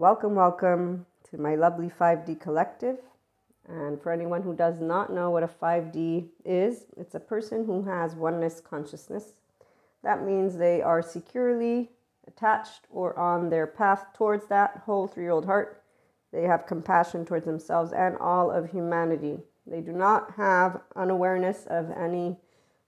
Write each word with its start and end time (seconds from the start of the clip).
Welcome, 0.00 0.34
welcome 0.34 1.04
to 1.30 1.36
my 1.36 1.56
lovely 1.56 1.90
5D 1.90 2.40
collective. 2.40 2.96
And 3.68 4.00
for 4.00 4.10
anyone 4.10 4.40
who 4.40 4.54
does 4.54 4.80
not 4.80 5.12
know 5.12 5.28
what 5.28 5.42
a 5.42 5.46
5D 5.46 6.26
is, 6.42 6.86
it's 6.96 7.14
a 7.14 7.20
person 7.20 7.66
who 7.66 7.82
has 7.82 8.14
oneness 8.14 8.62
consciousness. 8.62 9.34
That 10.02 10.24
means 10.24 10.56
they 10.56 10.80
are 10.80 11.02
securely 11.02 11.90
attached 12.26 12.86
or 12.88 13.14
on 13.18 13.50
their 13.50 13.66
path 13.66 14.06
towards 14.14 14.46
that 14.46 14.84
whole 14.86 15.06
three 15.06 15.24
year 15.24 15.32
old 15.32 15.44
heart. 15.44 15.82
They 16.32 16.44
have 16.44 16.64
compassion 16.66 17.26
towards 17.26 17.44
themselves 17.44 17.92
and 17.92 18.16
all 18.16 18.50
of 18.50 18.70
humanity. 18.70 19.40
They 19.66 19.82
do 19.82 19.92
not 19.92 20.32
have 20.38 20.80
unawareness 20.96 21.66
of 21.68 21.90
any 21.90 22.38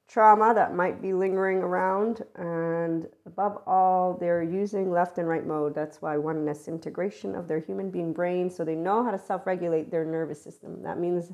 trauma 0.09 0.53
that 0.55 0.75
might 0.75 1.01
be 1.01 1.13
lingering 1.13 1.59
around. 1.59 2.23
And 2.37 3.07
above 3.27 3.63
all, 3.67 4.17
they're 4.19 4.43
using 4.43 4.91
left 4.91 5.19
and 5.19 5.29
right 5.29 5.47
mode. 5.47 5.75
That's 5.75 6.03
why 6.03 6.17
oneness 6.17 6.69
integration 6.69 7.35
of 7.35 7.49
their 7.49 7.61
human 7.61 7.91
being 7.91 8.13
brain. 8.13 8.51
So 8.51 8.65
they 8.65 8.75
know 8.75 9.03
how 9.05 9.11
to 9.11 9.19
self 9.19 9.47
regulate 9.47 9.91
their 9.91 10.05
nervous 10.05 10.43
system. 10.43 10.83
That 10.83 10.99
means 10.99 11.33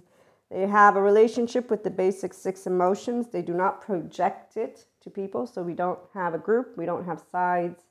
they 0.50 0.66
have 0.66 0.96
a 0.96 1.02
relationship 1.02 1.70
with 1.70 1.84
the 1.84 1.90
basic 1.90 2.32
six 2.32 2.66
emotions. 2.66 3.28
They 3.28 3.42
do 3.42 3.54
not 3.54 3.80
project 3.80 4.56
it 4.56 4.86
to 5.02 5.10
people. 5.10 5.46
So 5.46 5.62
we 5.62 5.74
don't 5.74 5.98
have 6.14 6.34
a 6.34 6.38
group, 6.38 6.76
we 6.76 6.86
don't 6.86 7.04
have 7.04 7.22
sides. 7.30 7.82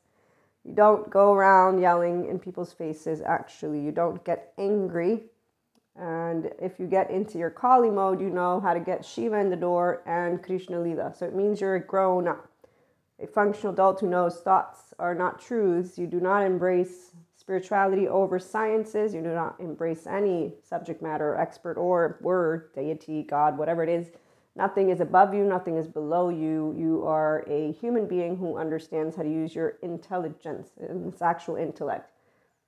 You 0.63 0.73
don't 0.73 1.09
go 1.09 1.34
around 1.34 1.80
yelling 1.80 2.27
in 2.27 2.40
people's 2.40 2.73
faces, 2.73 3.21
actually. 3.21 3.80
You 3.80 3.91
don't 3.91 4.23
get 4.26 4.54
angry 4.57 5.23
and 5.97 6.51
if 6.59 6.79
you 6.79 6.85
get 6.85 7.09
into 7.09 7.37
your 7.37 7.49
Kali 7.49 7.89
mode, 7.89 8.21
you 8.21 8.29
know 8.29 8.59
how 8.59 8.73
to 8.73 8.79
get 8.79 9.03
Shiva 9.03 9.37
in 9.39 9.49
the 9.49 9.55
door 9.55 10.03
and 10.05 10.41
Krishna 10.43 10.79
Lila. 10.79 11.13
So 11.17 11.25
it 11.25 11.35
means 11.35 11.59
you're 11.59 11.75
a 11.75 11.79
grown 11.79 12.27
up, 12.27 12.49
a 13.21 13.25
functional 13.25 13.73
adult 13.73 14.01
who 14.01 14.09
knows 14.09 14.37
thoughts 14.37 14.93
are 14.99 15.15
not 15.15 15.41
truths. 15.41 15.97
You 15.97 16.05
do 16.05 16.20
not 16.20 16.43
embrace 16.43 17.11
spirituality 17.35 18.07
over 18.07 18.37
sciences. 18.37 19.13
You 19.13 19.21
do 19.21 19.33
not 19.33 19.55
embrace 19.59 20.05
any 20.05 20.53
subject 20.61 21.01
matter 21.01 21.35
expert 21.35 21.77
or 21.77 22.20
word, 22.21 22.73
deity, 22.76 23.23
God, 23.23 23.57
whatever 23.57 23.82
it 23.84 23.89
is. 23.89 24.11
Nothing 24.55 24.89
is 24.89 25.01
above 25.01 25.34
you, 25.34 25.45
nothing 25.45 25.77
is 25.77 25.87
below 25.87 26.29
you. 26.29 26.76
You 26.77 27.05
are 27.05 27.43
a 27.48 27.71
human 27.73 28.07
being 28.07 28.37
who 28.37 28.57
understands 28.57 29.15
how 29.15 29.23
to 29.23 29.29
use 29.29 29.55
your 29.55 29.77
intelligence 29.82 30.71
its 30.79 31.21
actual 31.21 31.55
intellect. 31.55 32.11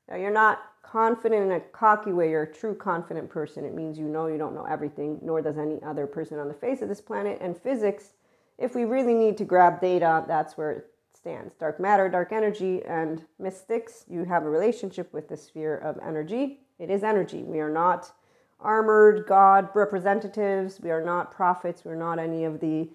Now, 0.07 0.15
you're 0.15 0.31
not 0.31 0.59
confident 0.91 1.43
in 1.43 1.51
a 1.51 1.59
cocky 1.59 2.11
way, 2.11 2.31
you're 2.31 2.43
a 2.43 2.53
true 2.53 2.73
confident 2.73 3.29
person. 3.29 3.63
It 3.63 3.75
means 3.75 3.99
you 3.99 4.07
know 4.07 4.27
you 4.27 4.37
don't 4.37 4.55
know 4.55 4.65
everything, 4.65 5.19
nor 5.21 5.41
does 5.41 5.57
any 5.57 5.81
other 5.83 6.07
person 6.07 6.39
on 6.39 6.47
the 6.47 6.53
face 6.53 6.81
of 6.81 6.89
this 6.89 7.01
planet. 7.01 7.37
And 7.41 7.55
physics, 7.55 8.13
if 8.57 8.73
we 8.73 8.85
really 8.85 9.13
need 9.13 9.37
to 9.37 9.45
grab 9.45 9.81
data, 9.81 10.23
that's 10.27 10.57
where 10.57 10.71
it 10.71 10.87
stands. 11.13 11.53
Dark 11.55 11.79
matter, 11.79 12.09
dark 12.09 12.31
energy, 12.31 12.83
and 12.85 13.23
mystics, 13.37 14.05
you 14.09 14.23
have 14.23 14.43
a 14.43 14.49
relationship 14.49 15.13
with 15.13 15.29
the 15.29 15.37
sphere 15.37 15.77
of 15.77 15.99
energy. 16.05 16.61
It 16.79 16.89
is 16.89 17.03
energy. 17.03 17.43
We 17.43 17.59
are 17.59 17.69
not 17.69 18.11
armored 18.59 19.25
God 19.27 19.69
representatives, 19.75 20.81
we 20.81 20.91
are 20.91 21.03
not 21.03 21.31
prophets, 21.31 21.85
we're 21.85 21.95
not 21.95 22.19
any 22.19 22.43
of 22.43 22.59
the 22.59 22.89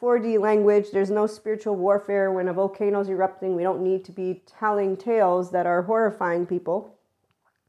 4D 0.00 0.38
language. 0.38 0.92
There's 0.92 1.10
no 1.10 1.26
spiritual 1.26 1.74
warfare 1.74 2.30
when 2.30 2.46
a 2.46 2.52
volcano 2.52 3.00
is 3.00 3.08
erupting. 3.08 3.56
We 3.56 3.64
don't 3.64 3.82
need 3.82 4.04
to 4.04 4.12
be 4.12 4.42
telling 4.46 4.96
tales 4.96 5.50
that 5.50 5.66
are 5.66 5.82
horrifying 5.82 6.46
people. 6.46 6.97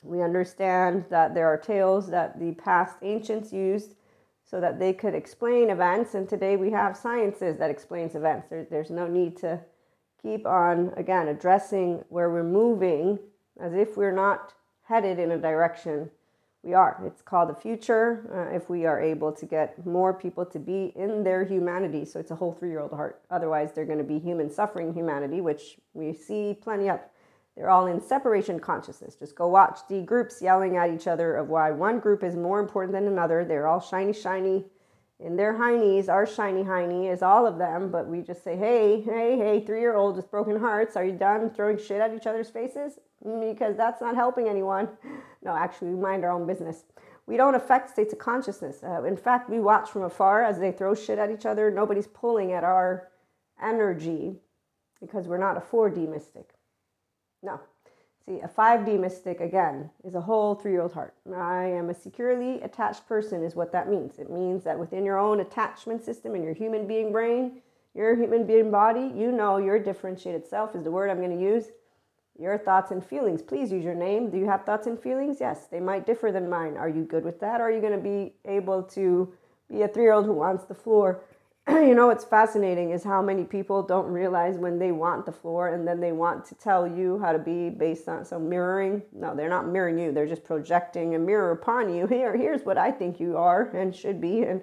We 0.03 0.22
understand 0.22 1.05
that 1.09 1.33
there 1.33 1.47
are 1.47 1.58
tales 1.58 2.09
that 2.09 2.39
the 2.39 2.53
past 2.53 2.97
ancients 3.02 3.52
used 3.52 3.95
so 4.44 4.59
that 4.61 4.80
they 4.80 4.94
could 4.94 5.14
explain 5.14 5.69
events, 5.69 6.16
and 6.16 6.28
today 6.28 6.55
we 6.55 6.72
have 6.72 6.97
sciences 6.97 7.58
that 7.58 7.69
explains 7.69 8.16
events. 8.16 8.47
There, 8.50 8.66
there's 8.70 8.89
no 8.89 9.08
need 9.08 9.38
to 9.38 9.59
keep 10.22 10.45
on 10.45 10.92
again 10.97 11.27
addressing 11.27 12.03
where 12.09 12.30
we're 12.30 12.44
moving 12.44 13.20
as 13.59 13.73
if 13.73 13.97
we're 13.97 14.16
not 14.16 14.53
headed 14.88 15.20
in 15.20 15.31
a 15.31 15.38
direction 15.38 16.09
we 16.64 16.73
are. 16.73 17.02
It's 17.05 17.22
called 17.22 17.50
the 17.50 17.53
future 17.53 18.30
uh, 18.33 18.55
if 18.55 18.70
we 18.70 18.86
are 18.86 19.02
able 19.02 19.31
to 19.31 19.45
get 19.45 19.86
more 19.86 20.14
people 20.14 20.45
to 20.47 20.59
be 20.59 20.92
in 20.95 21.23
their 21.23 21.45
humanity. 21.45 22.04
So 22.04 22.20
it's 22.20 22.32
a 22.32 22.36
whole 22.36 22.52
three 22.52 22.70
year 22.70 22.82
old 22.82 22.92
heart. 22.92 23.21
Otherwise, 23.30 23.71
they're 23.73 23.86
going 23.86 23.99
to 23.99 24.04
be 24.04 24.20
human 24.20 24.49
suffering 24.49 24.93
humanity, 24.93 25.42
which 25.42 25.77
we 25.93 26.14
see 26.14 26.58
plenty 26.61 26.89
of. 26.89 26.99
They're 27.55 27.70
all 27.70 27.87
in 27.87 28.02
separation 28.02 28.60
consciousness. 28.60 29.15
Just 29.15 29.36
go 29.36 29.48
watch 29.48 29.80
the 29.89 30.02
groups 30.02 30.42
yelling 30.42 30.77
at 30.77 30.93
each 30.93 31.08
other 31.08 31.36
of 31.36 31.49
why 31.49 31.71
one 31.71 31.99
group 31.99 32.23
is 32.23 32.36
more 32.36 32.60
important 32.60 32.93
than 32.93 33.08
another. 33.08 33.43
They're 33.43 33.67
all 33.67 33.82
shiny, 33.82 34.14
shiny 34.14 34.65
in 35.20 35.36
their 35.36 35.54
heinies. 35.54 36.08
Our 36.08 36.26
shiny 36.26 36.64
hiney 36.64 37.11
is 37.11 37.21
all 37.21 37.45
of 37.45 37.58
them, 37.58 37.92
but 37.92 38.08
we 38.08 38.21
just 38.21 38.43
say, 38.43 38.55
hey, 38.55 39.02
hey, 39.02 39.38
hey, 39.38 39.64
three 39.65 39.82
year 39.82 39.95
old 39.95 40.15
with 40.15 40.32
broken 40.32 40.58
hearts, 40.59 40.95
are 40.95 41.04
you 41.04 41.11
done 41.11 41.49
throwing 41.49 41.77
shit 41.77 41.99
at 41.99 42.14
each 42.14 42.27
other's 42.27 42.49
faces? 42.49 42.99
because 43.23 43.76
that's 43.76 44.02
not 44.02 44.15
helping 44.15 44.48
anyone. 44.48 44.88
No, 45.43 45.55
actually, 45.55 45.89
we 45.89 45.99
mind 45.99 46.23
our 46.23 46.32
own 46.32 46.48
business. 46.48 46.83
We 47.26 47.38
don't 47.38 47.55
affect 47.55 47.89
states 47.89 48.14
of 48.14 48.20
consciousness. 48.20 48.83
Uh, 48.83 49.04
in 49.04 49.17
fact, 49.17 49.49
we 49.49 49.59
watch 49.59 49.89
from 49.89 50.04
afar 50.04 50.43
as 50.43 50.59
they 50.59 50.71
throw 50.71 50.95
shit 50.95 51.20
at 51.20 51.30
each 51.30 51.45
other. 51.45 51.70
Nobody's 51.70 52.08
pulling 52.08 52.54
at 52.54 52.64
our 52.64 53.09
energy 53.61 54.38
because 54.99 55.27
we're 55.27 55.38
not 55.38 55.58
a 55.58 55.61
4D 55.61 56.09
mystic. 56.09 56.49
No. 57.42 57.60
See, 58.26 58.39
a 58.42 58.48
5D 58.48 59.00
mystic, 59.00 59.39
again, 59.39 59.89
is 60.04 60.14
a 60.14 60.22
whole 60.22 60.55
three 60.55 60.72
year 60.72 60.82
old 60.82 60.94
heart. 60.94 61.16
I 61.36 61.66
am 61.66 61.89
a 61.89 61.94
securely 61.94 62.61
attached 62.61 63.08
person, 63.08 63.44
is 63.44 63.55
what 63.55 63.72
that 63.72 63.89
means. 63.89 64.20
It 64.20 64.30
means 64.30 64.64
that 64.66 64.77
within 64.77 65.05
your 65.05 65.17
own 65.17 65.39
attachment 65.39 66.04
system 66.04 66.36
in 66.36 66.44
your 66.44 66.54
human 66.54 66.86
being 66.86 67.11
brain, 67.11 67.61
your 67.95 68.16
human 68.16 68.45
being 68.45 68.70
body, 68.70 69.11
you 69.16 69.32
know 69.32 69.58
your 69.58 69.80
differentiated 69.80 70.45
self 70.45 70.76
is 70.76 70.83
the 70.83 70.92
word 70.92 71.10
I'm 71.10 71.17
going 71.17 71.36
to 71.36 71.44
use 71.44 71.72
your 72.39 72.58
thoughts 72.58 72.92
and 72.92 73.04
feelings. 73.04 73.42
Please 73.42 73.71
use 73.71 73.83
your 73.83 73.95
name. 73.95 74.30
Do 74.30 74.38
you 74.38 74.45
have 74.45 74.66
thoughts 74.66 74.88
and 74.88 75.00
feelings? 75.00 75.38
Yes, 75.39 75.67
they 75.67 75.80
might 75.80 76.06
differ 76.06 76.32
than 76.32 76.50
mine. 76.50 76.77
Are 76.77 76.88
you 76.88 77.04
good 77.04 77.26
with 77.26 77.39
that? 77.42 77.60
Or 77.60 77.66
are 77.66 77.71
you 77.71 77.82
going 77.82 77.94
to 77.94 78.00
be 78.00 78.33
able 78.45 78.83
to 78.83 79.33
be 79.70 79.82
a 79.82 79.88
three 79.88 80.04
year 80.04 80.14
old 80.14 80.26
who 80.26 80.33
wants 80.33 80.66
the 80.66 80.73
floor? 80.73 81.21
you 81.86 81.94
know 81.94 82.08
what's 82.08 82.26
fascinating 82.26 82.90
is 82.90 83.04
how 83.04 83.22
many 83.22 83.44
people 83.44 83.84
don't 83.84 84.08
realize 84.08 84.58
when 84.58 84.80
they 84.80 84.92
want 84.92 85.26
the 85.26 85.32
floor 85.32 85.70
and 85.70 85.88
then 85.88 86.00
they 86.00 86.12
want 86.12 86.44
to 86.46 86.56
tell 86.56 86.88
you 86.88 87.20
how 87.20 87.32
to 87.32 87.38
be 87.38 87.70
based 87.70 88.08
on 88.08 88.26
some 88.26 88.50
mirroring. 88.50 89.04
No, 89.14 89.36
they're 89.36 89.50
not 89.50 89.68
mirroring 89.68 90.00
you. 90.00 90.12
They're 90.12 90.28
just 90.28 90.44
projecting 90.44 91.14
a 91.14 91.20
mirror 91.20 91.52
upon 91.52 91.94
you. 91.94 92.08
Here, 92.20 92.36
here's 92.36 92.64
what 92.64 92.78
I 92.78 92.92
think 92.92 93.20
you 93.20 93.38
are 93.38 93.70
and 93.76 93.96
should 93.96 94.20
be. 94.20 94.44
And 94.44 94.62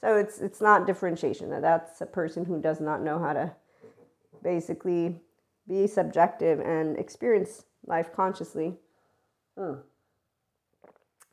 so 0.00 0.16
it's 0.16 0.40
it's 0.40 0.60
not 0.60 0.86
differentiation. 0.86 1.50
that 1.50 1.62
That's 1.62 2.00
a 2.00 2.06
person 2.06 2.44
who 2.44 2.60
does 2.60 2.80
not 2.80 3.02
know 3.02 3.18
how 3.18 3.32
to 3.34 3.52
basically 4.42 5.20
be 5.68 5.86
subjective 5.86 6.58
and 6.60 6.98
experience 6.98 7.64
life 7.86 8.12
consciously. 8.12 8.74
Hmm. 9.56 9.74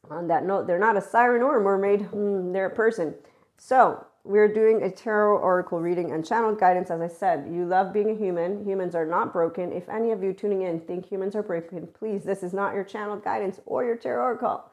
On 0.09 0.27
that 0.27 0.45
note, 0.45 0.67
they're 0.67 0.79
not 0.79 0.97
a 0.97 1.01
siren 1.01 1.41
or 1.41 1.57
a 1.57 1.61
mermaid, 1.61 2.03
hmm, 2.03 2.53
they're 2.53 2.67
a 2.67 2.75
person. 2.75 3.15
So, 3.57 4.06
we're 4.27 4.53
doing 4.53 4.83
a 4.83 4.91
tarot 4.91 5.39
oracle 5.39 5.79
reading 5.79 6.11
and 6.11 6.25
channeled 6.25 6.59
guidance. 6.59 6.91
As 6.91 6.99
I 6.99 7.07
said, 7.07 7.47
you 7.49 7.65
love 7.65 7.93
being 7.93 8.09
a 8.09 8.15
human. 8.15 8.65
Humans 8.65 8.93
are 8.93 9.05
not 9.05 9.31
broken. 9.31 9.71
If 9.71 9.87
any 9.87 10.11
of 10.11 10.21
you 10.21 10.33
tuning 10.33 10.63
in 10.63 10.81
think 10.81 11.05
humans 11.05 11.33
are 11.33 11.43
broken, 11.43 11.87
please, 11.87 12.23
this 12.25 12.43
is 12.43 12.53
not 12.53 12.73
your 12.73 12.83
channeled 12.83 13.23
guidance 13.23 13.61
or 13.65 13.85
your 13.85 13.95
tarot 13.95 14.21
oracle. 14.21 14.65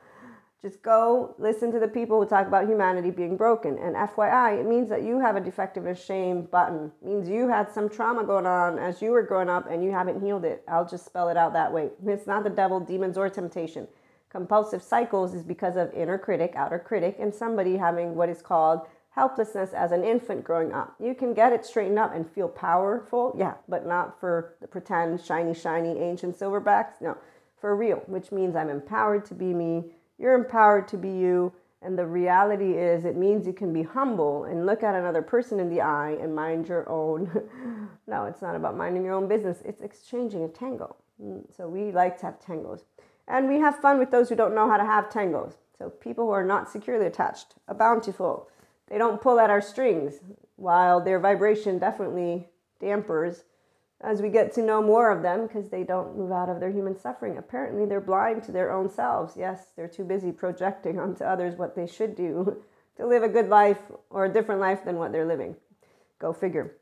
Just 0.61 0.83
go 0.83 1.37
listen 1.39 1.71
to 1.71 1.79
the 1.79 1.87
people 1.87 2.21
who 2.21 2.29
talk 2.29 2.49
about 2.49 2.67
humanity 2.67 3.11
being 3.11 3.37
broken. 3.37 3.79
And 3.79 3.95
FYI, 3.95 4.59
it 4.59 4.67
means 4.67 4.89
that 4.89 5.03
you 5.05 5.21
have 5.21 5.37
a 5.37 5.41
defective 5.41 5.87
and 5.87 5.97
shame 5.97 6.43
button. 6.43 6.91
It 7.01 7.07
means 7.07 7.29
you 7.29 7.47
had 7.49 7.71
some 7.71 7.89
trauma 7.89 8.25
going 8.25 8.47
on 8.47 8.79
as 8.79 9.01
you 9.01 9.11
were 9.11 9.23
growing 9.23 9.51
up 9.51 9.71
and 9.71 9.85
you 9.85 9.93
haven't 9.93 10.21
healed 10.21 10.45
it. 10.45 10.65
I'll 10.67 10.89
just 10.89 11.05
spell 11.05 11.29
it 11.29 11.37
out 11.37 11.53
that 11.53 11.73
way. 11.73 11.91
It's 12.07 12.27
not 12.27 12.43
the 12.43 12.51
devil, 12.51 12.81
demons, 12.81 13.17
or 13.17 13.29
temptation. 13.29 13.87
Compulsive 14.31 14.83
cycles 14.83 15.33
is 15.33 15.45
because 15.45 15.77
of 15.77 15.93
inner 15.95 16.19
critic, 16.19 16.55
outer 16.57 16.81
critic, 16.81 17.19
and 17.21 17.33
somebody 17.33 17.77
having 17.77 18.17
what 18.17 18.29
is 18.29 18.43
called 18.43 18.81
helplessness 19.15 19.73
as 19.73 19.93
an 19.93 20.05
infant 20.05 20.45
growing 20.45 20.73
up. 20.73 20.95
You 20.99 21.15
can 21.15 21.35
get 21.35 21.53
it 21.53 21.65
straightened 21.65 21.99
up 21.99 22.15
and 22.15 22.29
feel 22.29 22.49
powerful, 22.49 23.35
yeah, 23.39 23.55
but 23.69 23.87
not 23.87 24.19
for 24.19 24.55
the 24.61 24.67
pretend 24.67 25.21
shiny, 25.21 25.55
shiny 25.55 25.99
ancient 25.99 26.39
silverbacks. 26.39 27.01
No, 27.01 27.17
for 27.61 27.77
real, 27.77 28.03
which 28.07 28.33
means 28.33 28.57
I'm 28.57 28.71
empowered 28.71 29.25
to 29.27 29.35
be 29.35 29.55
me 29.55 29.85
you're 30.19 30.35
empowered 30.35 30.89
to 30.89 30.97
be 30.97 31.11
you. 31.11 31.53
And 31.83 31.99
the 31.99 32.07
reality 32.07 32.73
is, 32.79 33.05
it 33.05 33.15
means 33.15 33.47
you 33.47 33.53
can 33.53 33.73
be 33.73 33.83
humble 33.83 34.45
and 34.45 34.65
look 34.65 34.83
at 34.83 34.95
another 34.95 35.21
person 35.21 35.61
in 35.61 35.69
the 35.69 35.83
eye 35.83 36.17
and 36.19 36.35
mind 36.35 36.67
your 36.67 36.89
own. 36.89 37.31
no, 38.07 38.25
it's 38.25 38.41
not 38.41 38.57
about 38.57 38.77
minding 38.77 39.05
your 39.05 39.13
own 39.13 39.29
business, 39.29 39.59
it's 39.67 39.83
exchanging 39.83 40.45
a 40.45 40.49
tango. 40.49 40.97
Mm, 41.23 41.45
so 41.55 41.69
we 41.69 41.93
like 41.93 42.19
to 42.21 42.27
have 42.27 42.41
tangos. 42.41 42.85
And 43.29 43.49
we 43.49 43.59
have 43.59 43.81
fun 43.81 43.99
with 43.99 44.11
those 44.11 44.31
who 44.31 44.35
don't 44.35 44.55
know 44.55 44.69
how 44.69 44.79
to 44.79 44.85
have 44.85 45.11
tangos. 45.11 45.57
So 45.77 45.91
people 45.91 46.25
who 46.25 46.31
are 46.31 46.45
not 46.45 46.71
securely 46.71 47.07
attached, 47.07 47.57
a 47.69 47.75
bountiful, 47.75 48.49
they 48.89 48.99
don't 48.99 49.21
pull 49.21 49.41
at 49.41 49.51
our 49.51 49.61
strings, 49.61 50.21
while 50.57 51.01
their 51.01 51.19
vibration 51.19 51.79
definitely 51.79 52.49
dampers 52.81 53.45
as 54.01 54.21
we 54.21 54.29
get 54.29 54.53
to 54.53 54.63
know 54.63 54.83
more 54.83 55.11
of 55.11 55.23
them 55.23 55.47
because 55.47 55.69
they 55.71 55.83
don't 55.83 56.17
move 56.17 56.31
out 56.31 56.51
of 56.51 56.61
their 56.61 56.71
human 56.71 56.99
suffering. 56.99 57.39
Apparently, 57.39 57.87
they're 57.87 58.01
blind 58.01 58.43
to 58.45 58.53
their 58.53 58.71
own 58.71 58.91
selves. 58.91 59.35
Yes, 59.37 59.69
they're 59.77 59.89
too 59.89 60.05
busy 60.05 60.31
projecting 60.31 60.99
onto 61.01 61.25
others 61.25 61.57
what 61.57 61.75
they 61.75 61.87
should 61.87 62.15
do 62.15 62.63
to 62.97 63.07
live 63.07 63.23
a 63.23 63.29
good 63.29 63.49
life 63.49 63.81
or 64.11 64.27
a 64.27 64.33
different 64.33 64.61
life 64.61 64.85
than 64.85 64.97
what 64.97 65.13
they're 65.13 65.27
living. 65.27 65.57
Go 66.19 66.33
figure. 66.33 66.77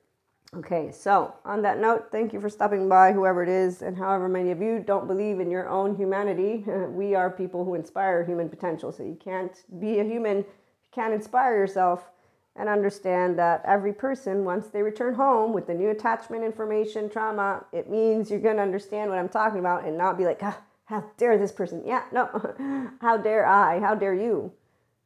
Okay, 0.54 0.90
so 0.92 1.34
on 1.46 1.62
that 1.62 1.78
note, 1.80 2.08
thank 2.12 2.34
you 2.34 2.40
for 2.40 2.50
stopping 2.50 2.86
by, 2.86 3.12
whoever 3.12 3.42
it 3.42 3.48
is, 3.48 3.80
and 3.80 3.96
however 3.96 4.28
many 4.28 4.50
of 4.50 4.60
you 4.60 4.80
don't 4.86 5.06
believe 5.06 5.40
in 5.40 5.50
your 5.50 5.66
own 5.66 5.96
humanity. 5.96 6.62
We 6.88 7.14
are 7.14 7.30
people 7.30 7.64
who 7.64 7.74
inspire 7.74 8.22
human 8.22 8.50
potential. 8.50 8.92
So 8.92 9.02
you 9.02 9.14
can't 9.14 9.56
be 9.80 10.00
a 10.00 10.04
human, 10.04 10.44
can't 10.92 11.14
inspire 11.14 11.56
yourself 11.56 12.10
and 12.54 12.68
understand 12.68 13.38
that 13.38 13.62
every 13.66 13.92
person, 13.92 14.44
once 14.44 14.68
they 14.68 14.82
return 14.82 15.14
home 15.14 15.52
with 15.52 15.66
the 15.66 15.74
new 15.74 15.88
attachment 15.88 16.44
information 16.44 17.08
trauma, 17.08 17.64
it 17.72 17.90
means 17.90 18.30
you're 18.30 18.40
going 18.40 18.56
to 18.56 18.62
understand 18.62 19.10
what 19.10 19.18
I'm 19.18 19.28
talking 19.28 19.58
about 19.58 19.84
and 19.84 19.96
not 19.96 20.18
be 20.18 20.24
like, 20.24 20.40
ah, 20.42 20.58
how 20.84 21.04
dare 21.16 21.38
this 21.38 21.52
person? 21.52 21.82
Yeah, 21.86 22.04
no, 22.12 22.90
how 23.00 23.16
dare 23.16 23.46
I? 23.46 23.80
How 23.80 23.94
dare 23.94 24.14
you? 24.14 24.52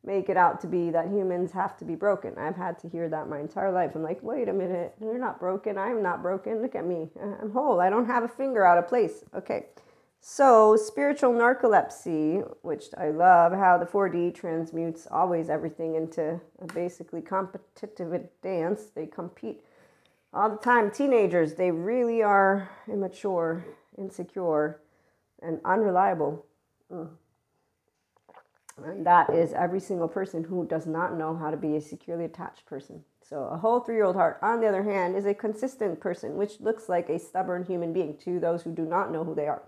make 0.06 0.29
it 0.29 0.37
out 0.37 0.61
to 0.61 0.67
be 0.67 0.91
that 0.91 1.09
humans 1.09 1.50
have 1.53 1.77
to 1.79 1.85
be 1.85 1.94
broken. 1.94 2.38
I've 2.38 2.56
had 2.56 2.79
to 2.81 2.88
hear 2.88 3.09
that 3.09 3.29
my 3.29 3.41
entire 3.41 3.73
life. 3.73 3.93
I'm 3.94 4.03
like, 4.03 4.23
wait 4.23 4.49
a 4.49 4.53
minute, 4.53 4.94
you're 5.00 5.19
not 5.19 5.41
broken. 5.41 5.77
I'm 5.77 6.03
not 6.03 6.23
broken. 6.23 6.62
Look 6.62 6.77
at 6.77 6.87
me. 6.87 7.11
I'm 7.21 7.50
whole. 7.50 7.81
I 7.81 7.91
don't 7.91 8.06
have 8.06 8.23
a 8.23 8.29
finger 8.29 8.65
out 8.65 8.79
of 8.79 8.88
place. 8.88 9.25
Okay. 9.35 9.67
So, 10.28 10.75
spiritual 10.75 11.32
narcolepsy, 11.32 12.44
which 12.62 12.87
I 12.99 13.11
love 13.11 13.52
how 13.52 13.78
the 13.78 13.87
4D 13.87 14.34
transmutes 14.34 15.06
always 15.08 15.49
everything 15.49 15.94
into 15.94 16.40
a 16.61 16.67
basically 16.75 17.23
competitive 17.23 18.28
dance. 18.43 18.87
They 18.93 19.06
compete 19.06 19.62
all 20.34 20.50
the 20.50 20.56
time. 20.56 20.90
Teenagers, 20.90 21.55
they 21.55 21.70
really 21.70 22.25
are 22.25 22.69
immature, 22.88 23.64
insecure, 23.96 24.81
and 25.40 25.61
unreliable. 25.64 26.44
Mm. 26.93 27.11
And 28.84 29.06
that 29.06 29.31
is 29.31 29.52
every 29.52 29.78
single 29.78 30.08
person 30.08 30.43
who 30.43 30.67
does 30.67 30.88
not 30.88 31.17
know 31.17 31.37
how 31.37 31.52
to 31.52 31.56
be 31.56 31.76
a 31.76 31.81
securely 31.81 32.25
attached 32.25 32.67
person. 32.67 33.05
So, 33.23 33.44
a 33.44 33.56
whole 33.56 33.78
three 33.78 33.94
year 33.94 34.05
old 34.05 34.17
heart, 34.17 34.40
on 34.43 34.61
the 34.61 34.67
other 34.67 34.82
hand, 34.82 35.14
is 35.14 35.25
a 35.25 35.34
consistent 35.34 36.00
person, 36.00 36.37
which 36.37 36.61
looks 36.61 36.88
like 36.88 37.08
a 37.08 37.20
stubborn 37.20 37.64
human 37.64 37.93
being 37.93 38.17
to 38.25 38.40
those 38.40 38.62
who 38.62 38.73
do 38.73 38.84
not 38.84 39.12
know 39.12 39.23
who 39.23 39.37
they 39.37 39.46
are. 39.46 39.62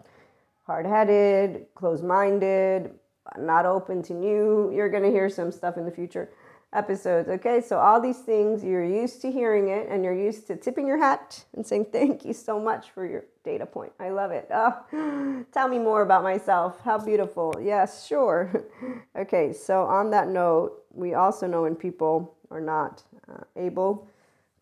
Hard 0.68 0.84
headed, 0.84 1.64
closed 1.74 2.04
minded, 2.04 2.90
not 3.38 3.64
open 3.64 4.02
to 4.02 4.12
new. 4.12 4.70
You're 4.70 4.90
going 4.90 5.02
to 5.02 5.10
hear 5.10 5.30
some 5.30 5.50
stuff 5.50 5.78
in 5.78 5.86
the 5.86 5.90
future 5.90 6.28
episodes. 6.74 7.30
Okay, 7.30 7.62
so 7.62 7.78
all 7.78 8.02
these 8.02 8.18
things, 8.18 8.62
you're 8.62 8.84
used 8.84 9.22
to 9.22 9.32
hearing 9.32 9.70
it 9.70 9.88
and 9.88 10.04
you're 10.04 10.12
used 10.12 10.46
to 10.48 10.56
tipping 10.56 10.86
your 10.86 10.98
hat 10.98 11.42
and 11.56 11.66
saying, 11.66 11.86
Thank 11.90 12.26
you 12.26 12.34
so 12.34 12.60
much 12.60 12.90
for 12.90 13.06
your 13.06 13.24
data 13.44 13.64
point. 13.64 13.92
I 13.98 14.10
love 14.10 14.30
it. 14.30 14.46
Oh, 14.52 15.46
tell 15.52 15.68
me 15.68 15.78
more 15.78 16.02
about 16.02 16.22
myself. 16.22 16.82
How 16.84 16.98
beautiful. 16.98 17.54
Yes, 17.58 18.06
sure. 18.06 18.66
okay, 19.18 19.54
so 19.54 19.84
on 19.84 20.10
that 20.10 20.28
note, 20.28 20.82
we 20.92 21.14
also 21.14 21.46
know 21.46 21.62
when 21.62 21.76
people 21.76 22.36
are 22.50 22.60
not 22.60 23.02
uh, 23.26 23.44
able 23.56 24.06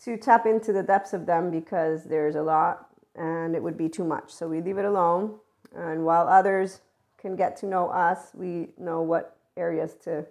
to 0.05 0.17
tap 0.17 0.47
into 0.47 0.73
the 0.73 0.85
depths 0.85 1.15
of 1.15 1.27
them 1.27 1.51
because 1.51 2.05
there's 2.05 2.37
a 2.37 2.43
lot 2.43 2.91
and 3.17 3.57
it 3.57 3.63
would 3.63 3.77
be 3.77 3.89
too 3.89 4.05
much. 4.05 4.31
So 4.31 4.47
we 4.47 4.61
leave 4.61 4.79
it 4.79 4.85
alone. 4.85 5.41
And 5.77 6.05
while 6.05 6.27
others 6.27 6.81
can 7.19 7.37
get 7.37 7.57
to 7.59 7.67
know 7.67 7.89
us, 7.89 8.31
we 8.35 8.69
know 8.79 9.03
what 9.03 9.37
areas 9.57 9.95
to 10.05 10.25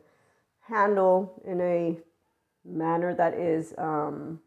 handle 0.62 1.42
in 1.45 1.62
a 1.62 1.97
manner 2.65 3.13
that 3.13 3.33
is 3.36 3.74
um, 3.77 4.39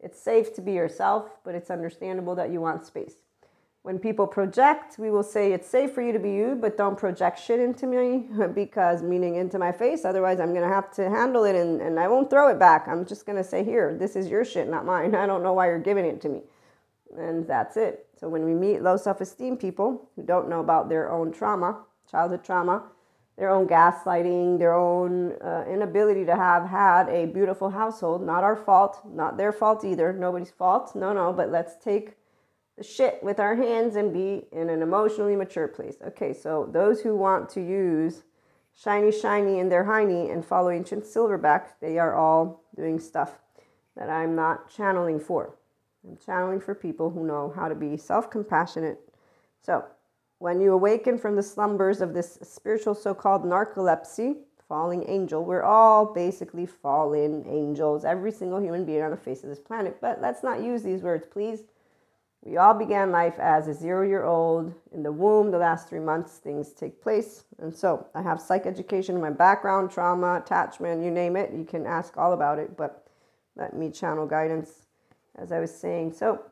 it's 0.00 0.18
safe 0.18 0.54
to 0.54 0.62
be 0.62 0.72
yourself 0.72 1.38
but 1.44 1.54
it's 1.54 1.70
understandable 1.70 2.34
that 2.34 2.50
you 2.50 2.60
want 2.60 2.86
space. 2.86 3.14
When 3.82 3.98
people 3.98 4.26
project 4.26 4.98
we 4.98 5.10
will 5.10 5.22
say 5.22 5.52
it's 5.52 5.68
safe 5.68 5.92
for 5.92 6.00
you 6.00 6.12
to 6.12 6.18
be 6.18 6.32
you 6.32 6.56
but 6.58 6.78
don't 6.78 6.96
project 6.96 7.38
shit 7.38 7.60
into 7.60 7.86
me 7.86 8.28
because 8.54 9.02
meaning 9.02 9.34
into 9.34 9.58
my 9.58 9.72
face 9.72 10.04
otherwise 10.04 10.40
i'm 10.40 10.54
going 10.54 10.66
to 10.66 10.74
have 10.74 10.90
to 10.94 11.10
handle 11.10 11.44
it 11.44 11.56
and, 11.56 11.82
and 11.82 11.98
i 11.98 12.08
won't 12.08 12.30
throw 12.30 12.48
it 12.48 12.58
back. 12.58 12.88
I'm 12.88 13.04
just 13.04 13.26
going 13.26 13.36
to 13.36 13.44
say 13.44 13.62
here 13.62 13.94
this 13.94 14.16
is 14.16 14.28
your 14.28 14.44
shit 14.44 14.68
not 14.68 14.86
mine. 14.86 15.14
I 15.22 15.26
don't 15.26 15.42
know 15.42 15.52
why 15.52 15.66
you're 15.66 15.78
giving 15.78 16.06
it 16.06 16.20
to 16.22 16.28
me. 16.28 16.42
And 17.18 17.46
that's 17.46 17.76
it 17.76 18.06
so 18.22 18.28
when 18.28 18.44
we 18.44 18.54
meet 18.54 18.82
low 18.82 18.96
self-esteem 18.96 19.56
people 19.56 20.08
who 20.14 20.22
don't 20.22 20.48
know 20.48 20.60
about 20.60 20.88
their 20.88 21.10
own 21.10 21.32
trauma 21.32 21.82
childhood 22.08 22.44
trauma 22.44 22.84
their 23.36 23.50
own 23.50 23.66
gaslighting, 23.66 24.58
their 24.58 24.74
own 24.74 25.32
uh, 25.42 25.64
inability 25.68 26.24
to 26.26 26.36
have 26.36 26.68
had 26.68 27.08
a 27.08 27.26
beautiful 27.26 27.70
household. 27.70 28.24
Not 28.24 28.44
our 28.44 28.56
fault, 28.56 29.00
not 29.04 29.36
their 29.36 29.52
fault 29.52 29.84
either, 29.84 30.12
nobody's 30.12 30.50
fault. 30.50 30.94
No, 30.94 31.12
no, 31.12 31.32
but 31.32 31.50
let's 31.50 31.74
take 31.82 32.16
the 32.76 32.84
shit 32.84 33.22
with 33.22 33.40
our 33.40 33.56
hands 33.56 33.96
and 33.96 34.12
be 34.12 34.46
in 34.52 34.68
an 34.68 34.82
emotionally 34.82 35.36
mature 35.36 35.68
place. 35.68 35.96
Okay, 36.06 36.32
so 36.32 36.68
those 36.72 37.00
who 37.00 37.16
want 37.16 37.48
to 37.50 37.60
use 37.60 38.22
shiny, 38.74 39.10
shiny 39.10 39.58
in 39.58 39.68
their 39.68 39.84
hiney 39.84 40.32
and 40.32 40.44
follow 40.44 40.70
ancient 40.70 41.04
silverback, 41.04 41.68
they 41.80 41.98
are 41.98 42.14
all 42.14 42.64
doing 42.76 42.98
stuff 42.98 43.38
that 43.96 44.08
I'm 44.08 44.34
not 44.34 44.70
channeling 44.70 45.20
for. 45.20 45.54
I'm 46.06 46.16
channeling 46.16 46.60
for 46.60 46.74
people 46.74 47.10
who 47.10 47.26
know 47.26 47.52
how 47.54 47.68
to 47.68 47.74
be 47.74 47.96
self 47.96 48.30
compassionate. 48.30 48.98
So, 49.60 49.84
when 50.38 50.60
you 50.60 50.72
awaken 50.72 51.18
from 51.18 51.36
the 51.36 51.42
slumbers 51.42 52.00
of 52.00 52.14
this 52.14 52.38
spiritual 52.42 52.94
so 52.94 53.14
called 53.14 53.44
narcolepsy, 53.44 54.36
falling 54.68 55.04
angel, 55.08 55.44
we're 55.44 55.62
all 55.62 56.06
basically 56.12 56.66
fallen 56.66 57.44
angels, 57.46 58.04
every 58.04 58.32
single 58.32 58.60
human 58.60 58.84
being 58.84 59.02
on 59.02 59.10
the 59.10 59.16
face 59.16 59.44
of 59.44 59.50
this 59.50 59.60
planet. 59.60 59.98
But 60.00 60.20
let's 60.20 60.42
not 60.42 60.62
use 60.62 60.82
these 60.82 61.02
words, 61.02 61.26
please. 61.30 61.64
We 62.44 62.56
all 62.56 62.74
began 62.74 63.12
life 63.12 63.38
as 63.38 63.68
a 63.68 63.74
zero 63.74 64.04
year 64.04 64.24
old 64.24 64.74
in 64.92 65.04
the 65.04 65.12
womb. 65.12 65.52
The 65.52 65.58
last 65.58 65.88
three 65.88 66.00
months, 66.00 66.38
things 66.38 66.72
take 66.72 67.00
place. 67.00 67.44
And 67.60 67.72
so 67.72 68.08
I 68.14 68.22
have 68.22 68.40
psych 68.40 68.66
education 68.66 69.14
in 69.14 69.20
my 69.20 69.30
background, 69.30 69.92
trauma, 69.92 70.42
attachment, 70.44 71.04
you 71.04 71.10
name 71.12 71.36
it. 71.36 71.52
You 71.52 71.64
can 71.64 71.86
ask 71.86 72.16
all 72.16 72.32
about 72.32 72.58
it, 72.58 72.76
but 72.76 73.06
let 73.54 73.76
me 73.76 73.90
channel 73.90 74.26
guidance, 74.26 74.86
as 75.36 75.52
I 75.52 75.60
was 75.60 75.74
saying. 75.74 76.12
So 76.12 76.42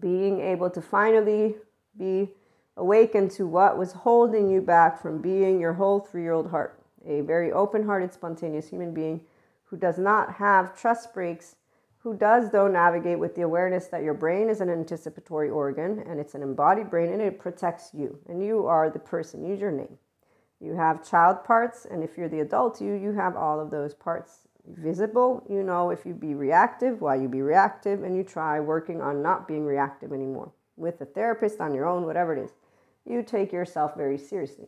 being 0.00 0.40
able 0.40 0.70
to 0.70 0.80
finally 0.80 1.56
be 1.98 2.30
awakened 2.76 3.30
to 3.32 3.46
what 3.46 3.78
was 3.78 3.92
holding 3.92 4.50
you 4.50 4.60
back 4.60 5.00
from 5.00 5.22
being 5.22 5.60
your 5.60 5.74
whole 5.74 6.00
three 6.00 6.22
year 6.22 6.32
old 6.32 6.50
heart, 6.50 6.82
a 7.06 7.20
very 7.22 7.52
open 7.52 7.84
hearted, 7.84 8.12
spontaneous 8.12 8.68
human 8.68 8.92
being 8.92 9.20
who 9.64 9.76
does 9.76 9.98
not 9.98 10.34
have 10.34 10.78
trust 10.78 11.12
breaks, 11.14 11.56
who 11.98 12.14
does, 12.14 12.52
though, 12.52 12.68
navigate 12.68 13.18
with 13.18 13.34
the 13.34 13.42
awareness 13.42 13.86
that 13.88 14.02
your 14.02 14.14
brain 14.14 14.48
is 14.48 14.60
an 14.60 14.70
anticipatory 14.70 15.50
organ 15.50 16.04
and 16.06 16.20
it's 16.20 16.34
an 16.34 16.42
embodied 16.42 16.88
brain 16.88 17.12
and 17.12 17.20
it 17.20 17.38
protects 17.38 17.90
you. 17.92 18.18
And 18.28 18.44
you 18.44 18.66
are 18.66 18.90
the 18.90 18.98
person, 18.98 19.44
use 19.44 19.60
your 19.60 19.72
name. 19.72 19.98
You 20.60 20.74
have 20.74 21.08
child 21.08 21.44
parts, 21.44 21.84
and 21.84 22.02
if 22.02 22.16
you're 22.16 22.28
the 22.28 22.40
adult 22.40 22.80
you, 22.80 22.94
you 22.94 23.12
have 23.12 23.36
all 23.36 23.60
of 23.60 23.70
those 23.70 23.92
parts 23.92 24.45
visible. 24.68 25.44
You 25.48 25.62
know 25.62 25.90
if 25.90 26.06
you 26.06 26.14
be 26.14 26.34
reactive, 26.34 27.00
why 27.00 27.16
you 27.16 27.28
be 27.28 27.42
reactive, 27.42 28.02
and 28.02 28.16
you 28.16 28.22
try 28.22 28.60
working 28.60 29.00
on 29.00 29.22
not 29.22 29.46
being 29.46 29.64
reactive 29.64 30.12
anymore 30.12 30.52
with 30.76 31.00
a 31.00 31.06
therapist 31.06 31.60
on 31.60 31.74
your 31.74 31.86
own, 31.86 32.04
whatever 32.04 32.36
it 32.36 32.42
is 32.42 32.50
you 33.06 33.22
take 33.22 33.52
yourself 33.52 33.94
very 33.96 34.18
seriously. 34.18 34.66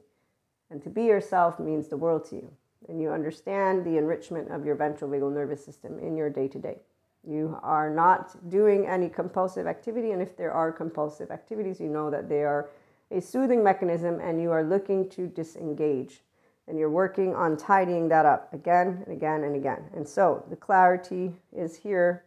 And 0.70 0.82
to 0.82 0.90
be 0.90 1.04
yourself 1.04 1.58
means 1.58 1.88
the 1.88 1.96
world 1.96 2.24
to 2.26 2.36
you. 2.36 2.50
And 2.88 3.00
you 3.00 3.10
understand 3.10 3.84
the 3.84 3.98
enrichment 3.98 4.50
of 4.50 4.64
your 4.64 4.76
ventral 4.76 5.10
vagal 5.10 5.32
nervous 5.32 5.64
system 5.64 5.98
in 5.98 6.16
your 6.16 6.30
day 6.30 6.48
to 6.48 6.58
day. 6.58 6.78
You 7.26 7.58
are 7.62 7.90
not 7.90 8.48
doing 8.48 8.86
any 8.86 9.08
compulsive 9.08 9.66
activity. 9.66 10.12
And 10.12 10.22
if 10.22 10.36
there 10.36 10.52
are 10.52 10.70
compulsive 10.70 11.30
activities, 11.30 11.80
you 11.80 11.88
know 11.88 12.10
that 12.10 12.28
they 12.28 12.44
are 12.44 12.70
a 13.10 13.20
soothing 13.20 13.64
mechanism 13.64 14.20
and 14.20 14.40
you 14.40 14.52
are 14.52 14.62
looking 14.62 15.08
to 15.10 15.26
disengage. 15.26 16.22
And 16.68 16.78
you're 16.78 16.90
working 16.90 17.34
on 17.34 17.56
tidying 17.56 18.08
that 18.08 18.26
up 18.26 18.52
again 18.52 19.02
and 19.06 19.16
again 19.16 19.44
and 19.44 19.56
again. 19.56 19.84
And 19.94 20.06
so 20.06 20.44
the 20.50 20.56
clarity 20.56 21.32
is 21.56 21.76
here 21.76 22.24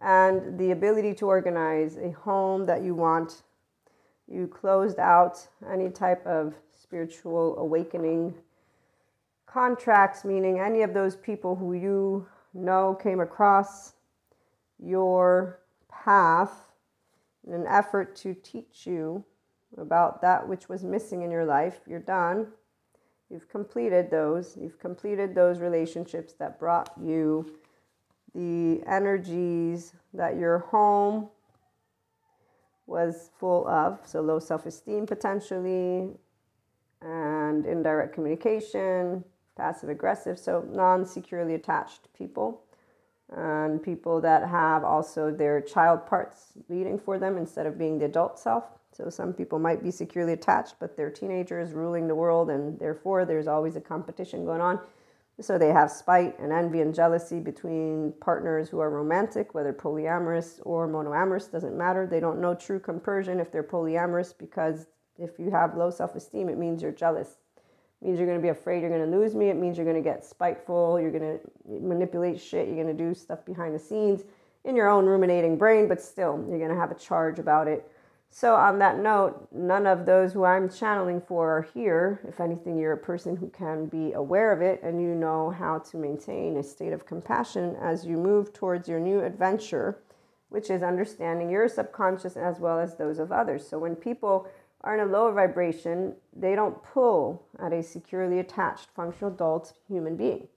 and 0.00 0.58
the 0.58 0.70
ability 0.70 1.14
to 1.14 1.26
organize 1.26 1.96
a 1.96 2.10
home 2.10 2.66
that 2.66 2.82
you 2.82 2.94
want 2.94 3.42
you 4.28 4.46
closed 4.46 4.98
out 4.98 5.46
any 5.70 5.90
type 5.90 6.26
of 6.26 6.54
spiritual 6.72 7.58
awakening 7.58 8.34
contracts, 9.46 10.24
meaning 10.24 10.58
any 10.58 10.82
of 10.82 10.94
those 10.94 11.16
people 11.16 11.54
who 11.54 11.74
you 11.74 12.26
know 12.54 12.94
came 12.94 13.20
across 13.20 13.92
your 14.78 15.60
path 15.90 16.72
in 17.46 17.52
an 17.52 17.66
effort 17.66 18.16
to 18.16 18.34
teach 18.34 18.86
you 18.86 19.24
about 19.76 20.22
that 20.22 20.46
which 20.46 20.68
was 20.68 20.82
missing 20.82 21.22
in 21.22 21.30
your 21.30 21.44
life. 21.44 21.80
You're 21.86 22.00
done. 22.00 22.48
You've 23.32 23.48
completed 23.48 24.10
those. 24.10 24.58
You've 24.60 24.78
completed 24.78 25.34
those 25.34 25.58
relationships 25.58 26.34
that 26.34 26.58
brought 26.58 26.92
you 27.02 27.50
the 28.34 28.82
energies 28.86 29.94
that 30.12 30.36
your 30.36 30.58
home 30.58 31.30
was 32.86 33.30
full 33.38 33.66
of. 33.66 34.00
So, 34.04 34.20
low 34.20 34.38
self 34.38 34.66
esteem 34.66 35.06
potentially, 35.06 36.10
and 37.00 37.64
indirect 37.64 38.12
communication, 38.12 39.24
passive 39.56 39.88
aggressive, 39.88 40.38
so 40.38 40.66
non 40.68 41.06
securely 41.06 41.54
attached 41.54 42.12
people, 42.12 42.64
and 43.34 43.82
people 43.82 44.20
that 44.20 44.46
have 44.46 44.84
also 44.84 45.30
their 45.30 45.62
child 45.62 46.06
parts 46.06 46.52
leading 46.68 46.98
for 46.98 47.18
them 47.18 47.38
instead 47.38 47.64
of 47.64 47.78
being 47.78 47.98
the 47.98 48.04
adult 48.04 48.38
self. 48.38 48.64
So, 48.92 49.08
some 49.08 49.32
people 49.32 49.58
might 49.58 49.82
be 49.82 49.90
securely 49.90 50.34
attached, 50.34 50.76
but 50.78 50.96
they're 50.96 51.10
teenagers 51.10 51.72
ruling 51.72 52.08
the 52.08 52.14
world, 52.14 52.50
and 52.50 52.78
therefore 52.78 53.24
there's 53.24 53.48
always 53.48 53.76
a 53.76 53.80
competition 53.80 54.44
going 54.44 54.60
on. 54.60 54.80
So 55.40 55.58
they 55.58 55.68
have 55.68 55.90
spite 55.90 56.38
and 56.38 56.52
envy 56.52 56.82
and 56.82 56.94
jealousy 56.94 57.40
between 57.40 58.12
partners 58.20 58.68
who 58.68 58.80
are 58.80 58.90
romantic, 58.90 59.54
whether 59.54 59.72
polyamorous 59.72 60.60
or 60.64 60.86
monoamorous, 60.86 61.50
doesn't 61.50 61.76
matter. 61.76 62.06
They 62.06 62.20
don't 62.20 62.40
know 62.40 62.54
true 62.54 62.78
compersion 62.78 63.40
if 63.40 63.50
they're 63.50 63.62
polyamorous 63.62 64.34
because 64.36 64.86
if 65.18 65.38
you 65.38 65.50
have 65.50 65.76
low 65.76 65.90
self 65.90 66.14
esteem, 66.14 66.48
it 66.48 66.58
means 66.58 66.82
you're 66.82 66.92
jealous. 66.92 67.38
It 68.00 68.06
means 68.06 68.18
you're 68.18 68.28
going 68.28 68.38
to 68.38 68.42
be 68.42 68.50
afraid 68.50 68.82
you're 68.82 68.90
going 68.90 69.10
to 69.10 69.18
lose 69.18 69.34
me. 69.34 69.48
It 69.48 69.56
means 69.56 69.76
you're 69.76 69.86
going 69.86 70.02
to 70.02 70.08
get 70.08 70.24
spiteful. 70.24 71.00
You're 71.00 71.10
going 71.10 71.38
to 71.38 71.80
manipulate 71.80 72.40
shit. 72.40 72.66
You're 72.66 72.82
going 72.82 72.94
to 72.96 73.04
do 73.04 73.14
stuff 73.14 73.44
behind 73.44 73.74
the 73.74 73.78
scenes 73.78 74.24
in 74.64 74.76
your 74.76 74.88
own 74.88 75.06
ruminating 75.06 75.56
brain, 75.56 75.88
but 75.88 76.00
still, 76.00 76.44
you're 76.48 76.58
going 76.58 76.70
to 76.70 76.76
have 76.76 76.90
a 76.90 76.96
charge 76.96 77.38
about 77.38 77.66
it 77.68 77.90
so, 78.34 78.54
on 78.54 78.78
that 78.78 78.98
note, 78.98 79.46
none 79.52 79.86
of 79.86 80.06
those 80.06 80.32
who 80.32 80.44
I'm 80.44 80.70
channeling 80.70 81.20
for 81.20 81.58
are 81.58 81.68
here. 81.74 82.18
If 82.26 82.40
anything, 82.40 82.78
you're 82.78 82.94
a 82.94 82.96
person 82.96 83.36
who 83.36 83.50
can 83.50 83.84
be 83.84 84.14
aware 84.14 84.52
of 84.52 84.62
it 84.62 84.82
and 84.82 85.02
you 85.02 85.14
know 85.14 85.50
how 85.50 85.80
to 85.80 85.98
maintain 85.98 86.56
a 86.56 86.62
state 86.62 86.94
of 86.94 87.04
compassion 87.04 87.76
as 87.76 88.06
you 88.06 88.16
move 88.16 88.54
towards 88.54 88.88
your 88.88 89.00
new 89.00 89.20
adventure, 89.20 89.98
which 90.48 90.70
is 90.70 90.82
understanding 90.82 91.50
your 91.50 91.68
subconscious 91.68 92.38
as 92.38 92.58
well 92.58 92.80
as 92.80 92.96
those 92.96 93.18
of 93.18 93.32
others. 93.32 93.68
So, 93.68 93.78
when 93.78 93.96
people 93.96 94.48
are 94.80 94.94
in 94.94 95.06
a 95.06 95.12
lower 95.12 95.32
vibration, 95.32 96.14
they 96.34 96.54
don't 96.54 96.82
pull 96.82 97.44
at 97.62 97.74
a 97.74 97.82
securely 97.82 98.38
attached 98.38 98.88
functional 98.96 99.30
adult 99.34 99.74
human 99.86 100.16
being. 100.16 100.48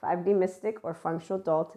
5D 0.00 0.38
mystic 0.38 0.78
or 0.84 0.94
functional 0.94 1.40
adult 1.40 1.76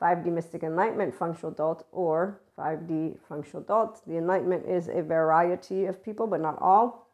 5D 0.00 0.26
Mystic 0.26 0.62
Enlightenment 0.62 1.14
Functional 1.14 1.52
Adult 1.52 1.86
or 1.92 2.40
5D 2.58 3.18
Functional 3.28 3.62
Adult. 3.62 4.02
The 4.06 4.16
Enlightenment 4.18 4.66
is 4.66 4.88
a 4.88 5.02
variety 5.02 5.86
of 5.86 6.04
people, 6.04 6.26
but 6.26 6.40
not 6.40 6.58
all. 6.60 7.08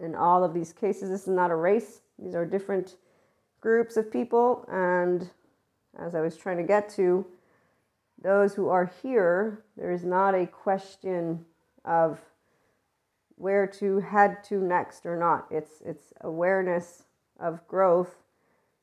In 0.00 0.14
all 0.14 0.44
of 0.44 0.54
these 0.54 0.72
cases, 0.72 1.08
this 1.08 1.22
is 1.22 1.28
not 1.28 1.50
a 1.50 1.56
race, 1.56 2.02
these 2.18 2.34
are 2.34 2.44
different 2.44 2.96
groups 3.60 3.96
of 3.96 4.12
people. 4.12 4.64
And 4.70 5.30
as 5.98 6.14
I 6.14 6.20
was 6.20 6.36
trying 6.36 6.58
to 6.58 6.62
get 6.62 6.88
to, 6.90 7.26
those 8.22 8.54
who 8.54 8.68
are 8.68 8.90
here, 9.02 9.64
there 9.76 9.90
is 9.90 10.04
not 10.04 10.34
a 10.34 10.46
question 10.46 11.44
of 11.84 12.20
where 13.36 13.66
to 13.66 13.98
head 14.00 14.42
to 14.44 14.56
next 14.56 15.06
or 15.06 15.16
not. 15.18 15.46
It's, 15.50 15.82
it's 15.84 16.12
awareness 16.22 17.04
of 17.38 17.66
growth 17.68 18.16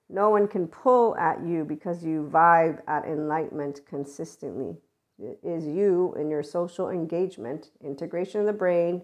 no 0.10 0.30
one 0.30 0.48
can 0.48 0.68
pull 0.68 1.16
at 1.18 1.46
you 1.46 1.64
because 1.64 2.04
you 2.04 2.30
vibe 2.32 2.82
at 2.88 3.06
enlightenment 3.06 3.82
consistently. 3.88 4.78
It 5.20 5.40
is 5.44 5.66
you 5.66 6.14
in 6.20 6.30
your 6.30 6.44
social 6.44 6.90
engagement, 6.90 7.70
integration 7.84 8.42
of 8.42 8.46
the 8.46 8.54
brain, 8.54 9.04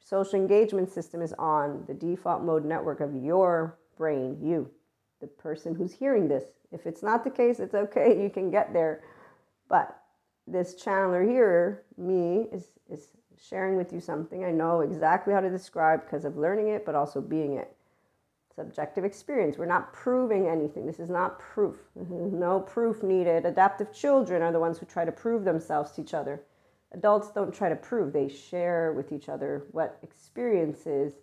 social 0.00 0.38
engagement 0.38 0.92
system 0.92 1.22
is 1.22 1.32
on 1.38 1.84
the 1.86 1.94
default 1.94 2.42
mode 2.42 2.64
network 2.64 3.00
of 3.00 3.14
your 3.14 3.78
brain, 3.96 4.38
you, 4.42 4.70
the 5.20 5.26
person 5.26 5.74
who's 5.74 5.92
hearing 5.92 6.28
this. 6.28 6.44
If 6.72 6.86
it's 6.86 7.02
not 7.02 7.24
the 7.24 7.30
case, 7.30 7.60
it's 7.60 7.74
okay, 7.74 8.22
you 8.22 8.28
can 8.28 8.50
get 8.50 8.72
there. 8.72 9.02
But 9.68 9.98
this 10.46 10.74
channeler 10.74 11.26
here, 11.26 11.84
me, 11.96 12.48
is, 12.52 12.68
is 12.90 13.12
sharing 13.40 13.76
with 13.76 13.92
you 13.92 14.00
something 14.00 14.44
I 14.44 14.50
know 14.50 14.80
exactly 14.80 15.32
how 15.32 15.40
to 15.40 15.48
describe 15.48 16.04
because 16.04 16.24
of 16.24 16.36
learning 16.36 16.68
it, 16.68 16.84
but 16.84 16.94
also 16.94 17.20
being 17.20 17.54
it 17.54 17.74
subjective 18.54 19.04
experience. 19.04 19.58
We're 19.58 19.66
not 19.66 19.92
proving 19.92 20.46
anything. 20.46 20.86
This 20.86 21.00
is 21.00 21.10
not 21.10 21.38
proof. 21.38 21.76
Mm-hmm. 21.98 22.38
no 22.38 22.60
proof 22.60 23.02
needed. 23.02 23.44
Adaptive 23.44 23.92
children 23.92 24.42
are 24.42 24.52
the 24.52 24.60
ones 24.60 24.78
who 24.78 24.86
try 24.86 25.04
to 25.04 25.12
prove 25.12 25.44
themselves 25.44 25.92
to 25.92 26.02
each 26.02 26.14
other. 26.14 26.42
Adults 26.92 27.32
don't 27.32 27.52
try 27.52 27.68
to 27.68 27.76
prove, 27.76 28.12
they 28.12 28.28
share 28.28 28.92
with 28.92 29.10
each 29.10 29.28
other 29.28 29.64
what 29.72 29.98
experiences 30.02 31.14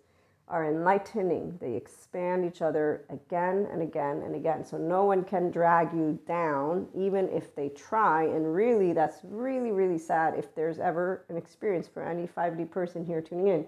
are 0.48 0.68
enlightening. 0.68 1.56
They 1.62 1.74
expand 1.74 2.44
each 2.44 2.60
other 2.60 3.06
again 3.08 3.66
and 3.72 3.80
again 3.80 4.20
and 4.22 4.34
again. 4.34 4.66
So 4.66 4.76
no 4.76 5.04
one 5.04 5.24
can 5.24 5.50
drag 5.50 5.94
you 5.94 6.18
down, 6.26 6.88
even 6.94 7.30
if 7.30 7.54
they 7.54 7.70
try. 7.70 8.24
And 8.24 8.54
really, 8.54 8.92
that's 8.92 9.20
really, 9.24 9.72
really 9.72 9.96
sad 9.96 10.34
if 10.36 10.54
there's 10.54 10.78
ever 10.78 11.24
an 11.30 11.38
experience 11.38 11.88
for 11.88 12.02
any 12.02 12.26
5D 12.26 12.70
person 12.70 13.06
here 13.06 13.22
tuning 13.22 13.48
in 13.48 13.66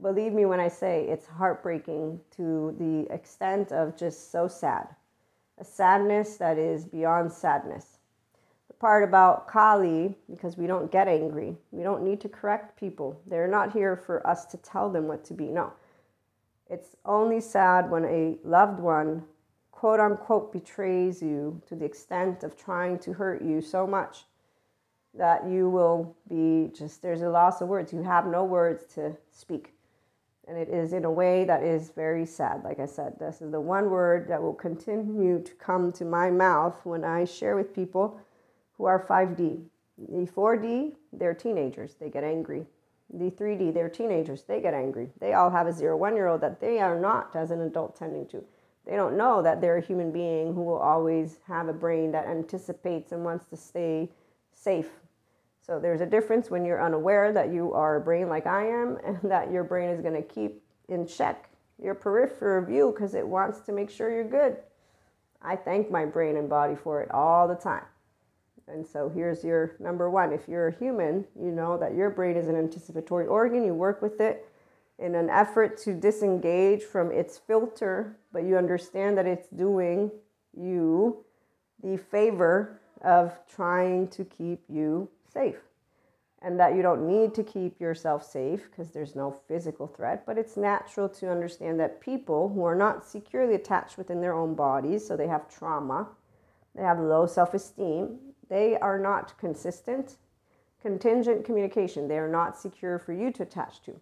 believe 0.00 0.32
me 0.32 0.46
when 0.46 0.60
I 0.60 0.68
say 0.68 1.06
it's 1.08 1.26
heartbreaking 1.26 2.20
to 2.36 2.74
the 2.78 3.12
extent 3.12 3.72
of 3.72 3.96
just 3.96 4.30
so 4.30 4.48
sad. 4.48 4.88
A 5.58 5.64
sadness 5.64 6.36
that 6.38 6.58
is 6.58 6.84
beyond 6.84 7.32
sadness. 7.32 7.98
The 8.68 8.74
part 8.74 9.04
about 9.04 9.48
Kali, 9.48 10.16
because 10.30 10.56
we 10.56 10.66
don't 10.66 10.90
get 10.90 11.08
angry, 11.08 11.56
we 11.70 11.82
don't 11.82 12.02
need 12.02 12.20
to 12.22 12.28
correct 12.28 12.78
people. 12.78 13.20
They're 13.26 13.48
not 13.48 13.72
here 13.72 13.96
for 13.96 14.26
us 14.26 14.46
to 14.46 14.56
tell 14.56 14.90
them 14.90 15.06
what 15.06 15.24
to 15.26 15.34
be. 15.34 15.46
No. 15.46 15.72
It's 16.70 16.96
only 17.04 17.40
sad 17.40 17.90
when 17.90 18.04
a 18.06 18.38
loved 18.44 18.80
one, 18.80 19.24
quote 19.72 20.00
unquote, 20.00 20.52
betrays 20.52 21.20
you 21.20 21.60
to 21.68 21.74
the 21.74 21.84
extent 21.84 22.44
of 22.44 22.56
trying 22.56 22.98
to 23.00 23.12
hurt 23.12 23.42
you 23.42 23.60
so 23.60 23.86
much 23.86 24.24
that 25.14 25.46
you 25.46 25.68
will 25.68 26.16
be 26.28 26.70
just, 26.74 27.02
there's 27.02 27.22
a 27.22 27.28
loss 27.28 27.60
of 27.60 27.68
words. 27.68 27.92
You 27.92 28.02
have 28.02 28.26
no 28.26 28.44
words 28.44 28.84
to 28.94 29.14
speak. 29.30 29.74
And 30.48 30.58
it 30.58 30.68
is 30.68 30.92
in 30.92 31.04
a 31.04 31.10
way 31.10 31.44
that 31.44 31.62
is 31.62 31.90
very 31.90 32.26
sad. 32.26 32.64
Like 32.64 32.80
I 32.80 32.86
said, 32.86 33.18
this 33.18 33.40
is 33.40 33.52
the 33.52 33.60
one 33.60 33.90
word 33.90 34.26
that 34.28 34.42
will 34.42 34.54
continue 34.54 35.40
to 35.42 35.52
come 35.54 35.92
to 35.92 36.04
my 36.04 36.30
mouth 36.30 36.80
when 36.84 37.04
I 37.04 37.24
share 37.24 37.54
with 37.54 37.74
people 37.74 38.20
who 38.76 38.84
are 38.86 39.04
5D. 39.06 39.62
The 39.98 40.26
4D, 40.26 40.94
they're 41.12 41.34
teenagers, 41.34 41.94
they 42.00 42.10
get 42.10 42.24
angry. 42.24 42.66
The 43.12 43.30
3D, 43.30 43.72
they're 43.72 43.88
teenagers, 43.88 44.42
they 44.42 44.60
get 44.60 44.74
angry. 44.74 45.10
They 45.20 45.34
all 45.34 45.50
have 45.50 45.66
a 45.66 45.72
zero 45.72 45.96
one 45.96 46.16
year 46.16 46.26
old 46.26 46.40
that 46.40 46.60
they 46.60 46.80
are 46.80 46.98
not 46.98 47.36
as 47.36 47.50
an 47.50 47.60
adult 47.60 47.94
tending 47.94 48.26
to. 48.28 48.42
They 48.84 48.96
don't 48.96 49.16
know 49.16 49.42
that 49.42 49.60
they're 49.60 49.76
a 49.76 49.82
human 49.82 50.10
being 50.10 50.54
who 50.54 50.62
will 50.62 50.78
always 50.78 51.38
have 51.46 51.68
a 51.68 51.72
brain 51.72 52.10
that 52.12 52.26
anticipates 52.26 53.12
and 53.12 53.24
wants 53.24 53.44
to 53.46 53.56
stay 53.56 54.10
safe 54.50 54.88
so 55.64 55.78
there's 55.78 56.00
a 56.00 56.06
difference 56.06 56.50
when 56.50 56.64
you're 56.64 56.84
unaware 56.84 57.32
that 57.32 57.52
you 57.52 57.72
are 57.72 57.96
a 57.96 58.00
brain 58.00 58.28
like 58.28 58.46
I 58.46 58.66
am 58.66 58.98
and 59.04 59.18
that 59.30 59.50
your 59.50 59.64
brain 59.64 59.88
is 59.90 60.00
going 60.00 60.14
to 60.14 60.22
keep 60.22 60.62
in 60.88 61.06
check 61.06 61.48
your 61.82 61.94
peripheral 61.94 62.64
view 62.64 62.92
because 62.92 63.14
it 63.14 63.26
wants 63.26 63.60
to 63.60 63.72
make 63.72 63.90
sure 63.90 64.12
you're 64.12 64.28
good. 64.28 64.56
I 65.40 65.56
thank 65.56 65.90
my 65.90 66.04
brain 66.04 66.36
and 66.36 66.48
body 66.48 66.76
for 66.76 67.02
it 67.02 67.10
all 67.10 67.48
the 67.48 67.54
time. 67.54 67.84
And 68.68 68.86
so 68.86 69.08
here's 69.08 69.42
your 69.42 69.74
number 69.80 70.08
one. 70.08 70.32
If 70.32 70.48
you're 70.48 70.68
a 70.68 70.78
human, 70.78 71.24
you 71.34 71.50
know 71.50 71.76
that 71.78 71.94
your 71.94 72.10
brain 72.10 72.36
is 72.36 72.48
an 72.48 72.54
anticipatory 72.54 73.26
organ. 73.26 73.64
You 73.64 73.74
work 73.74 74.00
with 74.00 74.20
it 74.20 74.48
in 74.98 75.16
an 75.16 75.28
effort 75.28 75.76
to 75.78 75.94
disengage 75.94 76.84
from 76.84 77.10
its 77.10 77.38
filter, 77.38 78.16
but 78.32 78.44
you 78.44 78.56
understand 78.56 79.18
that 79.18 79.26
it's 79.26 79.48
doing 79.48 80.12
you 80.56 81.24
the 81.82 81.96
favor 81.96 82.80
of 83.02 83.36
trying 83.52 84.06
to 84.08 84.24
keep 84.24 84.62
you 84.68 85.08
safe 85.32 85.62
and 86.44 86.58
that 86.58 86.74
you 86.74 86.82
don't 86.82 87.06
need 87.06 87.34
to 87.34 87.42
keep 87.42 87.80
yourself 87.80 88.24
safe 88.24 88.68
because 88.70 88.90
there's 88.90 89.14
no 89.14 89.30
physical 89.46 89.86
threat. 89.86 90.26
But 90.26 90.38
it's 90.38 90.56
natural 90.56 91.08
to 91.10 91.30
understand 91.30 91.78
that 91.80 92.00
people 92.00 92.48
who 92.48 92.64
are 92.64 92.74
not 92.74 93.06
securely 93.06 93.54
attached 93.54 93.96
within 93.96 94.20
their 94.20 94.34
own 94.34 94.54
bodies, 94.54 95.06
so 95.06 95.16
they 95.16 95.28
have 95.28 95.48
trauma, 95.48 96.08
they 96.74 96.82
have 96.82 96.98
low 96.98 97.26
self 97.26 97.54
esteem, 97.54 98.18
they 98.48 98.76
are 98.76 98.98
not 98.98 99.38
consistent. 99.38 100.16
Contingent 100.80 101.44
communication, 101.44 102.08
they 102.08 102.18
are 102.18 102.28
not 102.28 102.58
secure 102.58 102.98
for 102.98 103.12
you 103.12 103.30
to 103.30 103.44
attach 103.44 103.80
to. 103.82 103.92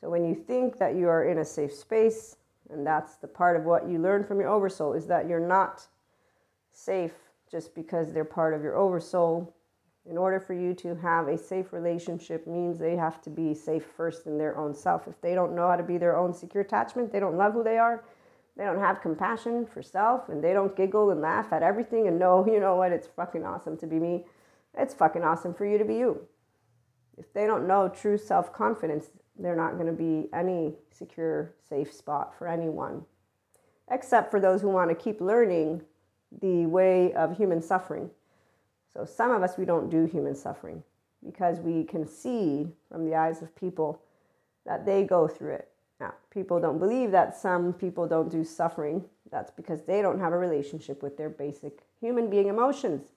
So 0.00 0.08
when 0.08 0.24
you 0.24 0.36
think 0.36 0.78
that 0.78 0.94
you 0.94 1.08
are 1.08 1.24
in 1.24 1.38
a 1.38 1.44
safe 1.44 1.72
space, 1.72 2.36
and 2.70 2.86
that's 2.86 3.16
the 3.16 3.26
part 3.26 3.56
of 3.56 3.64
what 3.64 3.88
you 3.88 3.98
learn 3.98 4.22
from 4.22 4.38
your 4.38 4.48
oversoul, 4.48 4.92
is 4.92 5.08
that 5.08 5.28
you're 5.28 5.40
not 5.40 5.84
safe 6.70 7.12
just 7.50 7.74
because 7.74 8.12
they're 8.12 8.24
part 8.24 8.54
of 8.54 8.62
your 8.62 8.76
oversoul 8.76 9.52
in 10.08 10.18
order 10.18 10.40
for 10.40 10.54
you 10.54 10.74
to 10.74 10.96
have 10.96 11.28
a 11.28 11.38
safe 11.38 11.72
relationship 11.72 12.46
means 12.46 12.78
they 12.78 12.96
have 12.96 13.22
to 13.22 13.30
be 13.30 13.54
safe 13.54 13.84
first 13.96 14.26
in 14.26 14.36
their 14.36 14.58
own 14.58 14.74
self. 14.74 15.06
If 15.06 15.20
they 15.20 15.34
don't 15.34 15.54
know 15.54 15.68
how 15.68 15.76
to 15.76 15.82
be 15.82 15.98
their 15.98 16.16
own 16.16 16.34
secure 16.34 16.62
attachment 16.62 17.12
they 17.12 17.20
don't 17.20 17.36
love 17.36 17.52
who 17.52 17.62
they 17.62 17.78
are 17.78 18.04
they 18.56 18.64
don't 18.64 18.80
have 18.80 19.00
compassion 19.00 19.64
for 19.66 19.82
self 19.82 20.28
and 20.28 20.42
they 20.42 20.52
don't 20.52 20.76
giggle 20.76 21.10
and 21.10 21.20
laugh 21.20 21.52
at 21.52 21.62
everything 21.62 22.08
and 22.08 22.18
know 22.18 22.46
you 22.52 22.60
know 22.60 22.76
what 22.76 22.92
it's 22.92 23.06
fucking 23.06 23.44
awesome 23.44 23.76
to 23.78 23.86
be 23.86 23.98
me. 23.98 24.26
It's 24.76 24.94
fucking 24.94 25.22
awesome 25.22 25.54
for 25.54 25.66
you 25.66 25.78
to 25.78 25.84
be 25.84 25.96
you. 25.96 26.26
If 27.18 27.32
they 27.32 27.46
don't 27.46 27.68
know 27.68 27.88
true 27.88 28.18
self-confidence 28.18 29.10
they're 29.38 29.56
not 29.56 29.74
going 29.74 29.86
to 29.86 29.92
be 29.92 30.28
any 30.34 30.74
secure 30.90 31.54
safe 31.66 31.92
spot 31.92 32.36
for 32.36 32.46
anyone 32.48 33.02
except 33.90 34.30
for 34.30 34.40
those 34.40 34.60
who 34.60 34.68
want 34.68 34.90
to 34.90 34.94
keep 34.94 35.20
learning 35.20 35.82
the 36.40 36.66
way 36.66 37.12
of 37.14 37.36
human 37.36 37.60
suffering 37.60 38.10
so 38.94 39.04
some 39.04 39.30
of 39.30 39.42
us, 39.42 39.56
we 39.56 39.64
don't 39.64 39.90
do 39.90 40.04
human 40.04 40.34
suffering 40.34 40.82
because 41.24 41.60
we 41.60 41.84
can 41.84 42.06
see 42.06 42.68
from 42.90 43.04
the 43.04 43.14
eyes 43.14 43.42
of 43.42 43.54
people 43.56 44.02
that 44.66 44.84
they 44.84 45.04
go 45.04 45.26
through 45.26 45.54
it. 45.54 45.68
Now, 46.00 46.14
people 46.30 46.60
don't 46.60 46.78
believe 46.78 47.10
that 47.12 47.36
some 47.36 47.72
people 47.72 48.06
don't 48.06 48.30
do 48.30 48.44
suffering. 48.44 49.04
That's 49.30 49.50
because 49.50 49.82
they 49.82 50.02
don't 50.02 50.18
have 50.18 50.32
a 50.32 50.38
relationship 50.38 51.02
with 51.02 51.16
their 51.16 51.30
basic 51.30 51.80
human 52.00 52.28
being 52.28 52.48
emotions. 52.48 53.12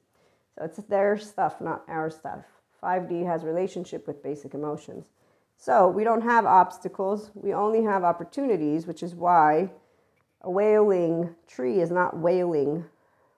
So 0.58 0.66
it's 0.66 0.78
their 0.78 1.18
stuff, 1.18 1.60
not 1.60 1.84
our 1.88 2.10
stuff. 2.10 2.46
5D 2.82 3.26
has 3.26 3.44
relationship 3.44 4.08
with 4.08 4.24
basic 4.24 4.54
emotions. 4.54 5.08
So 5.58 5.88
we 5.88 6.04
don't 6.04 6.22
have 6.22 6.46
obstacles, 6.46 7.32
we 7.34 7.54
only 7.54 7.84
have 7.84 8.04
opportunities, 8.04 8.86
which 8.86 9.02
is 9.02 9.16
why 9.16 9.72
a 10.42 10.52
wailing 10.52 11.34
tree 11.48 11.80
is 11.80 11.92
not 11.92 12.18
wailing. 12.18 12.86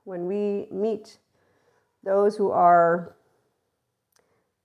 When 0.03 0.25
we 0.27 0.67
meet 0.71 1.17
those 2.07 2.37
who 2.37 2.51
are 2.51 3.15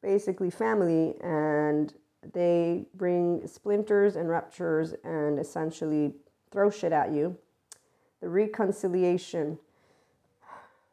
basically 0.01 0.49
family 0.49 1.15
and 1.21 1.93
they 2.33 2.87
bring 2.95 3.45
splinters 3.47 4.15
and 4.15 4.29
ruptures 4.29 4.95
and 5.03 5.41
essentially 5.41 6.15
throw 6.53 6.71
shit 6.71 6.93
at 6.93 7.13
you. 7.13 7.37
The 8.21 8.29
reconciliation, 8.29 9.59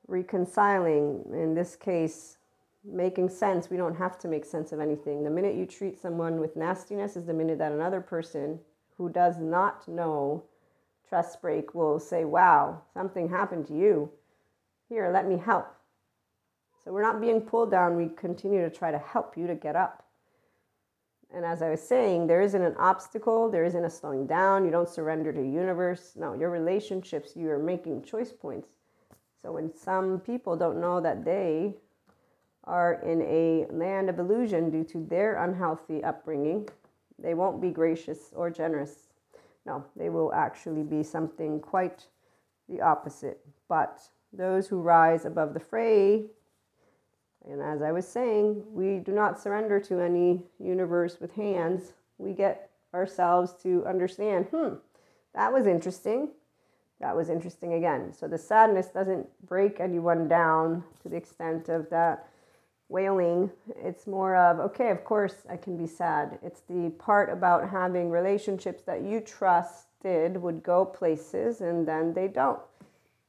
reconciling, 0.07 1.23
in 1.31 1.53
this 1.53 1.75
case, 1.75 2.37
making 2.83 3.29
sense. 3.29 3.69
We 3.69 3.77
don't 3.77 3.95
have 3.95 4.17
to 4.19 4.27
make 4.27 4.43
sense 4.43 4.71
of 4.71 4.79
anything. 4.79 5.23
The 5.23 5.29
minute 5.29 5.55
you 5.55 5.67
treat 5.67 6.01
someone 6.01 6.39
with 6.39 6.55
nastiness 6.55 7.15
is 7.15 7.25
the 7.25 7.33
minute 7.33 7.59
that 7.59 7.71
another 7.71 8.01
person 8.01 8.59
who 8.97 9.09
does 9.09 9.37
not 9.37 9.87
know 9.87 10.43
trust 11.07 11.41
break 11.41 11.75
will 11.75 11.99
say, 11.99 12.25
Wow, 12.25 12.81
something 12.95 13.29
happened 13.29 13.67
to 13.67 13.75
you. 13.75 14.09
Here, 14.87 15.11
let 15.13 15.27
me 15.27 15.37
help. 15.37 15.75
So 16.89 16.93
we're 16.93 17.03
not 17.03 17.21
being 17.21 17.41
pulled 17.41 17.69
down. 17.69 17.95
We 17.95 18.09
continue 18.17 18.67
to 18.67 18.75
try 18.75 18.89
to 18.89 18.97
help 18.97 19.37
you 19.37 19.45
to 19.45 19.53
get 19.53 19.75
up. 19.75 20.07
And 21.31 21.45
as 21.45 21.61
I 21.61 21.69
was 21.69 21.83
saying, 21.83 22.25
there 22.25 22.41
isn't 22.41 22.63
an 22.63 22.73
obstacle, 22.79 23.47
there 23.47 23.63
isn't 23.63 23.85
a 23.85 23.89
slowing 23.91 24.25
down. 24.25 24.65
You 24.65 24.71
don't 24.71 24.89
surrender 24.89 25.31
to 25.31 25.39
the 25.39 25.47
universe. 25.47 26.13
No, 26.15 26.33
your 26.33 26.49
relationships, 26.49 27.33
you 27.35 27.47
are 27.51 27.59
making 27.59 28.01
choice 28.01 28.31
points. 28.31 28.69
So 29.43 29.51
when 29.51 29.71
some 29.71 30.19
people 30.21 30.55
don't 30.55 30.81
know 30.81 30.99
that 30.99 31.23
they 31.23 31.75
are 32.63 32.95
in 33.03 33.21
a 33.21 33.67
land 33.71 34.09
of 34.09 34.17
illusion 34.17 34.71
due 34.71 34.83
to 34.85 35.05
their 35.05 35.43
unhealthy 35.43 36.03
upbringing, 36.03 36.67
they 37.19 37.35
won't 37.35 37.61
be 37.61 37.69
gracious 37.69 38.31
or 38.35 38.49
generous. 38.49 39.09
No, 39.63 39.85
they 39.95 40.09
will 40.09 40.33
actually 40.33 40.81
be 40.81 41.03
something 41.03 41.59
quite 41.59 42.07
the 42.67 42.81
opposite. 42.81 43.45
But 43.67 44.01
those 44.33 44.67
who 44.67 44.81
rise 44.81 45.25
above 45.25 45.53
the 45.53 45.59
fray 45.59 46.25
and 47.51 47.61
as 47.61 47.81
I 47.81 47.91
was 47.91 48.07
saying, 48.07 48.63
we 48.71 48.99
do 48.99 49.11
not 49.11 49.41
surrender 49.41 49.79
to 49.81 49.99
any 49.99 50.43
universe 50.59 51.19
with 51.19 51.33
hands. 51.33 51.93
We 52.17 52.33
get 52.33 52.69
ourselves 52.93 53.53
to 53.63 53.85
understand, 53.85 54.45
hmm, 54.45 54.75
that 55.33 55.51
was 55.51 55.65
interesting. 55.65 56.29
That 56.99 57.15
was 57.15 57.29
interesting 57.29 57.73
again. 57.73 58.13
So 58.13 58.27
the 58.27 58.37
sadness 58.37 58.87
doesn't 58.87 59.27
break 59.47 59.79
anyone 59.79 60.27
down 60.27 60.83
to 61.01 61.09
the 61.09 61.15
extent 61.15 61.69
of 61.69 61.89
that 61.89 62.27
wailing. 62.89 63.49
It's 63.77 64.05
more 64.05 64.35
of, 64.35 64.59
okay, 64.59 64.89
of 64.91 65.03
course 65.03 65.45
I 65.49 65.57
can 65.57 65.77
be 65.77 65.87
sad. 65.87 66.39
It's 66.43 66.61
the 66.61 66.89
part 66.99 67.29
about 67.29 67.69
having 67.69 68.09
relationships 68.09 68.83
that 68.83 69.01
you 69.01 69.21
trusted 69.21 70.37
would 70.37 70.61
go 70.61 70.85
places 70.85 71.61
and 71.61 71.87
then 71.87 72.13
they 72.13 72.27
don't 72.27 72.59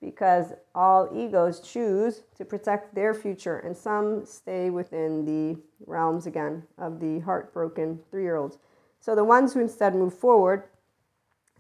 because 0.01 0.53
all 0.75 1.11
egos 1.15 1.61
choose 1.61 2.23
to 2.37 2.45
protect 2.45 2.95
their 2.95 3.13
future, 3.13 3.59
and 3.59 3.77
some 3.77 4.25
stay 4.25 4.71
within 4.71 5.25
the 5.25 5.61
realms 5.87 6.27
again 6.27 6.63
of 6.79 7.01
the 7.01 7.21
heartbroken 7.21 8.01
three 8.11 8.23
year 8.23 8.37
olds. 8.37 8.59
So 8.99 9.15
the 9.15 9.25
ones 9.25 9.53
who 9.53 9.61
instead 9.61 9.95
move 9.95 10.15
forward, 10.15 10.65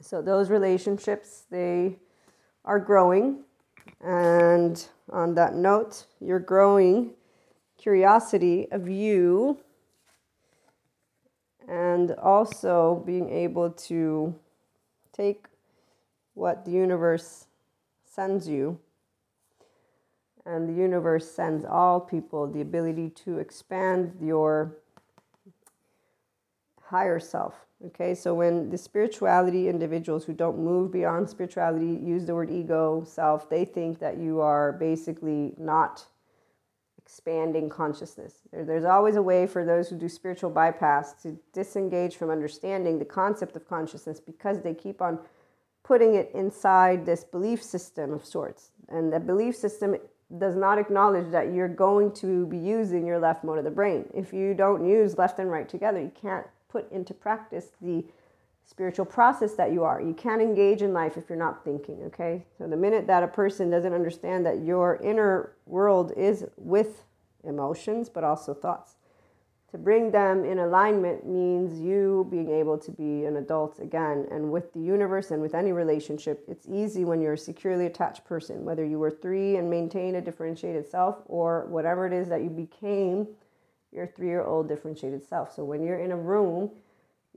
so 0.00 0.22
those 0.22 0.50
relationships, 0.50 1.44
they 1.50 1.96
are 2.64 2.78
growing. 2.78 3.44
And 4.00 4.82
on 5.10 5.34
that 5.34 5.54
note, 5.54 6.06
you're 6.20 6.38
growing 6.38 7.12
curiosity 7.76 8.68
of 8.70 8.88
you 8.88 9.58
and 11.68 12.12
also 12.12 13.02
being 13.06 13.30
able 13.30 13.70
to 13.70 14.34
take 15.12 15.46
what 16.34 16.64
the 16.64 16.70
universe 16.70 17.46
sends 18.10 18.48
you, 18.48 18.78
and 20.44 20.68
the 20.68 20.72
universe 20.72 21.30
sends 21.30 21.64
all 21.64 22.00
people 22.00 22.46
the 22.46 22.60
ability 22.60 23.10
to 23.10 23.38
expand 23.38 24.16
your 24.20 24.76
higher 26.82 27.20
self. 27.20 27.54
Okay, 27.86 28.14
so 28.14 28.34
when 28.34 28.68
the 28.68 28.76
spirituality 28.76 29.68
individuals 29.68 30.24
who 30.24 30.34
don't 30.34 30.58
move 30.58 30.92
beyond 30.92 31.30
spirituality 31.30 31.98
use 32.04 32.26
the 32.26 32.34
word 32.34 32.50
ego, 32.50 33.02
self, 33.06 33.48
they 33.48 33.64
think 33.64 33.98
that 34.00 34.18
you 34.18 34.40
are 34.40 34.72
basically 34.72 35.54
not 35.56 36.04
expanding 36.98 37.70
consciousness. 37.70 38.40
There, 38.52 38.64
there's 38.64 38.84
always 38.84 39.16
a 39.16 39.22
way 39.22 39.46
for 39.46 39.64
those 39.64 39.88
who 39.88 39.96
do 39.96 40.08
spiritual 40.08 40.50
bypass 40.50 41.14
to 41.22 41.38
disengage 41.52 42.16
from 42.16 42.28
understanding 42.28 42.98
the 42.98 43.04
concept 43.04 43.56
of 43.56 43.66
consciousness 43.66 44.20
because 44.20 44.60
they 44.60 44.74
keep 44.74 45.00
on 45.00 45.20
putting 45.82 46.14
it 46.14 46.30
inside 46.34 47.04
this 47.06 47.24
belief 47.24 47.62
system 47.62 48.12
of 48.12 48.24
sorts. 48.24 48.70
And 48.88 49.12
that 49.12 49.26
belief 49.26 49.56
system 49.56 49.96
does 50.38 50.54
not 50.54 50.78
acknowledge 50.78 51.30
that 51.32 51.52
you're 51.52 51.68
going 51.68 52.12
to 52.12 52.46
be 52.46 52.58
using 52.58 53.06
your 53.06 53.18
left 53.18 53.42
mode 53.42 53.58
of 53.58 53.64
the 53.64 53.70
brain. 53.70 54.04
If 54.14 54.32
you 54.32 54.54
don't 54.54 54.86
use 54.86 55.18
left 55.18 55.38
and 55.38 55.50
right 55.50 55.68
together, 55.68 56.00
you 56.00 56.12
can't 56.20 56.46
put 56.68 56.90
into 56.92 57.14
practice 57.14 57.72
the 57.80 58.04
spiritual 58.64 59.04
process 59.04 59.54
that 59.54 59.72
you 59.72 59.82
are. 59.82 60.00
You 60.00 60.14
can't 60.14 60.40
engage 60.40 60.82
in 60.82 60.92
life 60.92 61.16
if 61.16 61.28
you're 61.28 61.38
not 61.38 61.64
thinking, 61.64 62.02
okay? 62.04 62.44
So 62.56 62.68
the 62.68 62.76
minute 62.76 63.08
that 63.08 63.24
a 63.24 63.28
person 63.28 63.68
doesn't 63.68 63.92
understand 63.92 64.46
that 64.46 64.62
your 64.62 65.00
inner 65.02 65.56
world 65.66 66.12
is 66.16 66.44
with 66.56 67.02
emotions, 67.42 68.08
but 68.08 68.22
also 68.22 68.54
thoughts, 68.54 68.94
to 69.70 69.78
bring 69.78 70.10
them 70.10 70.44
in 70.44 70.58
alignment 70.58 71.24
means 71.24 71.80
you 71.80 72.26
being 72.28 72.50
able 72.50 72.76
to 72.78 72.90
be 72.90 73.24
an 73.24 73.36
adult 73.36 73.78
again. 73.78 74.26
And 74.32 74.50
with 74.50 74.72
the 74.72 74.80
universe 74.80 75.30
and 75.30 75.40
with 75.40 75.54
any 75.54 75.72
relationship, 75.72 76.44
it's 76.48 76.66
easy 76.68 77.04
when 77.04 77.20
you're 77.20 77.34
a 77.34 77.38
securely 77.38 77.86
attached 77.86 78.24
person, 78.24 78.64
whether 78.64 78.84
you 78.84 78.98
were 78.98 79.12
three 79.12 79.56
and 79.56 79.70
maintain 79.70 80.16
a 80.16 80.20
differentiated 80.20 80.90
self 80.90 81.18
or 81.26 81.66
whatever 81.66 82.04
it 82.04 82.12
is 82.12 82.28
that 82.28 82.42
you 82.42 82.50
became 82.50 83.28
your 83.92 84.08
three 84.08 84.26
year 84.26 84.42
old 84.42 84.66
differentiated 84.66 85.24
self. 85.24 85.54
So 85.54 85.62
when 85.64 85.84
you're 85.84 86.00
in 86.00 86.10
a 86.10 86.16
room, 86.16 86.70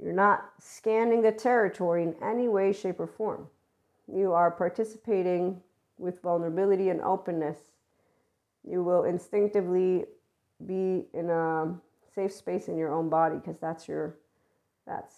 you're 0.01 0.11
not 0.11 0.49
scanning 0.59 1.21
the 1.21 1.31
territory 1.31 2.01
in 2.01 2.15
any 2.23 2.47
way, 2.47 2.73
shape, 2.73 2.99
or 2.99 3.07
form. 3.07 3.47
You 4.11 4.33
are 4.33 4.49
participating 4.49 5.61
with 5.99 6.19
vulnerability 6.23 6.89
and 6.89 6.99
openness. 7.01 7.57
You 8.67 8.83
will 8.83 9.03
instinctively 9.03 10.05
be 10.65 11.05
in 11.13 11.29
a 11.29 11.75
safe 12.13 12.31
space 12.31 12.67
in 12.67 12.77
your 12.77 12.93
own 12.93 13.09
body 13.09 13.35
because 13.35 13.59
that's 13.59 13.87
your 13.87 14.17
that's 14.85 15.15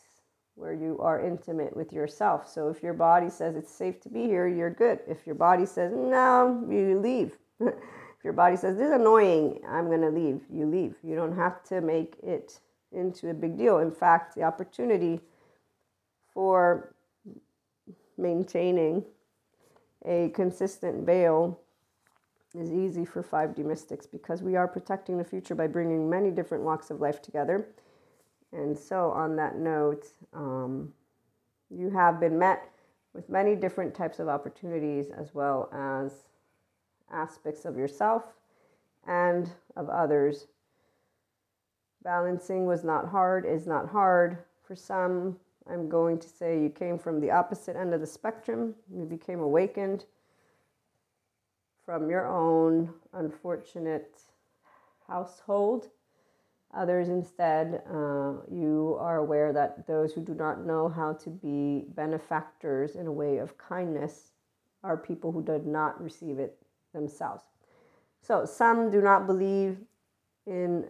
where 0.55 0.73
you 0.73 0.97
are 0.99 1.19
intimate 1.19 1.75
with 1.75 1.91
yourself. 1.91 2.47
So 2.47 2.69
if 2.69 2.81
your 2.81 2.93
body 2.93 3.29
says 3.29 3.55
it's 3.55 3.73
safe 3.73 3.99
to 4.01 4.10
be 4.10 4.23
here, 4.23 4.47
you're 4.47 4.69
good. 4.69 4.99
If 5.08 5.25
your 5.25 5.36
body 5.36 5.65
says 5.65 5.91
no, 5.93 6.65
you 6.69 6.99
leave. 6.99 7.38
if 7.60 8.23
your 8.23 8.34
body 8.34 8.55
says 8.55 8.77
this 8.77 8.88
is 8.88 8.93
annoying, 8.93 9.60
I'm 9.67 9.88
going 9.88 10.01
to 10.01 10.10
leave, 10.10 10.41
you 10.49 10.65
leave. 10.65 10.95
You 11.03 11.15
don't 11.15 11.36
have 11.36 11.63
to 11.65 11.81
make 11.81 12.15
it 12.23 12.60
into 12.91 13.29
a 13.29 13.34
big 13.34 13.58
deal. 13.58 13.79
In 13.79 13.91
fact, 13.91 14.36
the 14.36 14.43
opportunity 14.43 15.19
for 16.34 16.95
maintaining 18.17 19.03
a 20.05 20.29
consistent 20.29 21.05
veil 21.05 21.60
is 22.57 22.71
easy 22.71 23.05
for 23.05 23.23
5D 23.23 23.59
mystics 23.59 24.05
because 24.05 24.41
we 24.41 24.55
are 24.55 24.67
protecting 24.67 25.17
the 25.17 25.23
future 25.23 25.55
by 25.55 25.67
bringing 25.67 26.09
many 26.09 26.31
different 26.31 26.63
walks 26.63 26.89
of 26.89 27.01
life 27.01 27.21
together. 27.21 27.67
And 28.51 28.77
so, 28.77 29.11
on 29.11 29.35
that 29.35 29.57
note, 29.57 30.05
um, 30.33 30.93
you 31.69 31.89
have 31.89 32.19
been 32.19 32.37
met 32.39 32.69
with 33.13 33.29
many 33.29 33.55
different 33.55 33.93
types 33.93 34.19
of 34.19 34.27
opportunities 34.27 35.07
as 35.09 35.33
well 35.33 35.69
as 35.73 36.25
aspects 37.11 37.65
of 37.65 37.77
yourself 37.77 38.23
and 39.07 39.49
of 39.75 39.89
others. 39.89 40.47
Balancing 42.03 42.65
was 42.65 42.83
not 42.83 43.09
hard, 43.09 43.45
is 43.45 43.65
not 43.65 43.89
hard. 43.89 44.37
For 44.63 44.75
some, 44.75 45.37
I'm 45.69 45.89
going 45.89 46.19
to 46.19 46.27
say 46.27 46.61
you 46.61 46.69
came 46.69 46.97
from 46.97 47.19
the 47.19 47.31
opposite 47.31 47.75
end 47.75 47.93
of 47.93 48.01
the 48.01 48.07
spectrum, 48.07 48.75
you 48.93 49.05
became 49.05 49.39
awakened 49.39 50.05
from 51.85 52.09
your 52.09 52.27
own 52.27 52.93
unfortunate 53.13 54.19
household. 55.07 55.89
Others, 56.75 57.09
instead, 57.09 57.83
uh, 57.89 58.33
you 58.51 58.97
are 58.99 59.17
aware 59.17 59.53
that 59.53 59.87
those 59.87 60.11
who 60.11 60.21
do 60.21 60.33
not 60.33 60.65
know 60.65 60.89
how 60.89 61.13
to 61.13 61.29
be 61.29 61.85
benefactors 61.95 62.95
in 62.95 63.07
a 63.07 63.11
way 63.11 63.37
of 63.37 63.57
kindness 63.57 64.31
are 64.83 64.97
people 64.97 65.31
who 65.31 65.43
did 65.43 65.65
not 65.65 66.01
receive 66.03 66.37
it 66.39 66.57
themselves. 66.93 67.43
So, 68.21 68.45
some 68.45 68.89
do 68.89 69.01
not 69.01 69.27
believe 69.27 69.77
in 70.47 70.89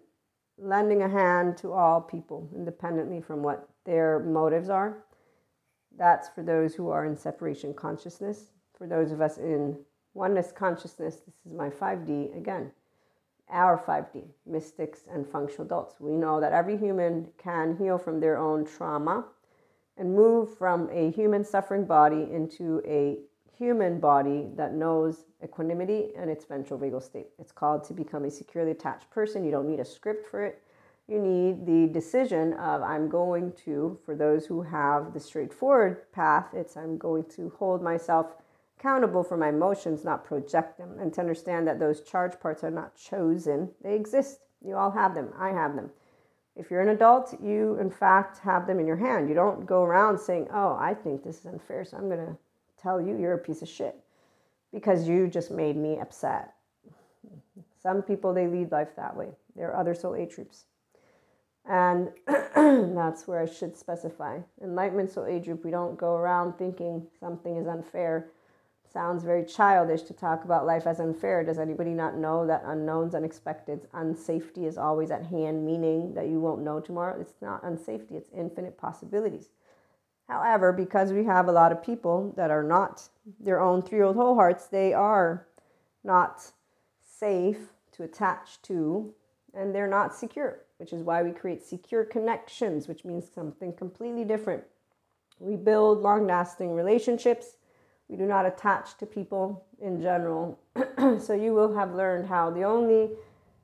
lending 0.57 1.03
a 1.03 1.09
hand 1.09 1.57
to 1.57 1.73
all 1.73 2.01
people, 2.01 2.49
independently 2.55 3.21
from 3.21 3.43
what 3.43 3.67
their 3.85 4.19
motives 4.19 4.69
are. 4.69 5.03
That's 5.97 6.29
for 6.29 6.43
those 6.43 6.73
who 6.73 6.89
are 6.89 7.05
in 7.05 7.15
separation 7.15 7.73
consciousness. 7.73 8.51
For 8.77 8.87
those 8.87 9.11
of 9.11 9.21
us 9.21 9.37
in 9.37 9.77
Oneness 10.15 10.53
consciousness, 10.53 11.17
this 11.17 11.35
is 11.45 11.53
my 11.53 11.69
5D 11.69 12.35
again, 12.37 12.71
our 13.51 13.77
5D, 13.77 14.23
mystics 14.45 15.01
and 15.11 15.27
functional 15.27 15.65
adults. 15.65 15.95
We 15.99 16.15
know 16.15 16.39
that 16.39 16.53
every 16.53 16.77
human 16.77 17.27
can 17.37 17.75
heal 17.77 17.97
from 17.97 18.21
their 18.21 18.37
own 18.37 18.65
trauma 18.65 19.25
and 19.97 20.15
move 20.15 20.57
from 20.57 20.89
a 20.89 21.11
human 21.11 21.43
suffering 21.43 21.83
body 21.85 22.27
into 22.31 22.81
a 22.87 23.19
human 23.57 23.99
body 23.99 24.47
that 24.55 24.73
knows 24.73 25.25
equanimity 25.43 26.11
and 26.17 26.29
its 26.29 26.45
ventral 26.45 26.79
vagal 26.79 27.03
state. 27.03 27.27
It's 27.37 27.51
called 27.51 27.83
to 27.85 27.93
become 27.93 28.23
a 28.23 28.31
securely 28.31 28.71
attached 28.71 29.09
person. 29.09 29.43
You 29.43 29.51
don't 29.51 29.69
need 29.69 29.81
a 29.81 29.85
script 29.85 30.29
for 30.31 30.45
it. 30.45 30.61
You 31.07 31.19
need 31.19 31.65
the 31.65 31.91
decision 31.93 32.53
of 32.53 32.81
I'm 32.81 33.09
going 33.09 33.51
to, 33.65 33.99
for 34.05 34.15
those 34.15 34.45
who 34.45 34.61
have 34.61 35.13
the 35.13 35.19
straightforward 35.19 36.09
path, 36.13 36.47
it's 36.53 36.77
I'm 36.77 36.97
going 36.97 37.25
to 37.35 37.51
hold 37.59 37.83
myself 37.83 38.37
accountable 38.85 39.23
for 39.23 39.35
my 39.35 39.49
emotions, 39.49 40.05
not 40.05 40.23
project 40.23 40.77
them, 40.77 40.99
and 40.99 41.11
to 41.11 41.19
understand 41.19 41.67
that 41.67 41.79
those 41.79 42.01
charge 42.01 42.39
parts 42.39 42.63
are 42.63 42.69
not 42.69 42.95
chosen. 42.95 43.67
They 43.83 43.95
exist. 43.95 44.41
You 44.63 44.75
all 44.75 44.91
have 44.91 45.15
them. 45.15 45.29
I 45.39 45.49
have 45.49 45.75
them. 45.75 45.89
If 46.55 46.69
you're 46.69 46.81
an 46.81 46.89
adult, 46.89 47.35
you 47.41 47.79
in 47.81 47.89
fact 47.89 48.37
have 48.39 48.67
them 48.67 48.79
in 48.79 48.85
your 48.85 48.95
hand. 48.95 49.27
You 49.27 49.33
don't 49.33 49.65
go 49.65 49.81
around 49.81 50.19
saying, 50.19 50.49
Oh, 50.53 50.77
I 50.79 50.93
think 50.93 51.23
this 51.23 51.39
is 51.39 51.47
unfair, 51.47 51.83
so 51.83 51.97
I'm 51.97 52.07
going 52.09 52.25
to 52.25 52.37
tell 52.79 53.01
you 53.01 53.17
you're 53.17 53.33
a 53.33 53.39
piece 53.39 53.63
of 53.63 53.67
shit 53.67 53.95
because 54.71 55.07
you 55.07 55.27
just 55.27 55.49
made 55.49 55.75
me 55.75 55.97
upset. 55.99 56.53
Some 57.81 58.03
people, 58.03 58.35
they 58.35 58.47
lead 58.47 58.71
life 58.71 58.95
that 58.97 59.15
way. 59.15 59.29
There 59.55 59.71
are 59.71 59.79
other 59.79 59.95
soul 59.95 60.15
age 60.15 60.35
groups. 60.35 60.65
And 61.67 62.09
that's 62.55 63.27
where 63.27 63.41
I 63.41 63.47
should 63.47 63.75
specify. 63.75 64.37
Enlightenment 64.63 65.09
soul 65.09 65.25
age 65.25 65.45
group, 65.45 65.65
we 65.65 65.71
don't 65.71 65.97
go 65.97 66.15
around 66.15 66.53
thinking 66.53 67.07
something 67.19 67.57
is 67.57 67.67
unfair 67.67 68.27
sounds 68.95 69.25
very 69.25 69.43
childish 69.43 70.03
to 70.03 70.13
talk 70.13 70.45
about 70.45 70.65
life 70.65 70.87
as 70.87 71.01
unfair. 71.01 71.43
Does 71.43 71.59
anybody 71.59 71.89
not 71.89 72.15
know 72.15 72.47
that 72.47 72.63
unknowns, 72.65 73.13
unexpected, 73.13 73.91
unsafety 73.93 74.65
is 74.65 74.77
always 74.77 75.11
at 75.11 75.25
hand, 75.25 75.65
meaning 75.65 76.13
that 76.13 76.29
you 76.29 76.39
won't 76.39 76.63
know 76.63 76.79
tomorrow? 76.79 77.19
It's 77.19 77.33
not 77.41 77.61
unsafety, 77.63 78.13
it's 78.13 78.31
infinite 78.33 78.77
possibilities. 78.77 79.49
However, 80.29 80.71
because 80.71 81.11
we 81.11 81.25
have 81.25 81.49
a 81.49 81.51
lot 81.51 81.73
of 81.73 81.83
people 81.83 82.33
that 82.37 82.51
are 82.51 82.63
not 82.63 83.09
their 83.37 83.59
own 83.59 83.81
three 83.81 83.97
year 83.97 84.05
old 84.05 84.15
whole 84.15 84.35
hearts, 84.35 84.67
they 84.67 84.93
are 84.93 85.45
not 86.05 86.49
safe 87.01 87.73
to 87.91 88.03
attach 88.03 88.61
to 88.61 89.13
and 89.53 89.75
they're 89.75 89.89
not 89.89 90.15
secure, 90.15 90.61
which 90.77 90.93
is 90.93 91.03
why 91.03 91.21
we 91.21 91.31
create 91.31 91.61
secure 91.61 92.05
connections, 92.05 92.87
which 92.87 93.03
means 93.03 93.25
something 93.29 93.73
completely 93.73 94.23
different. 94.23 94.63
We 95.39 95.57
build 95.57 95.99
long 95.99 96.25
lasting 96.27 96.71
relationships 96.71 97.57
we 98.07 98.15
do 98.15 98.25
not 98.25 98.45
attach 98.45 98.97
to 98.97 99.05
people 99.05 99.65
in 99.81 100.01
general. 100.01 100.59
so 101.19 101.33
you 101.33 101.53
will 101.53 101.73
have 101.75 101.93
learned 101.93 102.27
how 102.27 102.49
the 102.49 102.63
only 102.63 103.09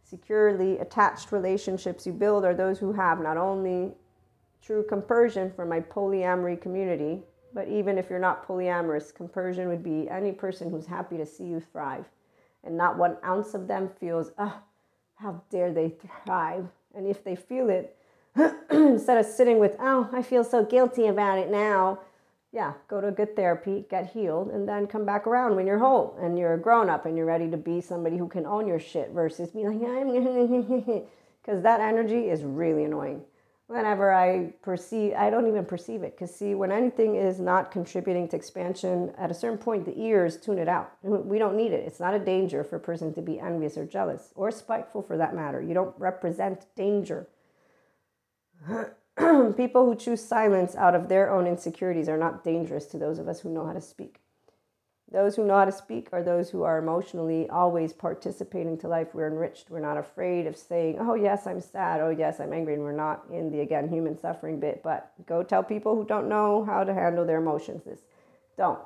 securely 0.03 0.77
attached 0.79 1.31
relationships 1.31 2.05
you 2.05 2.13
build 2.13 2.43
are 2.43 2.53
those 2.53 2.79
who 2.79 2.91
have 2.91 3.21
not 3.21 3.37
only 3.37 3.91
true 4.61 4.83
compersion 4.87 5.51
for 5.55 5.65
my 5.65 5.79
polyamory 5.79 6.59
community, 6.59 7.21
but 7.53 7.67
even 7.67 7.97
if 7.97 8.09
you're 8.09 8.19
not 8.19 8.47
polyamorous, 8.47 9.13
compersion 9.13 9.67
would 9.67 9.83
be 9.83 10.09
any 10.09 10.31
person 10.31 10.69
who's 10.69 10.85
happy 10.85 11.17
to 11.17 11.25
see 11.25 11.43
you 11.43 11.59
thrive. 11.59 12.05
And 12.63 12.77
not 12.77 12.97
one 12.97 13.17
ounce 13.25 13.53
of 13.53 13.67
them 13.67 13.89
feels, 13.99 14.31
ah, 14.37 14.61
how 15.15 15.41
dare 15.49 15.71
they 15.71 15.95
thrive. 16.25 16.67
And 16.95 17.07
if 17.07 17.23
they 17.23 17.35
feel 17.35 17.69
it, 17.69 17.97
instead 18.71 19.17
of 19.17 19.25
sitting 19.25 19.59
with, 19.59 19.75
oh, 19.79 20.09
I 20.13 20.21
feel 20.21 20.43
so 20.43 20.63
guilty 20.63 21.07
about 21.07 21.37
it 21.37 21.49
now, 21.49 21.99
yeah, 22.53 22.73
go 22.89 22.99
to 22.99 23.07
a 23.07 23.11
good 23.11 23.35
therapy, 23.35 23.85
get 23.89 24.11
healed, 24.11 24.49
and 24.49 24.67
then 24.67 24.85
come 24.85 25.05
back 25.05 25.25
around 25.25 25.55
when 25.55 25.65
you're 25.65 25.79
whole 25.79 26.17
and 26.21 26.37
you're 26.37 26.55
a 26.55 26.59
grown 26.59 26.89
up 26.89 27.05
and 27.05 27.15
you're 27.15 27.25
ready 27.25 27.49
to 27.49 27.57
be 27.57 27.79
somebody 27.79 28.17
who 28.17 28.27
can 28.27 28.45
own 28.45 28.67
your 28.67 28.79
shit 28.79 29.11
versus 29.11 29.51
be 29.51 29.63
like, 29.63 29.81
I'm 29.81 30.11
because 31.41 31.63
that 31.63 31.79
energy 31.79 32.29
is 32.29 32.43
really 32.43 32.83
annoying. 32.83 33.21
Whenever 33.67 34.13
I 34.13 34.51
perceive, 34.61 35.13
I 35.13 35.29
don't 35.29 35.47
even 35.47 35.63
perceive 35.63 36.03
it 36.03 36.17
because 36.17 36.35
see, 36.35 36.53
when 36.55 36.73
anything 36.73 37.15
is 37.15 37.39
not 37.39 37.71
contributing 37.71 38.27
to 38.27 38.35
expansion, 38.35 39.13
at 39.17 39.31
a 39.31 39.33
certain 39.33 39.57
point, 39.57 39.85
the 39.85 39.97
ears 39.97 40.35
tune 40.35 40.59
it 40.59 40.67
out. 40.67 40.91
We 41.03 41.39
don't 41.39 41.55
need 41.55 41.71
it. 41.71 41.85
It's 41.87 42.01
not 42.01 42.13
a 42.13 42.19
danger 42.19 42.65
for 42.65 42.75
a 42.75 42.81
person 42.81 43.13
to 43.13 43.21
be 43.21 43.39
envious 43.39 43.77
or 43.77 43.85
jealous 43.85 44.33
or 44.35 44.51
spiteful 44.51 45.01
for 45.01 45.15
that 45.15 45.33
matter. 45.33 45.61
You 45.61 45.73
don't 45.73 45.95
represent 45.97 46.65
danger. 46.75 47.27
people 49.57 49.85
who 49.85 49.95
choose 49.95 50.23
silence 50.23 50.75
out 50.75 50.95
of 50.95 51.09
their 51.09 51.31
own 51.31 51.47
insecurities 51.47 52.09
are 52.09 52.17
not 52.17 52.43
dangerous 52.43 52.85
to 52.87 52.97
those 52.97 53.19
of 53.19 53.27
us 53.27 53.41
who 53.41 53.49
know 53.49 53.65
how 53.65 53.73
to 53.73 53.81
speak. 53.81 54.19
Those 55.11 55.35
who 55.35 55.45
know 55.45 55.57
how 55.57 55.65
to 55.65 55.73
speak 55.73 56.07
are 56.13 56.23
those 56.23 56.49
who 56.49 56.63
are 56.63 56.77
emotionally 56.77 57.49
always 57.49 57.91
participating 57.91 58.77
to 58.77 58.87
life. 58.87 59.09
We're 59.13 59.27
enriched. 59.27 59.69
We're 59.69 59.81
not 59.81 59.97
afraid 59.97 60.47
of 60.47 60.55
saying, 60.55 60.97
oh, 61.01 61.15
yes, 61.15 61.45
I'm 61.45 61.59
sad. 61.59 61.99
Oh, 61.99 62.11
yes, 62.11 62.39
I'm 62.39 62.53
angry. 62.53 62.75
And 62.75 62.83
we're 62.83 62.93
not 62.93 63.25
in 63.29 63.51
the, 63.51 63.59
again, 63.59 63.89
human 63.89 64.17
suffering 64.17 64.61
bit. 64.61 64.81
But 64.81 65.11
go 65.25 65.43
tell 65.43 65.63
people 65.63 65.97
who 65.97 66.05
don't 66.05 66.29
know 66.29 66.63
how 66.63 66.85
to 66.85 66.93
handle 66.93 67.25
their 67.25 67.39
emotions 67.39 67.83
this. 67.83 67.99
Don't 68.57 68.79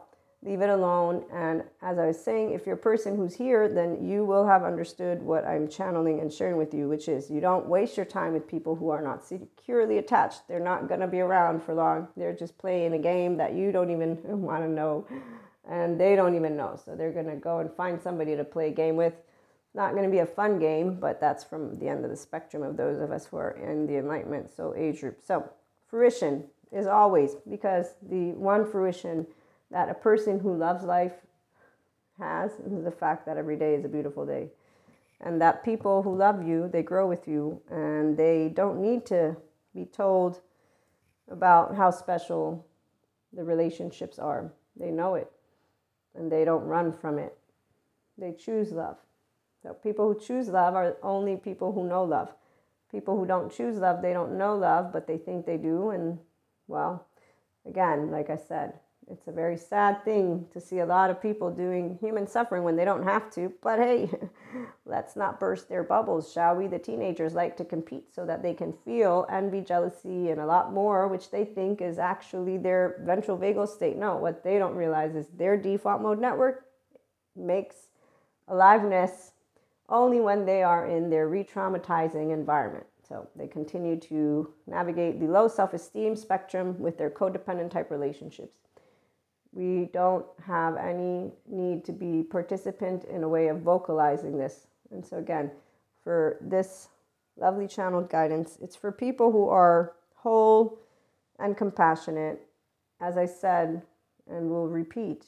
leave 0.46 0.62
it 0.62 0.70
alone. 0.70 1.26
And 1.34 1.64
as 1.82 1.98
I 1.98 2.06
was 2.08 2.24
saying, 2.24 2.52
if 2.52 2.66
you're 2.66 2.76
a 2.76 2.78
person 2.78 3.16
who's 3.16 3.36
here, 3.36 3.68
then 3.68 4.08
you 4.08 4.24
will 4.24 4.46
have 4.46 4.64
understood 4.64 5.22
what 5.22 5.46
I'm 5.46 5.68
channeling 5.68 6.20
and 6.20 6.32
sharing 6.32 6.58
with 6.58 6.74
you, 6.74 6.88
which 6.88 7.10
is 7.10 7.30
you 7.30 7.42
don't 7.42 7.68
waste 7.68 7.98
your 7.98 8.06
time 8.06 8.34
with 8.34 8.48
people 8.48 8.76
who 8.76 8.90
are 8.90 9.02
not 9.02 9.26
securely 9.26 9.98
attached. 9.98 10.48
They're 10.48 10.60
not 10.60 10.88
going 10.88 11.00
to 11.00 11.08
be 11.08 11.20
around 11.20 11.64
for 11.64 11.74
long. 11.74 12.08
They're 12.16 12.36
just 12.36 12.58
playing 12.60 12.94
a 12.94 13.00
game 13.00 13.38
that 13.38 13.54
you 13.54 13.72
don't 13.72 13.90
even 13.90 14.20
want 14.42 14.64
to 14.64 14.70
know 14.70 15.08
and 15.68 16.00
they 16.00 16.16
don't 16.16 16.36
even 16.36 16.56
know. 16.56 16.80
So 16.84 16.96
they're 16.96 17.12
going 17.12 17.30
to 17.30 17.36
go 17.36 17.60
and 17.60 17.72
find 17.72 18.00
somebody 18.02 18.36
to 18.36 18.44
play 18.44 18.68
a 18.68 18.72
game 18.72 18.96
with. 18.96 19.14
Not 19.74 19.92
going 19.92 20.06
to 20.06 20.12
be 20.12 20.20
a 20.20 20.26
fun 20.26 20.58
game, 20.60 21.00
but 21.00 21.20
that's 21.20 21.44
from 21.44 21.78
the 21.80 21.90
end 21.90 22.06
of 22.06 22.12
the 22.12 22.16
spectrum 22.16 22.64
of 22.64 22.78
those 22.78 23.02
of 23.02 23.12
us 23.12 23.26
who 23.26 23.38
are 23.38 23.52
in 23.52 23.88
the 23.88 23.98
enlightenment 23.98 24.52
so 24.56 24.74
age 24.76 25.02
group. 25.02 25.20
So 25.26 25.50
fruition 25.90 26.46
is 26.72 26.88
always 26.88 27.36
because 27.50 27.96
the 28.02 28.32
one 28.34 28.70
fruition 28.70 29.28
that 29.72 29.90
a 29.90 29.94
person 29.94 30.40
who 30.40 30.56
loves 30.56 30.84
life 30.84 31.14
has 32.20 32.52
the 32.66 32.92
fact 32.92 33.26
that 33.26 33.38
every 33.38 33.58
day 33.58 33.76
is 33.76 33.86
a 33.86 33.90
beautiful 33.90 34.26
day. 34.26 34.50
And 35.22 35.42
that 35.42 35.64
people 35.64 36.04
who 36.04 36.16
love 36.16 36.46
you, 36.46 36.70
they 36.72 36.84
grow 36.84 37.08
with 37.08 37.28
you 37.28 37.62
and 37.70 38.18
they 38.18 38.50
don't 38.54 38.82
need 38.82 39.06
to 39.08 39.36
be 39.74 39.86
told 39.86 40.42
about 41.30 41.76
how 41.76 41.90
special 41.92 42.66
the 43.34 43.44
relationships 43.44 44.20
are. 44.20 44.54
They 44.78 44.92
know 44.92 45.16
it 45.16 45.32
and 46.16 46.32
they 46.32 46.46
don't 46.46 46.64
run 46.66 46.94
from 46.94 47.18
it. 47.18 47.38
They 48.18 48.34
choose 48.34 48.72
love. 48.72 48.98
So 49.62 49.74
people 49.74 50.14
who 50.14 50.20
choose 50.20 50.48
love 50.48 50.76
are 50.76 50.98
only 51.02 51.36
people 51.36 51.72
who 51.72 51.88
know 51.88 52.04
love. 52.04 52.34
People 52.92 53.18
who 53.18 53.26
don't 53.26 53.52
choose 53.52 53.78
love, 53.78 54.02
they 54.02 54.14
don't 54.14 54.38
know 54.38 54.56
love, 54.56 54.94
but 54.94 55.08
they 55.08 55.18
think 55.18 55.46
they 55.46 55.58
do. 55.58 55.90
And 55.90 56.20
well, 56.68 57.06
again, 57.66 58.12
like 58.12 58.30
I 58.30 58.38
said, 58.38 58.80
it's 59.12 59.28
a 59.28 59.32
very 59.32 59.58
sad 59.58 60.04
thing 60.04 60.48
to 60.52 60.60
see 60.60 60.80
a 60.80 60.86
lot 60.86 61.12
of 61.12 61.22
people 61.22 61.52
doing 61.52 61.98
human 62.02 62.26
suffering 62.26 62.64
when 62.64 62.76
they 62.76 62.86
don't 62.86 63.04
have 63.04 63.30
to. 63.32 63.54
But 63.62 63.78
hey, 63.78 64.10
let's 64.86 65.16
not 65.16 65.40
burst 65.40 65.70
their 65.70 65.84
bubbles, 65.84 66.32
shall 66.32 66.56
we? 66.56 66.68
The 66.68 66.80
teenagers 66.80 67.34
like 67.34 67.56
to 67.58 67.66
compete 67.66 68.14
so 68.14 68.26
that 68.26 68.42
they 68.42 68.54
can 68.54 68.74
feel 68.84 69.28
envy, 69.30 69.62
jealousy, 69.62 70.32
and 70.32 70.42
a 70.42 70.46
lot 70.46 70.74
more, 70.74 71.08
which 71.08 71.30
they 71.30 71.46
think 71.46 71.82
is 71.82 72.00
actually 72.00 72.58
their 72.58 73.02
ventral 73.06 73.38
vagal 73.38 73.68
state. 73.68 73.98
No, 73.98 74.18
what 74.18 74.44
they 74.44 74.58
don't 74.58 74.76
realize 74.76 75.16
is 75.16 75.28
their 75.28 75.56
default 75.56 76.02
mode 76.02 76.20
network 76.20 76.66
makes 77.36 77.76
aliveness 78.48 79.34
only 79.88 80.20
when 80.20 80.46
they 80.46 80.64
are 80.64 80.88
in 80.88 81.12
their 81.12 81.28
re 81.28 81.44
traumatizing 81.44 82.34
environment. 82.34 82.88
So 83.08 83.28
they 83.36 83.48
continue 83.48 84.00
to 84.00 84.52
navigate 84.66 85.20
the 85.20 85.28
low 85.28 85.48
self 85.48 85.76
esteem 85.76 86.16
spectrum 86.16 86.80
with 86.80 86.98
their 86.98 87.12
codependent 87.12 87.70
type 87.70 87.92
relationships 87.92 88.58
we 89.56 89.90
don't 89.94 90.26
have 90.46 90.76
any 90.76 91.32
need 91.48 91.86
to 91.86 91.94
be 91.94 92.24
participant 92.24 93.06
in 93.06 93.24
a 93.24 93.30
way 93.30 93.48
of 93.48 93.62
vocalizing 93.62 94.38
this. 94.38 94.68
And 94.92 95.04
so, 95.04 95.18
again, 95.18 95.50
for 96.04 96.38
this 96.42 96.90
lovely 97.38 97.66
channeled 97.66 98.10
guidance, 98.10 98.58
it's 98.62 98.76
for 98.76 98.92
people 98.92 99.32
who 99.32 99.48
are 99.48 99.94
whole 100.16 100.78
and 101.40 101.56
compassionate, 101.56 102.46
as 103.00 103.18
I 103.18 103.26
said 103.26 103.82
and 104.30 104.50
will 104.50 104.68
repeat. 104.68 105.26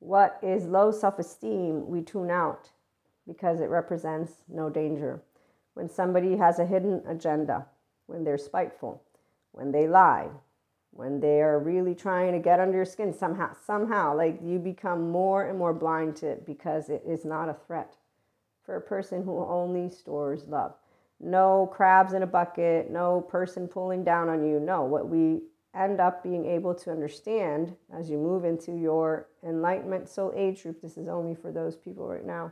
What 0.00 0.38
is 0.42 0.66
low 0.66 0.90
self 0.90 1.18
esteem, 1.18 1.88
we 1.88 2.02
tune 2.02 2.30
out 2.30 2.70
because 3.26 3.60
it 3.60 3.70
represents 3.70 4.32
no 4.46 4.68
danger. 4.68 5.22
When 5.72 5.88
somebody 5.88 6.36
has 6.36 6.58
a 6.58 6.66
hidden 6.66 7.02
agenda, 7.08 7.66
when 8.06 8.24
they're 8.24 8.38
spiteful, 8.38 9.02
when 9.52 9.72
they 9.72 9.88
lie, 9.88 10.28
when 10.98 11.20
they 11.20 11.40
are 11.40 11.60
really 11.60 11.94
trying 11.94 12.32
to 12.32 12.40
get 12.40 12.58
under 12.58 12.76
your 12.76 12.84
skin 12.84 13.12
somehow 13.12 13.48
somehow 13.64 14.16
like 14.16 14.36
you 14.42 14.58
become 14.58 15.10
more 15.12 15.48
and 15.48 15.56
more 15.56 15.72
blind 15.72 16.16
to 16.16 16.26
it 16.26 16.44
because 16.44 16.88
it 16.88 17.02
is 17.06 17.24
not 17.24 17.48
a 17.48 17.56
threat 17.66 17.94
for 18.64 18.74
a 18.74 18.80
person 18.80 19.22
who 19.22 19.38
only 19.44 19.88
stores 19.88 20.42
love 20.48 20.74
no 21.20 21.70
crabs 21.72 22.14
in 22.14 22.24
a 22.24 22.26
bucket 22.26 22.90
no 22.90 23.20
person 23.20 23.68
pulling 23.68 24.02
down 24.02 24.28
on 24.28 24.44
you 24.44 24.58
no 24.58 24.82
what 24.82 25.08
we 25.08 25.40
end 25.72 26.00
up 26.00 26.20
being 26.24 26.44
able 26.44 26.74
to 26.74 26.90
understand 26.90 27.76
as 27.96 28.10
you 28.10 28.18
move 28.18 28.44
into 28.44 28.72
your 28.72 29.28
enlightenment 29.46 30.08
soul 30.08 30.32
age 30.34 30.64
group 30.64 30.82
this 30.82 30.96
is 30.96 31.06
only 31.06 31.34
for 31.34 31.52
those 31.52 31.76
people 31.76 32.08
right 32.08 32.26
now 32.26 32.50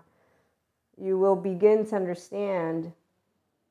you 0.96 1.18
will 1.18 1.36
begin 1.36 1.84
to 1.84 1.96
understand 1.96 2.92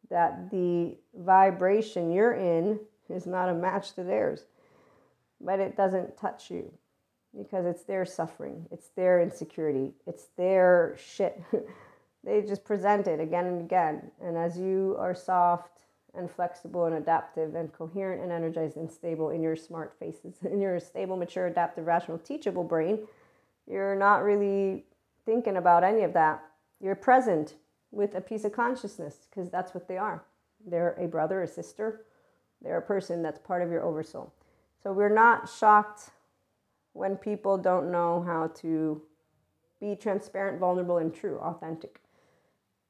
that 0.10 0.52
the 0.52 0.98
vibration 1.18 2.12
you're 2.12 2.34
in 2.34 2.78
is 3.10 3.26
not 3.26 3.50
a 3.50 3.54
match 3.54 3.94
to 3.94 4.04
theirs. 4.04 4.46
But 5.46 5.60
it 5.60 5.78
doesn't 5.78 6.18
touch 6.18 6.50
you 6.50 6.74
because 7.38 7.66
it's 7.66 7.84
their 7.84 8.06
suffering, 8.06 8.66
it's 8.72 8.90
their 8.90 9.22
insecurity, 9.22 9.94
it's 10.08 10.28
their 10.38 10.96
shit. 10.98 11.42
they 12.24 12.42
just 12.42 12.64
present 12.64 13.08
it 13.08 13.20
again 13.20 13.46
and 13.46 13.62
again. 13.62 14.12
And 14.22 14.38
as 14.38 14.58
you 14.58 14.96
are 14.98 15.14
soft 15.14 15.82
and 16.16 16.32
flexible 16.32 16.86
and 16.86 16.96
adaptive 16.96 17.56
and 17.56 17.72
coherent 17.74 18.24
and 18.24 18.32
energized 18.32 18.78
and 18.78 18.90
stable 18.90 19.30
in 19.30 19.44
your 19.44 19.56
smart 19.56 19.94
faces, 20.00 20.36
in 20.52 20.62
your 20.62 20.80
stable, 20.80 21.18
mature, 21.18 21.48
adaptive, 21.48 21.86
rational, 21.86 22.18
teachable 22.18 22.64
brain, 22.64 23.00
you're 23.70 23.96
not 23.96 24.24
really 24.24 24.86
thinking 25.26 25.58
about 25.58 25.84
any 25.84 26.02
of 26.02 26.14
that. 26.14 26.44
You're 26.82 26.96
present 26.96 27.56
with 27.92 28.16
a 28.16 28.22
piece 28.22 28.46
of 28.46 28.52
consciousness 28.52 29.28
because 29.30 29.50
that's 29.50 29.74
what 29.74 29.88
they 29.88 29.98
are. 29.98 30.24
They're 30.66 30.96
a 31.00 31.08
brother, 31.08 31.44
a 31.44 31.48
sister, 31.48 32.06
they're 32.62 32.78
a 32.78 32.82
person 32.82 33.22
that's 33.22 33.40
part 33.40 33.62
of 33.62 33.72
your 33.72 33.84
oversoul. 33.84 34.34
So 34.86 34.94
we're 34.94 35.10
not 35.10 35.50
shocked 35.50 36.12
when 36.94 37.16
people 37.16 37.58
don't 37.58 37.92
know 37.92 38.22
how 38.22 38.52
to 38.62 39.02
be 39.82 39.96
transparent, 39.96 40.60
vulnerable, 40.60 41.00
and 41.00 41.12
true, 41.12 41.40
authentic. 41.40 42.00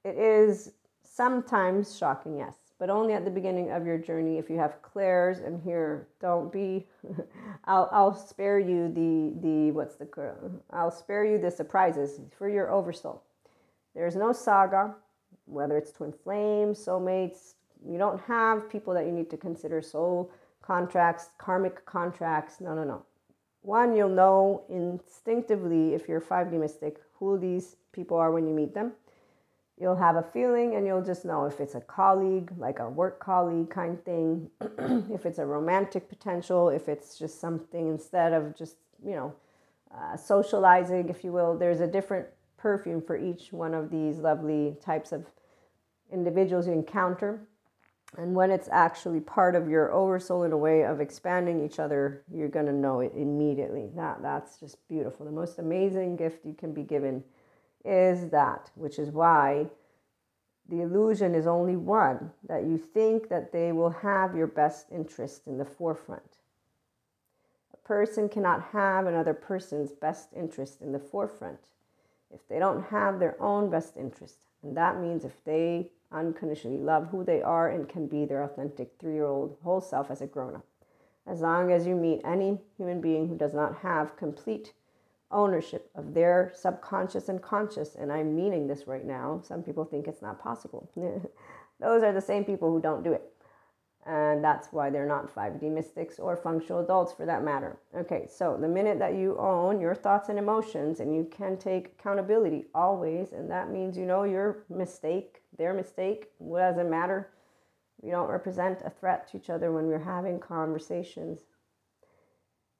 It 0.03 0.17
is 0.17 0.73
sometimes 1.03 1.97
shocking, 1.97 2.37
yes, 2.37 2.55
but 2.79 2.89
only 2.89 3.13
at 3.13 3.23
the 3.23 3.31
beginning 3.31 3.71
of 3.71 3.85
your 3.85 3.97
journey. 3.97 4.37
If 4.37 4.49
you 4.49 4.57
have 4.57 4.81
clairs, 4.81 5.39
and 5.39 5.63
here, 5.63 6.09
don't 6.19 6.51
be. 6.51 6.85
I'll 7.63 7.87
I'll 7.93 8.13
spare 8.13 8.59
you 8.59 8.89
the 8.89 9.39
the 9.39 9.71
what's 9.71 9.95
the 9.95 10.09
I'll 10.71 10.91
spare 10.91 11.23
you 11.23 11.37
the 11.37 11.49
surprises 11.49 12.19
for 12.37 12.49
your 12.49 12.73
oversoul. 12.73 13.23
There's 13.93 14.17
no 14.17 14.33
saga, 14.33 14.95
whether 15.45 15.77
it's 15.77 15.93
twin 15.93 16.11
flames, 16.11 16.77
soulmates. 16.77 17.53
You 17.87 17.97
don't 17.97 18.19
have 18.23 18.69
people 18.69 18.93
that 18.95 19.05
you 19.05 19.13
need 19.13 19.29
to 19.29 19.37
consider 19.37 19.81
soul 19.81 20.29
contracts, 20.65 21.29
karmic 21.37 21.85
contracts. 21.85 22.59
No, 22.59 22.73
no, 22.73 22.83
no. 22.83 23.03
One, 23.61 23.95
you'll 23.95 24.09
know 24.09 24.63
instinctively 24.69 25.93
if 25.93 26.07
you're 26.07 26.21
5D 26.21 26.59
mystic 26.59 26.97
who 27.19 27.37
these 27.37 27.77
people 27.91 28.17
are 28.17 28.31
when 28.31 28.47
you 28.47 28.53
meet 28.53 28.73
them. 28.73 28.93
You'll 29.79 29.95
have 29.95 30.15
a 30.15 30.23
feeling 30.23 30.75
and 30.75 30.85
you'll 30.85 31.03
just 31.03 31.25
know 31.25 31.45
if 31.45 31.59
it's 31.59 31.75
a 31.75 31.81
colleague, 31.81 32.51
like 32.57 32.79
a 32.79 32.89
work 32.89 33.19
colleague 33.19 33.69
kind 33.69 34.03
thing, 34.05 34.49
if 35.11 35.25
it's 35.25 35.39
a 35.39 35.45
romantic 35.45 36.07
potential, 36.07 36.69
if 36.69 36.87
it's 36.87 37.17
just 37.17 37.41
something 37.41 37.89
instead 37.89 38.31
of 38.31 38.55
just, 38.55 38.75
you 39.03 39.15
know, 39.15 39.33
uh, 39.93 40.15
socializing, 40.15 41.09
if 41.09 41.23
you 41.23 41.31
will. 41.31 41.57
There's 41.57 41.81
a 41.81 41.87
different 41.87 42.27
perfume 42.57 43.01
for 43.01 43.17
each 43.17 43.51
one 43.51 43.73
of 43.73 43.89
these 43.89 44.17
lovely 44.19 44.77
types 44.81 45.11
of 45.11 45.25
individuals 46.11 46.67
you 46.67 46.73
encounter. 46.73 47.41
And 48.17 48.33
when 48.33 48.51
it's 48.51 48.69
actually 48.71 49.19
part 49.19 49.55
of 49.55 49.69
your 49.69 49.91
oversoul 49.91 50.43
in 50.43 50.51
a 50.51 50.57
way 50.57 50.83
of 50.85 51.01
expanding 51.01 51.63
each 51.63 51.79
other, 51.79 52.23
you're 52.33 52.47
going 52.47 52.65
to 52.67 52.73
know 52.73 53.01
it 53.01 53.11
immediately. 53.15 53.89
That, 53.95 54.21
that's 54.21 54.57
just 54.57 54.87
beautiful. 54.87 55.25
The 55.25 55.31
most 55.31 55.59
amazing 55.59 56.15
gift 56.15 56.45
you 56.45 56.53
can 56.53 56.73
be 56.73 56.83
given 56.83 57.23
is 57.83 58.29
that, 58.29 58.71
which 58.75 58.99
is 58.99 59.09
why 59.09 59.67
the 60.69 60.81
illusion 60.81 61.35
is 61.35 61.45
only 61.45 61.75
one 61.75 62.31
that 62.47 62.63
you 62.63 62.77
think 62.77 63.29
that 63.29 63.51
they 63.51 63.71
will 63.71 63.91
have 63.91 64.35
your 64.35 64.47
best 64.47 64.87
interest 64.91 65.45
in 65.45 65.57
the 65.57 65.65
forefront. 65.65 66.37
A 67.73 67.87
person 67.87 68.29
cannot 68.29 68.69
have 68.71 69.05
another 69.05 69.33
person's 69.33 69.91
best 69.91 70.29
interest 70.35 70.81
in 70.81 70.91
the 70.91 70.99
forefront 70.99 71.59
if 72.33 72.47
they 72.47 72.59
don't 72.59 72.83
have 72.85 73.19
their 73.19 73.39
own 73.41 73.69
best 73.69 73.97
interest. 73.97 74.37
And 74.63 74.75
that 74.75 74.99
means 74.99 75.23
if 75.23 75.43
they 75.43 75.91
unconditionally 76.15 76.77
love 76.77 77.09
who 77.09 77.23
they 77.23 77.41
are 77.41 77.69
and 77.69 77.89
can 77.89 78.07
be 78.07 78.25
their 78.25 78.43
authentic 78.43 78.93
three 78.99 79.13
year 79.13 79.25
old 79.25 79.57
whole 79.63 79.81
self 79.81 80.09
as 80.09 80.21
a 80.21 80.27
grown 80.27 80.55
up. 80.55 80.65
As 81.27 81.41
long 81.41 81.71
as 81.71 81.85
you 81.85 81.95
meet 81.95 82.21
any 82.23 82.59
human 82.77 83.01
being 83.01 83.27
who 83.27 83.37
does 83.37 83.53
not 83.53 83.77
have 83.77 84.15
complete 84.15 84.73
ownership 85.31 85.89
of 85.95 86.13
their 86.13 86.51
subconscious 86.55 87.29
and 87.29 87.41
conscious, 87.41 87.95
and 87.95 88.11
I'm 88.11 88.35
meaning 88.35 88.67
this 88.67 88.87
right 88.87 89.05
now, 89.05 89.41
some 89.43 89.63
people 89.63 89.85
think 89.85 90.07
it's 90.07 90.21
not 90.21 90.41
possible. 90.41 90.89
Those 91.79 92.03
are 92.03 92.13
the 92.13 92.21
same 92.21 92.45
people 92.45 92.71
who 92.71 92.79
don't 92.79 93.03
do 93.03 93.11
it. 93.11 93.31
And 94.05 94.43
that's 94.43 94.67
why 94.71 94.91
they're 94.91 95.07
not 95.07 95.33
5D 95.33 95.63
mystics 95.63 96.19
or 96.19 96.37
functional 96.37 96.81
adults 96.81 97.11
for 97.11 97.25
that 97.25 97.43
matter. 97.43 97.79
Okay, 97.95 98.27
so 98.29 98.55
the 98.55 98.67
minute 98.67 98.99
that 98.99 99.15
you 99.15 99.35
own 99.39 99.81
your 99.81 99.95
thoughts 99.95 100.29
and 100.29 100.37
emotions 100.37 100.99
and 100.99 101.15
you 101.15 101.27
can 101.35 101.57
take 101.57 101.95
accountability 101.99 102.65
always, 102.75 103.31
and 103.31 103.49
that 103.49 103.71
means 103.71 103.97
you 103.97 104.05
know 104.05 104.23
your 104.23 104.63
mistake, 104.69 105.41
their 105.57 105.73
mistake, 105.73 106.27
what 106.37 106.59
does 106.59 106.77
it 106.77 106.89
matter? 106.89 107.29
We 108.01 108.11
don't 108.11 108.29
represent 108.29 108.81
a 108.85 108.89
threat 108.89 109.29
to 109.31 109.37
each 109.37 109.49
other 109.49 109.71
when 109.71 109.87
we're 109.87 109.99
having 109.99 110.39
conversations. 110.39 111.39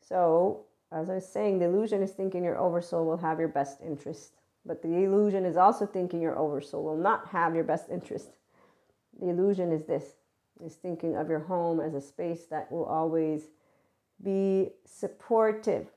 So, 0.01 0.65
as 0.91 1.09
I 1.09 1.15
was 1.15 1.27
saying, 1.27 1.59
the 1.59 1.65
illusion 1.65 2.01
is 2.03 2.11
thinking 2.11 2.43
your 2.43 2.59
oversoul 2.59 3.05
will 3.05 3.17
have 3.17 3.39
your 3.39 3.47
best 3.47 3.81
interest, 3.81 4.33
but 4.65 4.81
the 4.81 5.03
illusion 5.03 5.45
is 5.45 5.57
also 5.57 5.85
thinking 5.85 6.21
your 6.21 6.37
oversoul 6.37 6.83
will 6.83 6.97
not 6.97 7.27
have 7.29 7.55
your 7.55 7.63
best 7.63 7.89
interest. 7.89 8.37
The 9.19 9.29
illusion 9.29 9.71
is 9.71 9.85
this 9.85 10.15
is 10.63 10.75
thinking 10.75 11.15
of 11.15 11.29
your 11.29 11.39
home 11.39 11.79
as 11.79 11.93
a 11.93 12.01
space 12.01 12.45
that 12.45 12.71
will 12.71 12.85
always 12.85 13.49
be 14.23 14.69
supportive. 14.85 15.87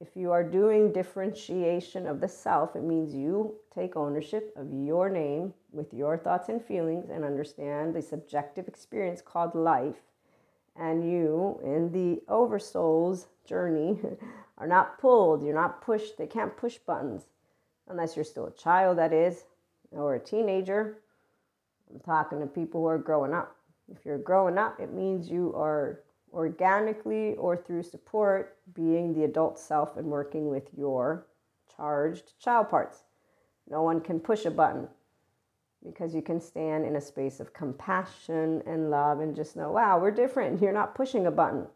If 0.00 0.16
you 0.16 0.32
are 0.32 0.42
doing 0.42 0.92
differentiation 0.92 2.06
of 2.06 2.20
the 2.20 2.28
self, 2.28 2.74
it 2.74 2.82
means 2.82 3.14
you 3.14 3.54
take 3.72 3.96
ownership 3.96 4.52
of 4.56 4.72
your 4.72 5.08
name 5.08 5.54
with 5.72 5.94
your 5.94 6.18
thoughts 6.18 6.48
and 6.48 6.62
feelings 6.62 7.10
and 7.10 7.24
understand 7.24 7.94
the 7.94 8.02
subjective 8.02 8.66
experience 8.66 9.22
called 9.22 9.54
life. 9.54 10.02
And 10.76 11.08
you, 11.08 11.60
in 11.62 11.92
the 11.92 12.22
oversoul's 12.28 13.28
journey, 13.46 14.00
are 14.58 14.66
not 14.66 14.98
pulled, 14.98 15.44
you're 15.44 15.54
not 15.54 15.80
pushed, 15.80 16.18
they 16.18 16.26
can't 16.26 16.56
push 16.56 16.76
buttons 16.78 17.26
unless 17.88 18.16
you're 18.16 18.24
still 18.24 18.46
a 18.46 18.52
child, 18.52 18.98
that 18.98 19.12
is, 19.12 19.44
or 19.92 20.14
a 20.14 20.20
teenager. 20.20 20.98
I'm 21.92 22.00
talking 22.00 22.40
to 22.40 22.46
people 22.46 22.80
who 22.80 22.88
are 22.88 22.98
growing 22.98 23.32
up. 23.32 23.56
If 23.92 24.04
you're 24.04 24.18
growing 24.18 24.58
up, 24.58 24.80
it 24.80 24.92
means 24.92 25.30
you 25.30 25.52
are 25.54 26.00
organically 26.34 27.34
or 27.36 27.56
through 27.56 27.82
support 27.82 28.58
being 28.74 29.14
the 29.14 29.24
adult 29.24 29.58
self 29.58 29.96
and 29.96 30.06
working 30.06 30.48
with 30.48 30.68
your 30.76 31.26
charged 31.76 32.38
child 32.38 32.68
parts. 32.68 33.04
No 33.68 33.82
one 33.82 34.00
can 34.00 34.20
push 34.20 34.44
a 34.44 34.50
button 34.50 34.88
because 35.84 36.14
you 36.14 36.22
can 36.22 36.40
stand 36.40 36.84
in 36.84 36.96
a 36.96 37.00
space 37.00 37.40
of 37.40 37.52
compassion 37.52 38.62
and 38.66 38.90
love 38.90 39.20
and 39.20 39.36
just 39.36 39.56
know, 39.56 39.72
wow, 39.72 39.98
we're 39.98 40.10
different. 40.10 40.60
You're 40.60 40.72
not 40.72 40.94
pushing 40.94 41.26
a 41.26 41.30
button. 41.30 41.66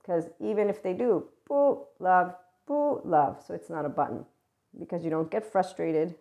Because 0.00 0.30
even 0.40 0.70
if 0.70 0.82
they 0.82 0.94
do, 0.94 1.24
boo, 1.46 1.84
love, 1.98 2.34
boo, 2.66 3.00
love. 3.04 3.42
So 3.46 3.54
it's 3.54 3.68
not 3.68 3.84
a 3.84 3.90
button 3.90 4.24
because 4.78 5.04
you 5.04 5.10
don't 5.10 5.30
get 5.30 5.44
frustrated. 5.44 6.14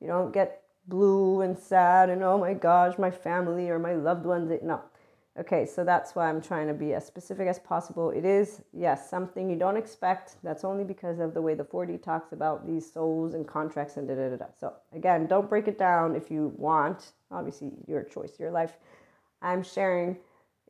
You 0.00 0.06
don't 0.06 0.32
get 0.32 0.62
blue 0.86 1.42
and 1.42 1.58
sad 1.58 2.08
and 2.08 2.22
oh 2.22 2.38
my 2.38 2.54
gosh, 2.54 2.98
my 2.98 3.10
family 3.10 3.68
or 3.68 3.78
my 3.78 3.94
loved 3.94 4.24
ones. 4.24 4.50
No. 4.62 4.80
Okay, 5.38 5.64
so 5.64 5.84
that's 5.84 6.16
why 6.16 6.28
I'm 6.28 6.42
trying 6.42 6.66
to 6.66 6.74
be 6.74 6.92
as 6.92 7.06
specific 7.06 7.46
as 7.46 7.58
possible. 7.60 8.10
It 8.10 8.24
is, 8.24 8.62
yes, 8.72 9.08
something 9.08 9.48
you 9.48 9.56
don't 9.56 9.76
expect. 9.76 10.36
That's 10.42 10.64
only 10.64 10.82
because 10.82 11.20
of 11.20 11.34
the 11.34 11.40
way 11.40 11.54
the 11.54 11.64
4D 11.64 12.02
talks 12.02 12.32
about 12.32 12.66
these 12.66 12.90
souls 12.90 13.34
and 13.34 13.46
contracts 13.46 13.96
and 13.96 14.08
da 14.08 14.16
da 14.16 14.30
da 14.30 14.36
da. 14.36 14.46
So, 14.58 14.74
again, 14.92 15.28
don't 15.28 15.48
break 15.48 15.68
it 15.68 15.78
down 15.78 16.16
if 16.16 16.32
you 16.32 16.52
want. 16.56 17.12
Obviously, 17.30 17.70
your 17.86 18.02
choice, 18.02 18.40
your 18.40 18.50
life. 18.50 18.76
I'm 19.40 19.62
sharing 19.62 20.16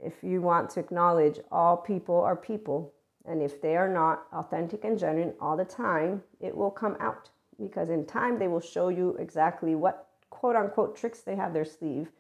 if 0.03 0.23
you 0.23 0.43
want 0.43 0.69
to 0.71 0.81
acknowledge 0.81 1.41
all 1.51 1.79
people 1.79 2.21
are 2.21 2.37
people. 2.37 2.93
And 3.25 3.43
if 3.43 3.63
they 3.63 3.77
are 3.77 3.89
not 3.89 4.25
authentic 4.33 4.85
and 4.85 4.99
genuine 4.99 5.35
all 5.41 5.57
the 5.57 5.65
time, 5.65 6.23
it 6.39 6.55
will 6.55 6.71
come 6.71 6.97
out 7.01 7.31
because 7.59 7.91
in 7.91 8.07
time 8.07 8.39
they 8.39 8.49
will 8.49 8.61
show 8.61 8.89
you 8.89 9.17
exactly 9.19 9.75
what 9.75 10.09
quote 10.31 10.57
unquote 10.57 10.97
tricks 10.97 11.21
they 11.21 11.37
have 11.37 11.53
their 11.53 11.65
sleeve, 11.65 12.11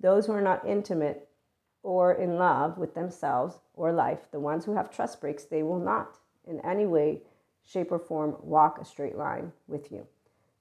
those 0.00 0.26
who 0.26 0.32
are 0.32 0.42
not 0.42 0.66
intimate 0.66 1.27
or 1.88 2.12
in 2.12 2.36
love 2.36 2.76
with 2.76 2.94
themselves 2.94 3.60
or 3.72 3.90
life, 3.90 4.18
the 4.30 4.38
ones 4.38 4.66
who 4.66 4.74
have 4.74 4.90
trust 4.90 5.22
breaks, 5.22 5.44
they 5.44 5.62
will 5.62 5.78
not 5.78 6.18
in 6.46 6.60
any 6.60 6.84
way, 6.84 7.22
shape, 7.64 7.90
or 7.90 7.98
form 7.98 8.36
walk 8.42 8.78
a 8.78 8.84
straight 8.84 9.16
line 9.16 9.50
with 9.66 9.90
you. 9.90 10.06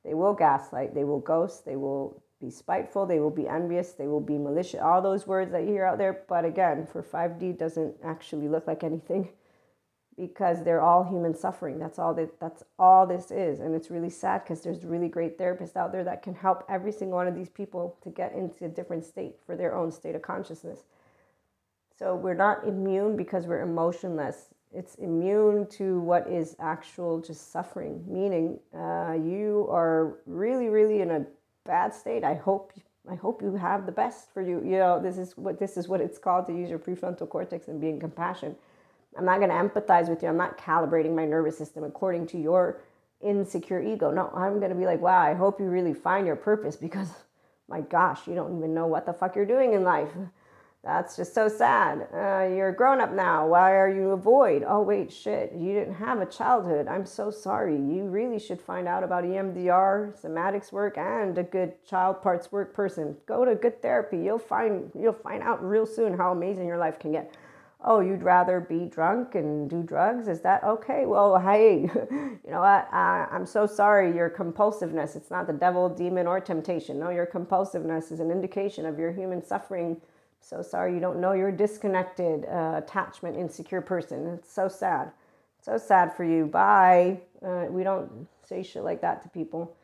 They 0.06 0.14
will 0.14 0.34
gaslight, 0.34 0.96
they 0.96 1.04
will 1.04 1.20
ghost, 1.20 1.66
they 1.66 1.76
will 1.76 2.24
be 2.40 2.50
spiteful, 2.50 3.06
they 3.06 3.20
will 3.20 3.30
be 3.30 3.46
envious, 3.46 3.92
they 3.92 4.08
will 4.08 4.22
be 4.22 4.38
malicious, 4.38 4.80
all 4.80 5.02
those 5.02 5.28
words 5.28 5.52
that 5.52 5.64
you 5.64 5.74
hear 5.74 5.84
out 5.84 5.98
there. 5.98 6.24
But 6.30 6.46
again, 6.46 6.88
for 6.90 7.04
5D 7.04 7.58
doesn't 7.60 7.96
actually 8.06 8.48
look 8.48 8.66
like 8.66 8.86
anything 8.86 9.28
because 10.18 10.64
they're 10.64 10.80
all 10.80 11.04
human 11.04 11.36
suffering. 11.36 11.78
That's 11.78 12.00
all 12.00 12.14
that 12.14 12.40
that's 12.40 12.64
all 12.80 13.06
this 13.06 13.32
is. 13.32 13.60
And 13.60 13.76
it's 13.76 13.92
really 13.92 14.10
sad 14.10 14.46
because 14.46 14.62
there's 14.62 14.86
really 14.86 15.10
great 15.10 15.38
therapists 15.38 15.76
out 15.76 15.92
there 15.92 16.06
that 16.06 16.24
can 16.24 16.36
help 16.36 16.64
every 16.70 16.94
single 16.94 17.18
one 17.18 17.28
of 17.28 17.36
these 17.36 17.50
people 17.50 17.98
to 18.04 18.10
get 18.10 18.32
into 18.32 18.64
a 18.64 18.70
different 18.70 19.04
state 19.04 19.36
for 19.46 19.58
their 19.58 19.76
own 19.76 19.92
state 19.92 20.16
of 20.16 20.22
consciousness. 20.22 20.86
So 21.98 22.16
we're 22.16 22.36
not 22.36 22.68
immune 22.68 23.18
because 23.18 23.48
we're 23.48 23.62
emotionless. 23.62 24.50
It's 24.72 24.96
immune 24.96 25.66
to 25.72 26.00
what 26.02 26.28
is 26.28 26.56
actual 26.60 27.20
just 27.20 27.52
suffering, 27.52 28.04
meaning 28.08 28.60
uh, 28.78 29.14
you 29.14 29.68
are 29.72 30.20
really, 30.28 30.70
really 30.70 31.02
in 31.02 31.10
a 31.10 31.26
bad 31.66 31.94
state. 31.94 32.24
I 32.24 32.36
hope 32.36 32.74
I 33.10 33.16
hope 33.16 33.42
you 33.42 33.56
have 33.56 33.86
the 33.86 33.92
best 33.92 34.32
for 34.34 34.42
you. 34.42 34.62
You 34.64 34.78
know, 34.78 35.02
this 35.02 35.18
is 35.18 35.36
what 35.38 35.58
this 35.58 35.78
is 35.78 35.88
what 35.88 36.02
it's 36.02 36.18
called 36.20 36.46
to 36.48 36.54
use 36.54 36.70
your 36.70 36.78
prefrontal 36.78 37.28
cortex 37.28 37.68
and 37.68 37.82
be 37.82 37.90
in 37.90 38.00
compassion. 38.00 38.56
I'm 39.18 39.26
not 39.26 39.40
going 39.40 39.50
to 39.50 39.56
empathize 39.56 40.10
with 40.10 40.22
you. 40.22 40.30
I'm 40.30 40.38
not 40.38 40.58
calibrating 40.60 41.16
my 41.16 41.26
nervous 41.26 41.58
system 41.58 41.84
according 41.84 42.28
to 42.28 42.38
your 42.38 42.82
insecure 43.22 43.82
ego. 43.82 44.12
No, 44.12 44.30
I'm 44.36 44.60
going 44.60 44.70
to 44.70 44.76
be 44.76 44.86
like, 44.86 45.02
wow, 45.02 45.20
I 45.20 45.34
hope 45.34 45.60
you 45.60 45.66
really 45.66 45.94
find 45.94 46.28
your 46.28 46.36
purpose 46.36 46.76
because 46.88 47.10
my 47.68 47.82
gosh, 47.82 48.28
you 48.28 48.36
don't 48.36 48.56
even 48.58 48.74
know 48.74 48.86
what 48.86 49.06
the 49.06 49.14
fuck 49.14 49.36
you're 49.36 49.46
doing 49.46 49.74
in 49.74 49.84
life. 49.84 50.10
That's 50.84 51.18
just 51.18 51.34
so 51.34 51.50
sad. 51.50 52.08
Uh, 52.14 52.48
you're 52.56 52.72
grown 52.72 53.02
up 53.02 53.12
now. 53.12 53.48
Why 53.48 53.74
are 53.74 53.90
you 53.90 54.12
a 54.12 54.18
void? 54.18 54.64
Oh, 54.66 54.82
wait, 54.82 55.12
shit. 55.12 55.52
You 55.54 55.74
didn't 55.74 55.96
have 55.96 56.22
a 56.22 56.26
childhood. 56.26 56.88
I'm 56.88 57.06
so 57.06 57.30
sorry. 57.30 57.76
You 57.76 58.06
really 58.06 58.40
should 58.40 58.62
find 58.62 58.88
out 58.88 59.04
about 59.04 59.26
EMDR, 59.26 60.22
somatics 60.22 60.72
work, 60.72 60.98
and 60.98 61.38
a 61.38 61.44
good 61.44 61.84
child 61.84 62.22
parts 62.22 62.52
work 62.52 62.74
person. 62.74 63.18
Go 63.26 63.44
to 63.44 63.56
good 63.56 63.82
therapy. 63.82 64.18
You'll 64.18 64.40
find 64.40 64.90
you'll 64.98 65.12
find 65.12 65.44
out 65.44 65.64
real 65.68 65.86
soon 65.86 66.18
how 66.18 66.32
amazing 66.32 66.68
your 66.68 66.78
life 66.78 67.00
can 67.00 67.12
get. 67.12 67.36
Oh, 67.84 68.00
you'd 68.00 68.24
rather 68.24 68.60
be 68.60 68.86
drunk 68.86 69.36
and 69.36 69.70
do 69.70 69.84
drugs? 69.84 70.28
Is 70.28 70.42
that 70.42 70.64
okay? 70.64 71.06
Well, 71.06 71.38
hey, 71.38 71.82
you 72.12 72.40
know 72.50 72.62
what? 72.62 72.88
I, 72.92 73.28
I'm 73.32 73.46
so 73.46 73.68
sorry. 73.68 74.16
Your 74.16 74.30
compulsiveness, 74.30 75.16
it's 75.16 75.30
not 75.30 75.48
the 75.48 75.54
devil, 75.54 75.90
demon, 75.90 76.28
or 76.28 76.40
temptation. 76.40 76.98
No, 76.98 77.10
your 77.10 77.28
compulsiveness 77.28 78.12
is 78.12 78.20
an 78.20 78.32
indication 78.32 78.86
of 78.86 78.98
your 78.98 79.12
human 79.12 79.44
suffering 79.46 80.02
so 80.40 80.62
sorry 80.62 80.94
you 80.94 81.00
don't 81.00 81.20
know 81.20 81.34
you're 81.34 81.50
a 81.50 81.58
disconnected, 81.58 82.46
uh, 82.46 82.76
attachment 82.78 83.38
insecure 83.38 83.82
person. 83.82 84.28
It's 84.28 84.52
so 84.52 84.68
sad. 84.68 85.12
So 85.62 85.78
sad 85.78 86.16
for 86.16 86.24
you. 86.24 86.46
Bye. 86.46 87.20
Uh, 87.46 87.66
we 87.70 87.84
don't 87.84 88.28
say 88.44 88.64
shit 88.64 88.84
like 88.84 89.02
that 89.02 89.22
to 89.24 89.30
people. 89.30 89.76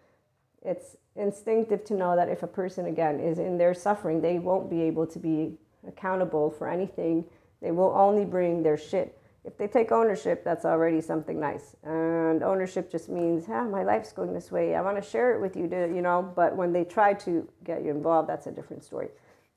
It's 0.62 0.96
instinctive 1.16 1.84
to 1.86 1.94
know 1.94 2.16
that 2.16 2.30
if 2.30 2.44
a 2.44 2.48
person, 2.48 2.86
again, 2.86 3.20
is 3.20 3.38
in 3.38 3.58
their 3.58 3.74
suffering, 3.74 4.22
they 4.22 4.39
won't 4.39 4.70
be 4.70 4.82
able 4.82 5.06
to 5.08 5.20
be 5.20 5.58
accountable 5.88 6.50
for 6.50 6.70
anything. 6.70 7.26
They 7.62 7.72
will 7.72 7.94
only 7.96 8.26
bring 8.26 8.63
their 8.63 8.78
shit. 8.78 9.20
If 9.44 9.58
they 9.58 9.68
take 9.68 9.92
ownership, 9.92 10.46
that's 10.46 10.63
already 10.63 11.02
something 11.02 11.38
nice. 11.38 11.76
And 11.84 12.44
ownership 12.44 12.89
just 12.89 13.10
means, 13.10 13.46
ah, 13.50 13.66
my 13.66 13.84
life's 13.84 14.13
going 14.13 14.34
this 14.34 14.52
way. 14.52 14.74
I 14.74 14.82
want 14.82 14.96
to 14.96 15.08
share 15.08 15.36
it 15.36 15.42
with 15.42 15.58
you, 15.58 15.68
to, 15.68 15.94
you 15.94 16.02
know. 16.02 16.32
But 16.34 16.56
when 16.56 16.72
they 16.72 16.86
try 16.86 17.13
to 17.16 17.46
get 17.66 17.84
you 17.84 17.92
involved, 17.92 18.30
that's 18.30 18.48
a 18.48 18.52
different 18.52 18.86
story. 18.86 19.10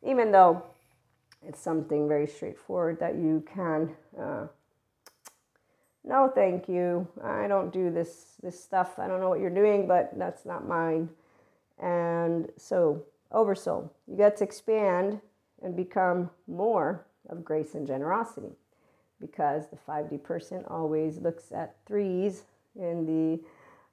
Even 0.02 0.32
though 0.32 0.62
it's 1.44 1.60
something 1.60 2.08
very 2.08 2.26
straightforward 2.26 3.00
that 3.00 3.14
you 3.16 3.44
can 3.52 3.94
uh, 4.18 4.46
no 6.06 6.30
thank 6.32 6.68
you. 6.68 7.06
I 7.22 7.48
don't 7.48 7.72
do 7.72 7.90
this 7.90 8.36
this 8.42 8.62
stuff. 8.62 8.98
I 8.98 9.08
don't 9.08 9.20
know 9.20 9.28
what 9.28 9.40
you're 9.40 9.50
doing 9.50 9.88
but 9.88 10.16
that's 10.16 10.46
not 10.46 10.66
mine. 10.66 11.08
And 11.82 12.48
so 12.56 13.02
oversoul. 13.32 13.92
You 14.06 14.16
get 14.16 14.36
to 14.38 14.44
expand 14.44 15.20
and 15.62 15.76
become 15.76 16.30
more 16.46 17.04
of 17.28 17.44
grace 17.44 17.74
and 17.74 17.86
generosity 17.86 18.52
because 19.20 19.66
the 19.68 19.76
5d 19.76 20.22
person 20.22 20.64
always 20.68 21.18
looks 21.18 21.50
at 21.50 21.74
threes 21.86 22.44
in 22.76 23.04
the 23.06 23.42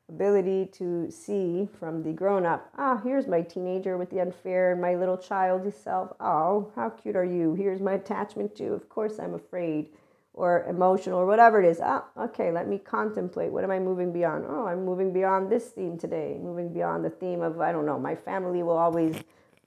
ability 0.10 0.66
to 0.74 1.10
see 1.10 1.68
from 1.80 2.04
the 2.04 2.12
grown 2.12 2.46
up, 2.46 2.70
ah, 2.78 3.00
here's 3.04 3.28
my 3.28 3.42
teenager 3.42 3.98
with 3.98 4.10
the 4.10 4.20
unfair 4.20 4.72
and 4.72 4.82
my 4.82 4.96
little 4.96 5.18
child 5.18 5.72
self. 5.74 6.12
Oh, 6.20 6.72
how 6.76 6.90
cute 6.90 7.16
are 7.16 7.26
you? 7.26 7.54
Here's 7.54 7.82
my 7.82 7.94
attachment 7.94 8.56
to, 8.58 8.74
of 8.74 8.90
course, 8.90 9.20
I'm 9.20 9.34
afraid 9.34 9.90
or 10.34 10.66
emotional 10.68 11.20
or 11.20 11.26
whatever 11.26 11.62
it 11.62 11.68
is. 11.68 11.80
Ah, 11.82 12.06
okay, 12.18 12.52
let 12.52 12.68
me 12.68 12.78
contemplate. 12.78 13.52
What 13.52 13.64
am 13.64 13.72
I 13.72 13.80
moving 13.80 14.12
beyond? 14.12 14.46
Oh, 14.48 14.66
I'm 14.66 14.84
moving 14.84 15.14
beyond 15.14 15.52
this 15.52 15.68
theme 15.70 15.98
today, 15.98 16.38
moving 16.42 16.74
beyond 16.74 17.06
the 17.06 17.10
theme 17.10 17.42
of, 17.42 17.62
I 17.62 17.72
don't 17.72 17.86
know, 17.86 18.00
my 18.00 18.16
family 18.16 18.64
will 18.64 18.78
always 18.78 19.16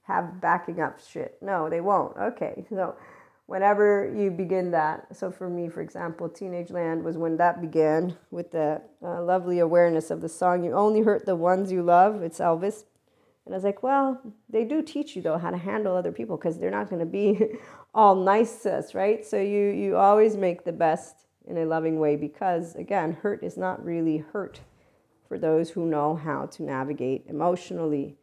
have 0.03 0.39
backing 0.39 0.79
up 0.79 0.99
shit. 0.99 1.37
No, 1.41 1.69
they 1.69 1.81
won't. 1.81 2.15
Okay, 2.17 2.65
so 2.69 2.95
whenever 3.47 4.13
you 4.15 4.29
begin 4.29 4.71
that. 4.71 5.15
So 5.15 5.31
for 5.31 5.49
me, 5.49 5.69
for 5.69 5.81
example, 5.81 6.29
Teenage 6.29 6.69
Land 6.69 7.03
was 7.03 7.17
when 7.17 7.37
that 7.37 7.59
began 7.59 8.15
with 8.29 8.51
the 8.51 8.81
uh, 9.01 9.23
lovely 9.23 9.59
awareness 9.59 10.11
of 10.11 10.21
the 10.21 10.29
song, 10.29 10.63
You 10.63 10.73
Only 10.73 11.01
Hurt 11.01 11.25
the 11.25 11.35
Ones 11.35 11.71
You 11.71 11.81
Love. 11.81 12.21
It's 12.21 12.39
Elvis. 12.39 12.83
And 13.45 13.53
I 13.53 13.57
was 13.57 13.63
like, 13.63 13.81
well, 13.81 14.21
they 14.49 14.65
do 14.65 14.81
teach 14.81 15.15
you 15.15 15.21
though 15.21 15.37
how 15.37 15.51
to 15.51 15.57
handle 15.57 15.95
other 15.95 16.11
people 16.11 16.35
because 16.35 16.59
they're 16.59 16.69
not 16.69 16.89
going 16.89 16.99
to 16.99 17.05
be 17.05 17.57
all 17.93 18.15
nice 18.15 18.63
to 18.63 18.75
us, 18.75 18.93
right? 18.93 19.25
So 19.25 19.37
you 19.37 19.69
you 19.69 19.95
always 19.95 20.35
make 20.35 20.65
the 20.65 20.73
best 20.73 21.15
in 21.45 21.57
a 21.57 21.65
loving 21.65 21.97
way 21.97 22.17
because 22.17 22.75
again, 22.75 23.13
hurt 23.13 23.41
is 23.43 23.55
not 23.55 23.83
really 23.83 24.17
hurt 24.17 24.59
for 25.29 25.39
those 25.39 25.69
who 25.69 25.85
know 25.85 26.15
how 26.15 26.47
to 26.47 26.63
navigate 26.63 27.23
emotionally 27.27 28.17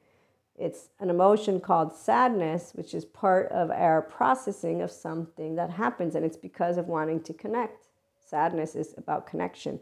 it's 0.57 0.89
an 1.01 1.11
emotion 1.11 1.61
called 1.61 1.93
sadness, 1.93 2.73
which 2.75 2.95
is 2.95 3.05
part 3.05 3.51
of 3.51 3.71
our 3.71 4.03
processing 4.03 4.83
of 4.83 4.91
something 4.91 5.57
that 5.57 5.71
happens, 5.71 6.15
and 6.15 6.25
it's 6.25 6.37
because 6.37 6.77
of 6.77 6.87
wanting 6.87 7.23
to 7.25 7.33
connect. 7.33 7.89
Sadness 8.25 8.77
is 8.77 8.95
about 8.97 9.27
connection. 9.27 9.81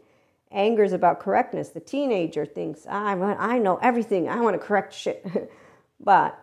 Anger 0.51 0.83
is 0.83 0.93
about 0.93 1.19
correctness. 1.19 1.69
The 1.69 1.79
teenager 1.79 2.45
thinks, 2.45 2.87
I, 2.87 3.13
I 3.13 3.59
know 3.59 3.77
everything, 3.77 4.29
I 4.29 4.41
want 4.41 4.59
to 4.59 4.65
correct 4.65 4.93
shit. 4.93 5.51
but 5.99 6.39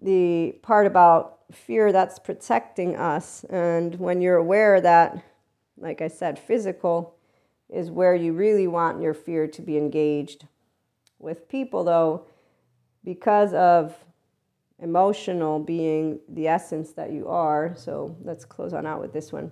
the 0.00 0.56
part 0.62 0.86
about 0.86 1.40
fear 1.50 1.92
that's 1.92 2.18
protecting 2.18 2.96
us, 2.96 3.44
and 3.44 3.96
when 3.96 4.20
you're 4.20 4.36
aware 4.36 4.80
that, 4.80 5.24
like 5.76 6.00
I 6.00 6.08
said, 6.08 6.38
physical 6.38 7.16
is 7.68 7.90
where 7.90 8.14
you 8.14 8.32
really 8.32 8.68
want 8.68 9.00
your 9.00 9.14
fear 9.14 9.46
to 9.48 9.62
be 9.62 9.76
engaged. 9.76 10.46
With 11.18 11.48
people, 11.48 11.84
though, 11.84 12.26
because 13.04 13.52
of 13.54 13.96
emotional 14.78 15.58
being 15.58 16.20
the 16.28 16.48
essence 16.48 16.92
that 16.92 17.12
you 17.12 17.28
are, 17.28 17.74
so 17.76 18.16
let's 18.22 18.44
close 18.44 18.72
on 18.72 18.86
out 18.86 19.00
with 19.00 19.12
this 19.12 19.32
one. 19.32 19.50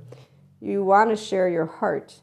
You 0.60 0.84
want 0.84 1.10
to 1.10 1.16
share 1.16 1.48
your 1.48 1.66
heart 1.66 2.20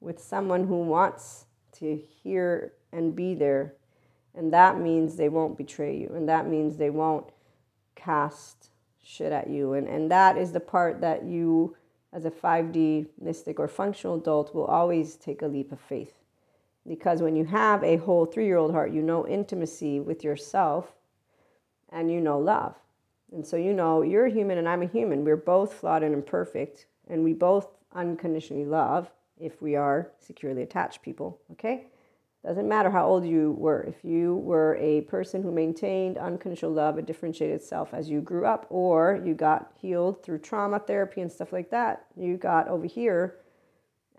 with 0.00 0.20
someone 0.20 0.66
who 0.66 0.82
wants 0.82 1.46
to 1.72 1.96
hear 1.96 2.74
and 2.92 3.14
be 3.14 3.34
there. 3.34 3.74
And 4.34 4.52
that 4.52 4.78
means 4.78 5.16
they 5.16 5.28
won't 5.28 5.58
betray 5.58 5.96
you. 5.96 6.12
And 6.14 6.28
that 6.28 6.46
means 6.48 6.76
they 6.76 6.90
won't 6.90 7.26
cast 7.96 8.70
shit 9.02 9.32
at 9.32 9.48
you. 9.48 9.72
And, 9.72 9.88
and 9.88 10.10
that 10.10 10.36
is 10.36 10.52
the 10.52 10.60
part 10.60 11.00
that 11.00 11.24
you, 11.24 11.76
as 12.12 12.24
a 12.24 12.30
5D 12.30 13.06
mystic 13.20 13.58
or 13.58 13.66
functional 13.66 14.16
adult, 14.16 14.54
will 14.54 14.66
always 14.66 15.16
take 15.16 15.42
a 15.42 15.46
leap 15.46 15.72
of 15.72 15.80
faith. 15.80 16.17
Because 16.88 17.20
when 17.20 17.36
you 17.36 17.44
have 17.44 17.84
a 17.84 17.98
whole 17.98 18.24
three 18.24 18.46
year 18.46 18.56
old 18.56 18.72
heart, 18.72 18.92
you 18.92 19.02
know 19.02 19.26
intimacy 19.26 20.00
with 20.00 20.24
yourself 20.24 20.94
and 21.90 22.10
you 22.10 22.20
know 22.20 22.38
love. 22.38 22.74
And 23.32 23.46
so 23.46 23.56
you 23.56 23.74
know 23.74 24.02
you're 24.02 24.26
a 24.26 24.30
human 24.30 24.58
and 24.58 24.68
I'm 24.68 24.82
a 24.82 24.86
human. 24.86 25.24
We're 25.24 25.36
both 25.36 25.74
flawed 25.74 26.02
and 26.02 26.14
imperfect, 26.14 26.86
and 27.08 27.22
we 27.22 27.34
both 27.34 27.68
unconditionally 27.94 28.64
love 28.64 29.10
if 29.38 29.60
we 29.60 29.76
are 29.76 30.10
securely 30.18 30.62
attached 30.62 31.02
people. 31.02 31.38
Okay? 31.52 31.88
Doesn't 32.44 32.68
matter 32.68 32.90
how 32.90 33.06
old 33.06 33.26
you 33.26 33.52
were. 33.58 33.82
If 33.82 34.04
you 34.04 34.36
were 34.36 34.76
a 34.76 35.02
person 35.02 35.42
who 35.42 35.52
maintained 35.52 36.16
unconditional 36.16 36.72
love, 36.72 36.96
a 36.96 37.02
differentiated 37.02 37.62
self 37.62 37.92
as 37.92 38.08
you 38.08 38.20
grew 38.20 38.46
up, 38.46 38.66
or 38.70 39.20
you 39.24 39.34
got 39.34 39.72
healed 39.78 40.22
through 40.22 40.38
trauma 40.38 40.78
therapy 40.78 41.20
and 41.20 41.30
stuff 41.30 41.52
like 41.52 41.70
that, 41.70 42.06
you 42.16 42.36
got 42.36 42.68
over 42.68 42.86
here 42.86 43.36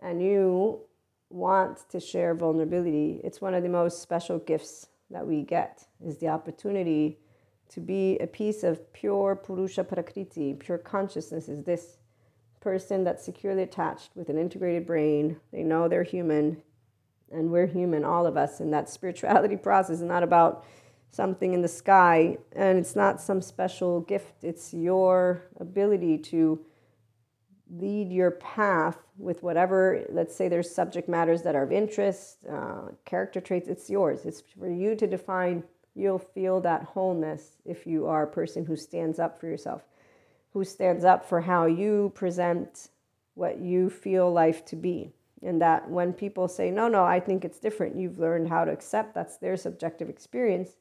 and 0.01 0.21
you 0.21 0.81
want 1.29 1.89
to 1.89 1.99
share 1.99 2.33
vulnerability, 2.33 3.21
it's 3.23 3.41
one 3.41 3.53
of 3.53 3.63
the 3.63 3.69
most 3.69 4.01
special 4.01 4.39
gifts 4.39 4.87
that 5.11 5.25
we 5.25 5.43
get 5.43 5.85
is 6.05 6.17
the 6.17 6.27
opportunity 6.27 7.19
to 7.69 7.79
be 7.79 8.17
a 8.17 8.27
piece 8.27 8.63
of 8.63 8.91
pure 8.93 9.35
Purusha 9.35 9.83
Prakriti, 9.83 10.53
pure 10.55 10.77
consciousness 10.77 11.47
is 11.47 11.63
this 11.63 11.97
person 12.59 13.03
that's 13.03 13.23
securely 13.23 13.63
attached 13.63 14.11
with 14.15 14.29
an 14.29 14.37
integrated 14.37 14.85
brain. 14.85 15.37
They 15.51 15.63
know 15.63 15.87
they're 15.87 16.03
human 16.03 16.61
and 17.31 17.51
we're 17.51 17.67
human, 17.67 18.03
all 18.03 18.25
of 18.25 18.37
us. 18.37 18.59
And 18.59 18.73
that 18.73 18.89
spirituality 18.89 19.55
process 19.63 19.97
is 19.97 20.01
not 20.01 20.23
about 20.23 20.65
something 21.11 21.53
in 21.53 21.61
the 21.61 21.67
sky 21.67 22.37
and 22.53 22.77
it's 22.77 22.95
not 22.95 23.21
some 23.21 23.41
special 23.41 24.01
gift. 24.01 24.43
It's 24.43 24.73
your 24.73 25.43
ability 25.59 26.17
to 26.19 26.65
lead 27.77 28.11
your 28.11 28.31
path 28.31 28.97
with 29.17 29.43
whatever, 29.43 30.05
let's 30.09 30.35
say 30.35 30.47
there's 30.47 30.73
subject 30.73 31.07
matters 31.07 31.41
that 31.43 31.55
are 31.55 31.63
of 31.63 31.71
interest, 31.71 32.37
uh, 32.49 32.87
character 33.05 33.39
traits, 33.39 33.67
it's 33.67 33.89
yours. 33.89 34.25
It's 34.25 34.41
for 34.41 34.69
you 34.69 34.95
to 34.95 35.07
define. 35.07 35.63
You'll 35.95 36.19
feel 36.19 36.61
that 36.61 36.83
wholeness 36.83 37.57
if 37.65 37.85
you 37.85 38.07
are 38.07 38.23
a 38.23 38.31
person 38.31 38.65
who 38.65 38.75
stands 38.75 39.19
up 39.19 39.39
for 39.39 39.47
yourself, 39.47 39.83
who 40.53 40.63
stands 40.63 41.03
up 41.03 41.25
for 41.25 41.41
how 41.41 41.65
you 41.65 42.11
present 42.15 42.89
what 43.35 43.59
you 43.59 43.89
feel 43.89 44.31
life 44.31 44.65
to 44.65 44.75
be. 44.75 45.11
And 45.41 45.61
that 45.61 45.89
when 45.89 46.11
people 46.11 46.47
say, 46.47 46.69
no, 46.69 46.87
no, 46.87 47.03
I 47.03 47.19
think 47.19 47.45
it's 47.45 47.59
different, 47.59 47.95
you've 47.95 48.19
learned 48.19 48.49
how 48.49 48.65
to 48.65 48.71
accept 48.71 49.13
that's 49.13 49.37
their 49.37 49.55
subjective 49.55 50.09
experience. 50.09 50.71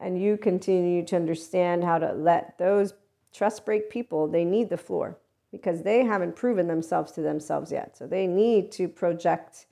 And 0.00 0.20
you 0.20 0.36
continue 0.36 1.04
to 1.06 1.16
understand 1.16 1.82
how 1.84 1.98
to 1.98 2.12
let 2.12 2.56
those 2.58 2.94
trust 3.32 3.64
break 3.64 3.90
people, 3.90 4.28
they 4.28 4.44
need 4.44 4.70
the 4.70 4.76
floor 4.76 5.18
because 5.52 5.82
they 5.82 6.04
haven't 6.04 6.36
proven 6.36 6.68
themselves 6.68 7.12
to 7.12 7.22
themselves 7.22 7.72
yet. 7.72 7.96
So 7.96 8.06
they 8.06 8.26
need 8.26 8.70
to 8.72 8.88
project 8.88 9.66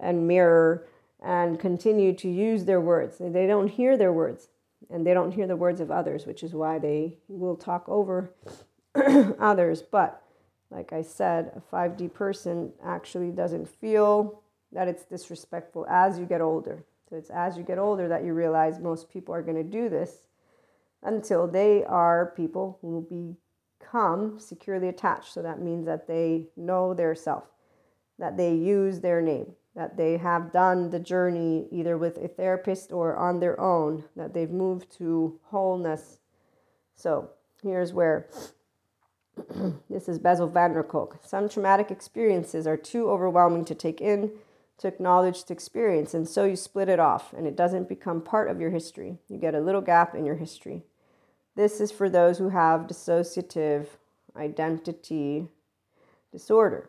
and 0.00 0.28
mirror 0.28 0.86
and 1.22 1.58
continue 1.58 2.12
to 2.14 2.28
use 2.28 2.64
their 2.64 2.80
words. 2.80 3.16
They 3.18 3.46
don't 3.46 3.68
hear 3.68 3.96
their 3.96 4.12
words. 4.12 4.48
and 4.90 5.04
they 5.04 5.12
don't 5.12 5.32
hear 5.32 5.46
the 5.46 5.56
words 5.56 5.80
of 5.80 5.90
others, 5.90 6.24
which 6.24 6.42
is 6.42 6.54
why 6.54 6.78
they 6.78 7.18
will 7.28 7.56
talk 7.56 7.88
over 7.88 8.32
others. 9.40 9.82
But 9.82 10.22
like 10.70 10.92
I 10.92 11.02
said, 11.02 11.52
a 11.56 11.74
5D 11.74 12.14
person 12.14 12.72
actually 12.84 13.30
doesn't 13.30 13.68
feel 13.68 14.42
that 14.72 14.88
it's 14.88 15.04
disrespectful 15.04 15.86
as 15.88 16.18
you 16.18 16.26
get 16.26 16.40
older. 16.40 16.84
So 17.08 17.16
it's 17.16 17.30
as 17.30 17.56
you 17.56 17.64
get 17.64 17.78
older 17.78 18.06
that 18.08 18.24
you 18.24 18.34
realize 18.34 18.78
most 18.78 19.10
people 19.10 19.34
are 19.34 19.42
going 19.42 19.56
to 19.56 19.62
do 19.62 19.88
this 19.88 20.24
until 21.02 21.46
they 21.46 21.84
are 21.84 22.32
people 22.36 22.78
who 22.82 23.06
become 23.88 24.38
securely 24.38 24.88
attached. 24.88 25.32
So 25.32 25.42
that 25.42 25.60
means 25.60 25.86
that 25.86 26.06
they 26.06 26.46
know 26.56 26.94
their 26.94 27.14
self, 27.14 27.44
that 28.18 28.36
they 28.36 28.54
use 28.54 29.00
their 29.00 29.20
name, 29.20 29.52
that 29.74 29.96
they 29.96 30.16
have 30.16 30.52
done 30.52 30.90
the 30.90 30.98
journey 30.98 31.66
either 31.70 31.96
with 31.96 32.18
a 32.18 32.28
therapist 32.28 32.92
or 32.92 33.16
on 33.16 33.40
their 33.40 33.58
own, 33.60 34.04
that 34.16 34.34
they've 34.34 34.50
moved 34.50 34.90
to 34.98 35.38
wholeness. 35.44 36.18
So 36.94 37.30
here's 37.62 37.92
where 37.92 38.28
this 39.90 40.08
is 40.08 40.18
Bessel 40.18 40.48
van 40.48 40.72
der 40.72 40.82
Kolk. 40.82 41.18
Some 41.24 41.48
traumatic 41.48 41.90
experiences 41.90 42.66
are 42.66 42.76
too 42.76 43.08
overwhelming 43.08 43.64
to 43.66 43.74
take 43.74 44.00
in 44.00 44.32
to 44.78 44.86
acknowledge 44.86 45.42
to 45.44 45.52
experience, 45.52 46.14
and 46.14 46.28
so 46.28 46.44
you 46.44 46.54
split 46.54 46.88
it 46.88 47.00
off 47.00 47.32
and 47.32 47.48
it 47.48 47.56
doesn't 47.56 47.88
become 47.88 48.20
part 48.20 48.48
of 48.48 48.60
your 48.60 48.70
history. 48.70 49.18
You 49.28 49.36
get 49.36 49.54
a 49.54 49.60
little 49.60 49.80
gap 49.80 50.14
in 50.14 50.24
your 50.24 50.36
history. 50.36 50.84
This 51.58 51.80
is 51.80 51.90
for 51.90 52.08
those 52.08 52.38
who 52.38 52.50
have 52.50 52.86
dissociative 52.86 53.86
identity 54.36 55.48
disorder 56.30 56.88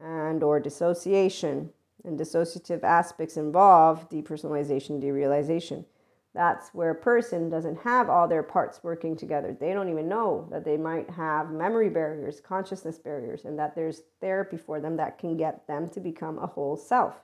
and 0.00 0.44
or 0.44 0.60
dissociation 0.60 1.70
and 2.04 2.16
dissociative 2.16 2.84
aspects 2.84 3.36
involve 3.36 4.08
depersonalization 4.08 5.02
derealization 5.02 5.84
that's 6.34 6.70
where 6.70 6.90
a 6.90 6.94
person 6.94 7.50
doesn't 7.50 7.80
have 7.80 8.08
all 8.08 8.26
their 8.26 8.42
parts 8.42 8.80
working 8.82 9.16
together. 9.16 9.56
They 9.58 9.72
don't 9.72 9.88
even 9.88 10.08
know 10.08 10.48
that 10.50 10.64
they 10.64 10.76
might 10.76 11.08
have 11.10 11.52
memory 11.52 11.88
barriers, 11.88 12.40
consciousness 12.40 12.98
barriers, 12.98 13.44
and 13.44 13.56
that 13.58 13.76
there's 13.76 14.02
therapy 14.20 14.56
for 14.56 14.80
them 14.80 14.96
that 14.96 15.16
can 15.16 15.36
get 15.36 15.64
them 15.68 15.88
to 15.90 16.00
become 16.00 16.38
a 16.38 16.46
whole 16.46 16.76
self. 16.76 17.14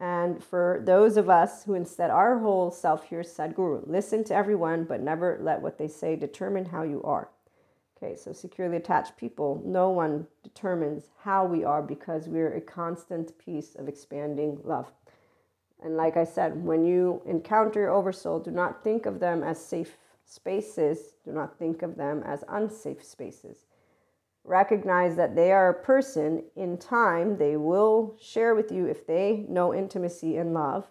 And 0.00 0.42
for 0.42 0.80
those 0.84 1.16
of 1.16 1.28
us 1.28 1.64
who 1.64 1.74
instead 1.74 2.10
are 2.10 2.38
whole 2.38 2.70
self, 2.70 3.04
here's 3.04 3.28
Sadhguru 3.32 3.86
listen 3.86 4.22
to 4.24 4.34
everyone, 4.34 4.84
but 4.84 5.00
never 5.00 5.38
let 5.42 5.60
what 5.60 5.78
they 5.78 5.88
say 5.88 6.14
determine 6.14 6.66
how 6.66 6.84
you 6.84 7.02
are. 7.02 7.30
Okay, 7.96 8.14
so 8.14 8.32
securely 8.32 8.76
attached 8.76 9.16
people, 9.16 9.60
no 9.64 9.90
one 9.90 10.26
determines 10.44 11.10
how 11.24 11.44
we 11.44 11.64
are 11.64 11.82
because 11.82 12.28
we're 12.28 12.54
a 12.54 12.60
constant 12.60 13.36
piece 13.38 13.74
of 13.74 13.88
expanding 13.88 14.60
love. 14.62 14.92
And 15.82 15.96
like 15.96 16.16
I 16.16 16.24
said, 16.24 16.64
when 16.64 16.84
you 16.84 17.22
encounter 17.26 17.80
your 17.80 17.90
oversoul, 17.90 18.38
do 18.38 18.52
not 18.52 18.84
think 18.84 19.06
of 19.06 19.18
them 19.18 19.42
as 19.42 19.64
safe 19.64 19.96
spaces. 20.24 21.14
Do 21.24 21.32
not 21.32 21.58
think 21.58 21.82
of 21.82 21.96
them 21.96 22.22
as 22.24 22.44
unsafe 22.48 23.02
spaces. 23.02 23.66
Recognize 24.44 25.16
that 25.16 25.34
they 25.34 25.52
are 25.52 25.68
a 25.68 25.84
person 25.84 26.44
in 26.56 26.78
time. 26.78 27.36
They 27.36 27.56
will 27.56 28.16
share 28.20 28.54
with 28.54 28.72
you 28.72 28.86
if 28.86 29.06
they 29.06 29.44
know 29.48 29.74
intimacy 29.74 30.36
and 30.36 30.54
love. 30.54 30.86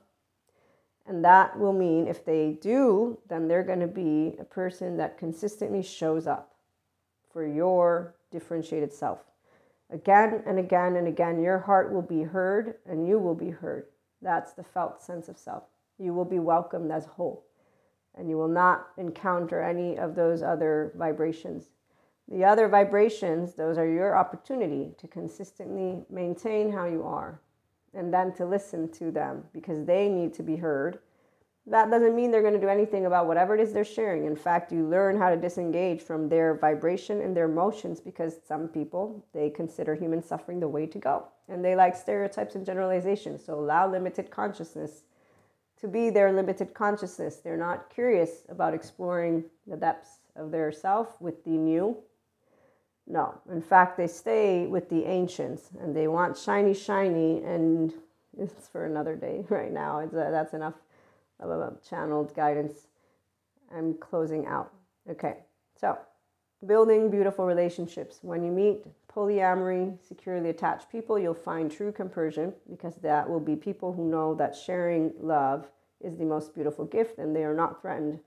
And 1.07 1.23
that 1.23 1.57
will 1.57 1.73
mean 1.73 2.07
if 2.07 2.25
they 2.25 2.57
do, 2.61 3.17
then 3.29 3.47
they're 3.47 3.63
going 3.63 3.79
to 3.79 3.87
be 3.87 4.35
a 4.39 4.43
person 4.43 4.97
that 4.97 5.17
consistently 5.17 5.81
shows 5.81 6.27
up 6.27 6.53
for 7.31 7.47
your 7.47 8.15
differentiated 8.29 8.91
self. 8.91 9.19
Again 9.89 10.43
and 10.45 10.59
again 10.59 10.97
and 10.97 11.07
again, 11.07 11.41
your 11.41 11.59
heart 11.59 11.93
will 11.93 12.01
be 12.01 12.23
heard 12.23 12.75
and 12.85 13.07
you 13.07 13.19
will 13.19 13.35
be 13.35 13.49
heard. 13.49 13.85
That's 14.21 14.53
the 14.53 14.63
felt 14.63 15.01
sense 15.01 15.29
of 15.29 15.37
self. 15.37 15.63
You 15.97 16.13
will 16.13 16.25
be 16.25 16.39
welcomed 16.39 16.91
as 16.91 17.05
whole, 17.05 17.45
and 18.15 18.29
you 18.29 18.37
will 18.37 18.47
not 18.47 18.87
encounter 18.97 19.61
any 19.61 19.97
of 19.97 20.15
those 20.15 20.43
other 20.43 20.91
vibrations. 20.95 21.69
The 22.29 22.43
other 22.43 22.67
vibrations, 22.67 23.53
those 23.53 23.77
are 23.77 23.87
your 23.87 24.17
opportunity 24.17 24.91
to 24.97 25.07
consistently 25.07 26.03
maintain 26.09 26.71
how 26.71 26.85
you 26.85 27.03
are 27.03 27.39
and 27.93 28.13
then 28.13 28.33
to 28.33 28.45
listen 28.45 28.91
to 28.91 29.11
them 29.11 29.43
because 29.53 29.85
they 29.85 30.09
need 30.09 30.33
to 30.33 30.43
be 30.43 30.57
heard. 30.57 30.99
That 31.65 31.89
doesn't 31.89 32.15
mean 32.15 32.31
they're 32.31 32.41
going 32.41 32.53
to 32.53 32.59
do 32.59 32.69
anything 32.69 33.05
about 33.05 33.27
whatever 33.27 33.55
it 33.55 33.61
is 33.61 33.73
they're 33.73 33.83
sharing. 33.83 34.25
In 34.25 34.35
fact, 34.35 34.71
you 34.71 34.87
learn 34.87 35.17
how 35.17 35.29
to 35.29 35.37
disengage 35.37 36.01
from 36.01 36.29
their 36.29 36.55
vibration 36.55 37.21
and 37.21 37.35
their 37.35 37.45
emotions 37.45 37.99
because 37.99 38.39
some 38.45 38.67
people, 38.67 39.25
they 39.33 39.49
consider 39.49 39.95
human 39.95 40.21
suffering 40.21 40.59
the 40.59 40.67
way 40.67 40.85
to 40.85 40.99
go 40.99 41.27
and 41.49 41.63
they 41.63 41.75
like 41.75 41.95
stereotypes 41.95 42.55
and 42.55 42.65
generalizations. 42.65 43.43
So 43.45 43.55
allow 43.55 43.89
limited 43.89 44.29
consciousness 44.31 45.03
to 45.79 45.87
be 45.87 46.09
their 46.09 46.31
limited 46.31 46.73
consciousness. 46.73 47.37
They're 47.37 47.57
not 47.57 47.89
curious 47.89 48.43
about 48.49 48.73
exploring 48.73 49.45
the 49.65 49.77
depths 49.77 50.19
of 50.35 50.51
their 50.51 50.71
self 50.71 51.19
with 51.21 51.43
the 51.43 51.51
new. 51.51 51.97
No, 53.07 53.39
in 53.49 53.61
fact, 53.61 53.97
they 53.97 54.07
stay 54.07 54.67
with 54.67 54.89
the 54.89 55.05
ancients 55.05 55.69
and 55.79 55.95
they 55.95 56.07
want 56.07 56.37
shiny, 56.37 56.73
shiny, 56.73 57.41
and 57.43 57.93
it's 58.37 58.67
for 58.67 58.85
another 58.85 59.15
day 59.15 59.45
right 59.49 59.71
now. 59.71 59.99
It's 59.99 60.13
a, 60.13 60.29
that's 60.31 60.53
enough 60.53 60.75
channeled 61.87 62.35
guidance. 62.35 62.87
I'm 63.73 63.93
closing 63.95 64.45
out. 64.45 64.73
Okay, 65.09 65.37
so 65.79 65.97
building 66.65 67.09
beautiful 67.09 67.45
relationships. 67.45 68.19
When 68.21 68.43
you 68.43 68.51
meet 68.51 68.85
polyamory, 69.13 69.97
securely 70.05 70.49
attached 70.49 70.91
people, 70.91 71.17
you'll 71.17 71.33
find 71.33 71.71
true 71.71 71.91
compersion 71.91 72.53
because 72.69 72.95
that 72.97 73.29
will 73.29 73.39
be 73.39 73.55
people 73.55 73.93
who 73.93 74.09
know 74.09 74.35
that 74.35 74.55
sharing 74.55 75.13
love 75.19 75.67
is 76.01 76.17
the 76.17 76.25
most 76.25 76.53
beautiful 76.53 76.85
gift 76.85 77.17
and 77.19 77.35
they 77.35 77.43
are 77.43 77.53
not 77.53 77.81
threatened 77.81 78.19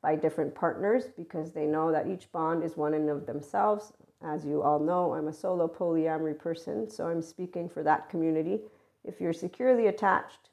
by 0.00 0.14
different 0.14 0.54
partners 0.54 1.04
because 1.16 1.52
they 1.52 1.66
know 1.66 1.90
that 1.90 2.06
each 2.06 2.30
bond 2.30 2.62
is 2.62 2.76
one 2.76 2.94
in 2.94 3.08
of 3.08 3.26
themselves. 3.26 3.92
As 4.22 4.44
you 4.44 4.62
all 4.62 4.78
know, 4.78 5.14
I'm 5.14 5.28
a 5.28 5.32
solo 5.32 5.68
polyamory 5.68 6.38
person, 6.38 6.90
so 6.90 7.06
I'm 7.06 7.22
speaking 7.22 7.68
for 7.68 7.82
that 7.82 8.08
community. 8.08 8.60
If 9.04 9.20
you're 9.20 9.32
securely 9.32 9.86
attached, 9.86 10.50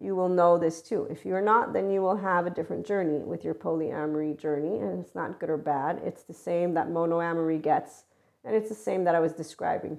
you 0.00 0.14
will 0.14 0.28
know 0.28 0.56
this 0.56 0.80
too. 0.80 1.06
If 1.10 1.26
you're 1.26 1.42
not, 1.42 1.72
then 1.72 1.90
you 1.90 2.00
will 2.00 2.16
have 2.16 2.46
a 2.46 2.50
different 2.50 2.86
journey 2.86 3.18
with 3.18 3.44
your 3.44 3.54
polyamory 3.54 4.38
journey, 4.38 4.78
and 4.78 5.00
it's 5.00 5.16
not 5.16 5.40
good 5.40 5.50
or 5.50 5.56
bad. 5.56 6.00
It's 6.04 6.22
the 6.22 6.34
same 6.34 6.74
that 6.74 6.88
monoamory 6.88 7.60
gets 7.60 8.04
and 8.44 8.56
it's 8.56 8.68
the 8.68 8.74
same 8.74 9.04
that 9.04 9.14
I 9.14 9.20
was 9.20 9.32
describing. 9.32 9.98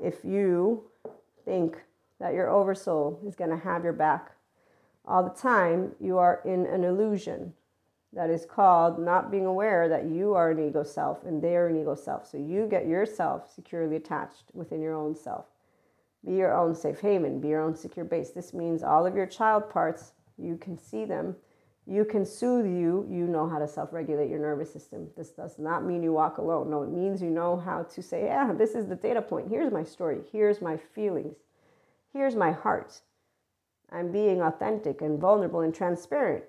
If 0.00 0.24
you 0.24 0.84
think 1.44 1.82
that 2.20 2.34
your 2.34 2.48
oversoul 2.48 3.20
is 3.26 3.34
going 3.34 3.50
to 3.50 3.56
have 3.56 3.84
your 3.84 3.92
back 3.92 4.32
all 5.04 5.24
the 5.24 5.30
time, 5.30 5.92
you 5.98 6.18
are 6.18 6.40
in 6.44 6.66
an 6.66 6.84
illusion 6.84 7.54
that 8.12 8.30
is 8.30 8.44
called 8.44 8.98
not 8.98 9.30
being 9.30 9.46
aware 9.46 9.88
that 9.88 10.04
you 10.04 10.34
are 10.34 10.50
an 10.50 10.58
ego 10.58 10.82
self 10.82 11.24
and 11.24 11.42
they 11.42 11.56
are 11.56 11.68
an 11.68 11.80
ego 11.80 11.94
self. 11.94 12.28
So 12.28 12.38
you 12.38 12.66
get 12.70 12.86
yourself 12.86 13.52
securely 13.54 13.96
attached 13.96 14.44
within 14.52 14.80
your 14.80 14.94
own 14.94 15.14
self. 15.14 15.46
Be 16.24 16.34
your 16.34 16.54
own 16.54 16.74
safe 16.74 17.00
haven, 17.00 17.40
be 17.40 17.48
your 17.48 17.62
own 17.62 17.74
secure 17.74 18.04
base. 18.04 18.30
This 18.30 18.52
means 18.52 18.82
all 18.82 19.06
of 19.06 19.16
your 19.16 19.26
child 19.26 19.70
parts, 19.70 20.12
you 20.38 20.56
can 20.56 20.78
see 20.78 21.04
them 21.04 21.36
you 21.86 22.04
can 22.04 22.24
soothe 22.24 22.66
you, 22.66 23.06
you 23.10 23.26
know 23.26 23.48
how 23.48 23.58
to 23.58 23.66
self 23.66 23.92
regulate 23.92 24.30
your 24.30 24.38
nervous 24.38 24.72
system. 24.72 25.08
This 25.16 25.30
does 25.30 25.58
not 25.58 25.84
mean 25.84 26.02
you 26.02 26.12
walk 26.12 26.38
alone. 26.38 26.70
No, 26.70 26.82
it 26.82 26.90
means 26.90 27.20
you 27.20 27.30
know 27.30 27.56
how 27.56 27.82
to 27.82 28.02
say, 28.02 28.26
yeah, 28.26 28.52
this 28.52 28.74
is 28.74 28.86
the 28.86 28.94
data 28.94 29.20
point. 29.20 29.48
Here's 29.48 29.72
my 29.72 29.82
story. 29.82 30.20
Here's 30.30 30.62
my 30.62 30.76
feelings. 30.76 31.36
Here's 32.12 32.36
my 32.36 32.52
heart. 32.52 33.00
I'm 33.90 34.12
being 34.12 34.42
authentic 34.42 35.00
and 35.00 35.18
vulnerable 35.18 35.60
and 35.60 35.74
transparent. 35.74 36.44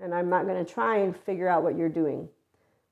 And 0.00 0.14
I'm 0.14 0.28
not 0.28 0.46
going 0.46 0.64
to 0.64 0.72
try 0.72 0.98
and 0.98 1.16
figure 1.16 1.48
out 1.48 1.62
what 1.62 1.76
you're 1.76 1.88
doing. 1.88 2.28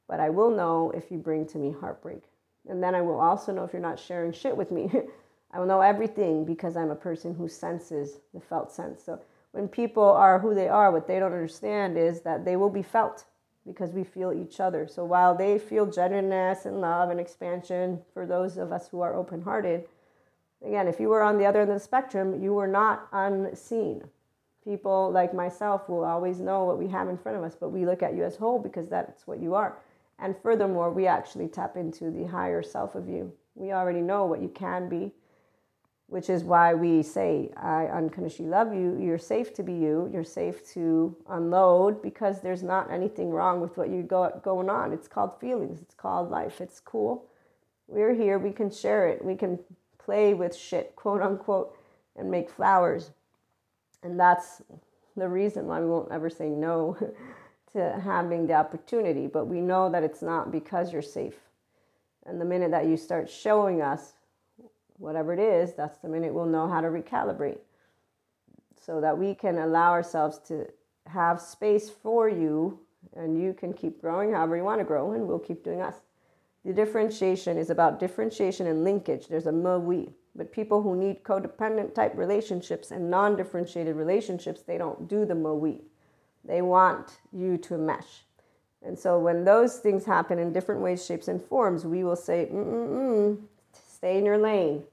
But 0.09 0.21
I 0.21 0.31
will 0.31 0.51
know 0.51 0.91
if 0.95 1.11
you 1.11 1.19
bring 1.19 1.47
to 1.49 1.59
me 1.59 1.75
heartbreak. 1.79 2.23
And 2.69 2.83
then 2.83 2.95
I 2.95 3.01
will 3.01 3.21
also 3.21 3.53
know 3.53 3.65
if 3.65 3.73
you're 3.73 3.83
not 3.83 3.99
sharing 3.99 4.33
shit 4.33 4.57
with 4.57 4.71
me. 4.71 4.91
I 5.53 5.59
will 5.59 5.67
know 5.67 5.81
everything 5.81 6.45
because 6.45 6.77
I'm 6.77 6.91
a 6.91 6.97
person 6.97 7.35
who 7.35 7.49
senses 7.49 8.19
the 8.33 8.41
felt 8.41 8.71
sense. 8.71 9.03
So 9.03 9.21
when 9.53 9.67
people 9.67 10.05
are 10.05 10.39
who 10.39 10.55
they 10.55 10.69
are, 10.69 10.93
what 10.93 11.09
they 11.09 11.19
don't 11.19 11.33
understand 11.33 11.99
is 11.99 12.21
that 12.21 12.45
they 12.45 12.57
will 12.57 12.71
be 12.71 12.83
felt 12.83 13.25
because 13.67 13.91
we 13.91 14.05
feel 14.05 14.33
each 14.33 14.61
other. 14.61 14.87
So 14.87 15.05
while 15.05 15.35
they 15.35 15.59
feel 15.59 15.87
genuineness 15.87 16.67
and 16.67 16.81
love 16.81 17.11
and 17.11 17.21
expansion 17.21 18.01
for 18.15 18.27
those 18.27 18.57
of 18.57 18.73
us 18.73 18.89
who 18.89 19.01
are 19.01 19.15
open 19.15 19.43
hearted, 19.43 19.85
again, 20.65 20.87
if 20.87 21.01
you 21.01 21.09
were 21.09 21.23
on 21.23 21.39
the 21.39 21.47
other 21.47 21.61
end 21.61 21.71
of 21.71 21.77
the 21.77 21.85
spectrum, 21.85 22.43
you 22.43 22.55
were 22.55 22.69
not 22.69 23.09
unseen. 23.13 24.05
People 24.65 25.11
like 25.11 25.33
myself 25.33 25.89
will 25.89 26.05
always 26.05 26.41
know 26.41 26.65
what 26.65 26.79
we 26.79 26.89
have 26.89 27.09
in 27.09 27.17
front 27.17 27.39
of 27.39 27.45
us, 27.45 27.57
but 27.59 27.71
we 27.71 27.87
look 27.87 28.03
at 28.03 28.15
you 28.15 28.25
as 28.25 28.37
whole 28.37 28.59
because 28.59 28.89
that's 28.89 29.27
what 29.27 29.41
you 29.41 29.55
are. 29.55 29.79
And 30.19 30.37
furthermore, 30.43 30.91
we 30.91 31.07
actually 31.07 31.49
tap 31.49 31.77
into 31.77 32.11
the 32.11 32.25
higher 32.25 32.63
self 32.63 32.95
of 32.95 33.09
you. 33.09 33.33
We 33.55 33.73
already 33.73 34.01
know 34.01 34.27
what 34.27 34.43
you 34.43 34.49
can 34.49 34.89
be 34.89 35.13
which 36.11 36.29
is 36.29 36.43
why 36.43 36.75
we 36.75 37.05
say, 37.05 37.51
I 37.57 37.85
unconditionally 37.87 38.51
love 38.51 38.75
you. 38.75 38.99
You're 39.01 39.17
safe 39.17 39.55
to 39.55 39.63
be 39.63 39.73
you. 39.73 40.11
You're 40.13 40.25
safe 40.25 40.69
to 40.73 41.17
unload 41.29 42.03
because 42.03 42.41
there's 42.41 42.65
not 42.65 42.91
anything 42.91 43.31
wrong 43.31 43.61
with 43.61 43.77
what 43.77 43.91
you 43.91 44.03
got 44.03 44.43
going 44.43 44.69
on. 44.69 44.93
It's 44.93 45.07
called 45.07 45.39
feelings, 45.39 45.81
it's 45.81 45.95
called 45.95 46.29
life. 46.29 46.61
It's 46.61 46.81
cool. 46.81 47.27
We're 47.87 48.13
here. 48.13 48.41
We 48.41 48.51
can 48.51 48.73
share 48.73 49.07
it. 49.07 49.25
We 49.25 49.37
can 49.37 49.61
play 49.99 50.35
with 50.35 50.55
shit, 50.55 50.97
quote 50.97 51.23
unquote, 51.23 51.79
and 52.17 52.29
make 52.29 52.51
flowers. 52.51 53.13
And 54.03 54.19
that's 54.19 54.63
the 55.17 55.29
reason 55.29 55.67
why 55.67 55.81
we 55.81 55.87
won't 55.87 56.13
ever 56.13 56.31
say 56.31 56.49
no 56.49 56.97
to 57.73 58.01
having 58.03 58.47
the 58.47 58.55
opportunity. 58.55 59.27
But 59.27 59.47
we 59.47 59.61
know 59.61 59.91
that 59.91 60.03
it's 60.03 60.23
not 60.23 60.51
because 60.51 60.93
you're 60.93 61.03
safe. 61.03 61.39
And 62.27 62.41
the 62.41 62.45
minute 62.45 62.71
that 62.71 62.87
you 62.87 62.97
start 62.97 63.29
showing 63.29 63.83
us 63.83 64.15
whatever 64.99 65.33
it 65.33 65.39
is, 65.39 65.75
that's 65.75 65.99
the 65.99 66.09
minute 66.09 66.35
we'll 66.35 66.47
know 66.47 66.69
how 66.69 66.81
to 66.81 66.89
recalibrate 66.89 67.59
so 68.81 69.01
that 69.01 69.17
we 69.17 69.35
can 69.35 69.59
allow 69.59 69.91
ourselves 69.93 70.39
to 70.39 70.67
have 71.07 71.41
space 71.41 71.91
for 71.91 72.29
you 72.29 72.79
and 73.17 73.41
you 73.41 73.53
can 73.53 73.73
keep 73.73 74.01
growing 74.01 74.33
however 74.33 74.57
you 74.57 74.65
want 74.65 74.81
to 74.81 74.85
grow 74.85 75.13
and 75.13 75.27
we'll 75.27 75.39
keep 75.39 75.65
doing 75.65 75.81
us. 75.81 75.97
The 76.65 76.73
differentiation 76.73 77.57
is 77.57 77.71
about 77.71 77.99
differentiation 77.99 78.67
and 78.67 78.85
linkage. 78.85 79.29
There's 79.29 79.47
a 79.47 79.53
me 79.53 79.79
we. 79.79 80.15
But 80.35 80.53
people 80.53 80.83
who 80.83 80.97
need 80.97 81.25
codependent 81.25 81.95
type 81.95 82.13
relationships 82.17 82.91
and 82.91 83.11
non 83.11 83.37
differentiated 83.37 83.97
relationships, 83.97 84.63
they 84.63 84.79
don't 84.79 85.09
do 85.09 85.25
the 85.25 85.35
me 85.35 85.53
we. 85.55 85.81
They 86.45 86.63
want 86.63 87.19
you 87.33 87.59
to 87.59 87.77
mesh. 87.77 88.25
And 88.83 88.99
so 88.99 89.19
when 89.19 89.45
those 89.45 89.79
things 89.79 90.05
happen 90.05 90.39
in 90.39 90.53
different 90.53 90.81
ways, 90.81 91.05
shapes, 91.05 91.29
and 91.29 91.43
forms, 91.43 91.85
we 91.85 92.03
will 92.05 92.17
say, 92.17 92.49
Mm-mm-mm, 92.51 93.39
stay 93.73 94.19
in 94.19 94.25
your 94.25 94.39
lane. 94.39 94.85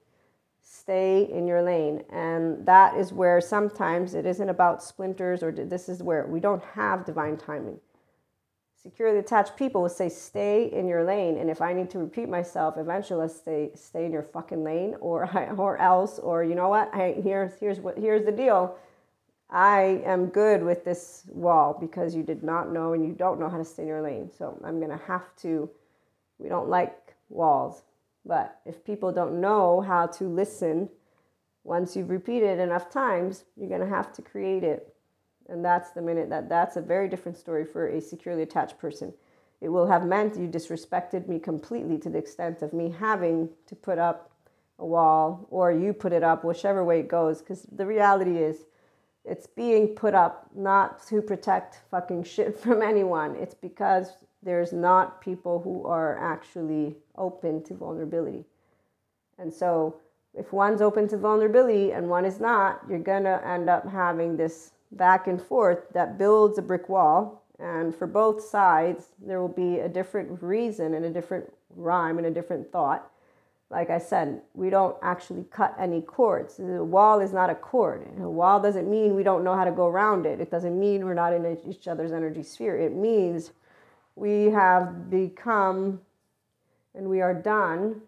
Stay 0.62 1.24
in 1.32 1.48
your 1.48 1.62
lane. 1.62 2.04
And 2.12 2.66
that 2.66 2.98
is 2.98 3.14
where 3.14 3.40
sometimes 3.40 4.14
it 4.14 4.26
isn't 4.26 4.50
about 4.50 4.84
splinters 4.84 5.42
or 5.42 5.52
this 5.52 5.88
is 5.88 6.04
where 6.04 6.26
we 6.26 6.40
don't 6.40 6.64
have 6.64 7.06
divine 7.06 7.38
timing. 7.38 7.80
Securely 8.88 9.20
attached 9.20 9.58
people 9.58 9.82
will 9.82 9.90
say, 9.90 10.08
stay 10.08 10.72
in 10.72 10.88
your 10.88 11.04
lane. 11.04 11.38
And 11.38 11.50
if 11.50 11.62
I 11.62 11.74
need 11.74 11.90
to 11.90 12.00
repeat 12.00 12.30
myself, 12.30 12.76
eventually 12.78 13.20
let's 13.20 13.42
say, 13.42 13.72
stay 13.76 14.06
in 14.06 14.14
your 14.14 14.24
fucking 14.24 14.64
lane 14.64 14.96
or, 15.02 15.30
or 15.58 15.78
else, 15.78 16.20
or 16.20 16.42
you 16.42 16.56
know 16.56 16.70
what? 16.70 16.90
Here's, 16.96 17.60
here's 17.60 17.82
what, 17.82 17.98
here's 17.98 18.24
the 18.24 18.32
deal 18.32 18.78
I 19.50 20.02
am 20.06 20.28
good 20.28 20.64
with 20.64 20.86
this 20.86 21.24
wall 21.34 21.78
because 21.78 22.16
you 22.16 22.24
did 22.24 22.44
not 22.44 22.72
know 22.72 22.94
and 22.94 23.06
you 23.06 23.12
don't 23.12 23.42
know 23.42 23.50
how 23.50 23.58
to 23.58 23.66
stay 23.66 23.82
in 23.82 23.90
your 23.90 24.02
lane. 24.02 24.32
So 24.38 24.58
I'm 24.64 24.80
going 24.80 24.98
to 24.98 25.04
have 25.06 25.36
to, 25.42 25.70
we 26.40 26.48
don't 26.48 26.70
like 26.70 27.14
walls. 27.28 27.84
But 28.26 28.62
if 28.66 28.86
people 28.86 29.12
don't 29.12 29.42
know 29.42 29.82
how 29.82 30.08
to 30.08 30.24
listen, 30.24 30.88
once 31.66 31.98
you've 31.98 32.10
repeated 32.10 32.58
enough 32.58 32.90
times, 32.90 33.44
you're 33.58 33.68
going 33.68 33.82
to 33.82 33.88
have 33.88 34.14
to 34.14 34.22
create 34.22 34.64
it. 34.64 34.96
And 35.50 35.64
that's 35.64 35.92
the 35.92 36.02
minute 36.02 36.30
that 36.30 36.50
that's 36.50 36.76
a 36.76 36.82
very 36.82 37.08
different 37.08 37.38
story 37.38 37.66
for 37.66 37.88
a 37.88 38.02
securely 38.02 38.44
attached 38.44 38.78
person. 38.78 39.14
It 39.62 39.70
will 39.70 39.88
have 39.88 40.06
meant 40.06 40.38
you 40.38 40.48
disrespected 40.48 41.28
me 41.28 41.40
completely 41.40 41.98
to 42.00 42.10
the 42.10 42.18
extent 42.18 42.62
of 42.62 42.74
me 42.74 42.94
having 43.00 43.50
to 43.66 43.76
put 43.76 43.98
up 43.98 44.32
a 44.80 44.86
wall 44.86 45.48
or 45.50 45.72
you 45.72 45.94
put 45.94 46.14
it 46.14 46.24
up, 46.24 46.44
whichever 46.44 46.84
way 46.84 47.00
it 47.00 47.08
goes. 47.08 47.40
Because 47.40 47.64
the 47.72 47.86
reality 47.86 48.38
is, 48.38 48.66
it's 49.26 49.48
being 49.48 49.90
put 49.90 50.14
up 50.14 50.50
not 50.56 51.06
to 51.08 51.22
protect 51.22 51.82
fucking 51.92 52.24
shit 52.36 52.60
from 52.60 52.82
anyone. 52.82 53.36
It's 53.36 53.56
because 53.56 54.18
there's 54.44 54.72
not 54.72 55.22
people 55.22 55.60
who 55.60 55.86
are 55.86 56.18
actually 56.20 56.96
open 57.18 57.64
to 57.64 57.74
vulnerability. 57.74 58.46
And 59.40 59.54
so 59.54 59.98
if 60.34 60.54
one's 60.54 60.82
open 60.82 61.08
to 61.10 61.18
vulnerability 61.18 61.92
and 61.92 62.10
one 62.10 62.26
is 62.26 62.40
not, 62.40 62.82
you're 62.88 63.00
to 63.00 63.42
end 63.46 63.70
up 63.70 63.88
having 63.88 64.38
this 64.38 64.72
back 64.92 65.28
and 65.28 65.42
forth 65.42 65.90
that 65.94 66.18
builds 66.18 66.58
a 66.58 66.62
brick 66.62 66.90
wall. 66.90 67.44
And 67.60 67.96
for 67.96 68.08
both 68.08 68.44
sides, 68.44 69.08
there 69.20 69.42
will 69.42 69.48
be 69.48 69.80
a 69.80 69.90
different 69.90 70.42
reason 70.44 70.94
and 70.94 71.06
a 71.06 71.10
different 71.10 71.52
rhyme 71.76 72.18
and 72.18 72.28
a 72.28 72.32
different 72.32 72.72
thought 72.72 73.12
like 73.70 73.90
I 73.90 73.98
said, 73.98 74.42
we 74.54 74.70
don't 74.70 74.96
actually 75.02 75.44
cut 75.52 75.76
any 75.78 76.02
cords. 76.02 76.56
The 76.56 76.84
wall 76.84 77.20
is 77.20 77.34
not 77.34 77.50
a 77.50 77.56
cord. 77.56 78.08
A 78.20 78.30
wall 78.30 78.62
doesn't 78.62 78.90
mean 78.90 79.14
we 79.14 79.24
don't 79.24 79.44
know 79.44 79.56
how 79.56 79.66
to 79.66 79.72
go 79.72 79.88
around 79.88 80.26
it. 80.26 80.40
It 80.40 80.50
doesn't 80.50 80.80
mean 80.80 81.04
we're 81.04 81.14
not 81.14 81.34
in 81.34 81.58
each 81.68 81.88
other's 81.88 82.14
energy 82.14 82.44
sphere. 82.44 82.78
It 82.78 82.94
means 82.94 83.52
we 84.16 84.46
have 84.46 85.10
become 85.10 86.00
and 86.96 87.10
we 87.10 87.22
are 87.22 87.34
done 87.34 88.02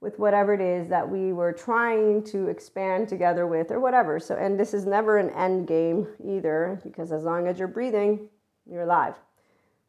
with 0.00 0.18
whatever 0.18 0.54
it 0.54 0.60
is 0.60 0.88
that 0.88 1.08
we 1.08 1.32
were 1.32 1.52
trying 1.52 2.22
to 2.22 2.48
expand 2.48 3.08
together 3.08 3.46
with 3.46 3.70
or 3.70 3.80
whatever. 3.80 4.20
So, 4.20 4.36
and 4.36 4.58
this 4.58 4.72
is 4.72 4.86
never 4.86 5.18
an 5.18 5.30
end 5.30 5.66
game 5.66 6.06
either, 6.24 6.80
because 6.84 7.10
as 7.10 7.24
long 7.24 7.48
as 7.48 7.58
you're 7.58 7.68
breathing, 7.68 8.28
you're 8.70 8.82
alive. 8.82 9.14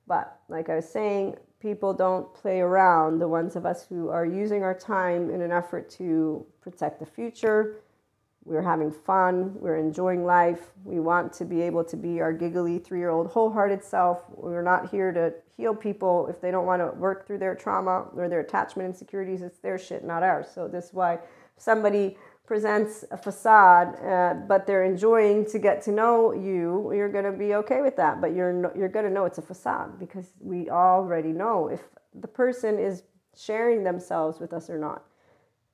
But 0.08 0.40
like 0.50 0.70
I 0.70 0.76
was 0.76 0.90
saying, 0.90 1.36
people 1.60 1.94
don't 1.94 2.34
play 2.34 2.60
around, 2.62 3.20
the 3.20 3.28
ones 3.28 3.56
of 3.56 3.66
us 3.66 3.86
who 3.88 4.10
are 4.10 4.26
using 4.26 4.64
our 4.64 4.74
time 4.74 5.30
in 5.30 5.42
an 5.42 5.52
effort 5.52 5.90
to 5.92 6.46
protect 6.62 7.00
the 7.00 7.06
future. 7.06 7.82
We're 8.46 8.62
having 8.62 8.92
fun, 8.92 9.56
we're 9.60 9.78
enjoying 9.78 10.26
life. 10.26 10.72
We 10.84 11.00
want 11.00 11.34
to 11.34 11.46
be 11.46 11.62
able 11.62 11.84
to 11.84 11.98
be 11.98 12.20
our 12.22 12.34
giggly 12.34 12.80
three 12.80 13.00
year 13.00 13.10
old 13.10 13.28
wholehearted 13.28 13.84
self. 13.84 14.24
We're 14.30 14.64
not 14.64 14.90
here 14.90 15.12
to 15.12 15.34
heal 15.56 15.76
people 15.76 16.28
if 16.28 16.42
they 16.42 16.50
don't 16.50 16.66
want 16.66 16.82
to 16.82 16.98
work 16.98 17.28
through 17.28 17.40
their 17.40 17.54
trauma 17.54 18.08
or 18.16 18.28
their 18.30 18.40
attachment 18.40 18.88
insecurities. 18.88 19.42
It's 19.42 19.60
their 19.60 19.78
shit, 19.78 20.04
not 20.04 20.24
ours. 20.24 20.48
So, 20.54 20.68
this 20.68 20.86
is 20.86 20.94
why 20.94 21.20
somebody 21.58 22.18
presents 22.50 23.06
a 23.12 23.18
facade, 23.18 23.96
uh, 24.04 24.34
but 24.48 24.66
they're 24.66 24.84
enjoying 24.84 25.46
to 25.46 25.60
get 25.60 25.84
to 25.84 25.92
know 25.92 26.34
you, 26.34 26.92
you're 26.96 27.08
going 27.08 27.24
to 27.24 27.32
be 27.32 27.54
okay 27.54 27.82
with 27.82 27.96
that. 27.96 28.20
But 28.20 28.34
you're 28.34 28.52
no, 28.52 28.72
you're 28.76 28.90
going 28.90 29.06
to 29.06 29.12
know 29.12 29.26
it's 29.26 29.38
a 29.38 29.44
facade 29.44 30.00
because 30.00 30.34
we 30.40 30.68
already 30.70 31.30
know 31.30 31.68
if 31.68 31.82
the 32.16 32.28
person 32.28 32.80
is 32.80 33.04
sharing 33.38 33.84
themselves 33.84 34.40
with 34.40 34.54
us 34.54 34.68
or 34.68 34.80
not. 34.80 35.04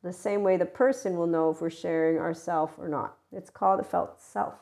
The 0.05 0.13
same 0.13 0.43
way 0.43 0.55
the 0.55 0.67
person 0.67 1.17
will 1.17 1.25
know 1.25 1.49
if 1.49 1.61
we're 1.61 1.71
sharing 1.71 2.19
ourself 2.19 2.75
or 2.77 2.87
not. 2.87 3.17
It's 3.31 3.49
called 3.49 3.79
a 3.79 3.83
felt 3.83 4.21
self 4.21 4.53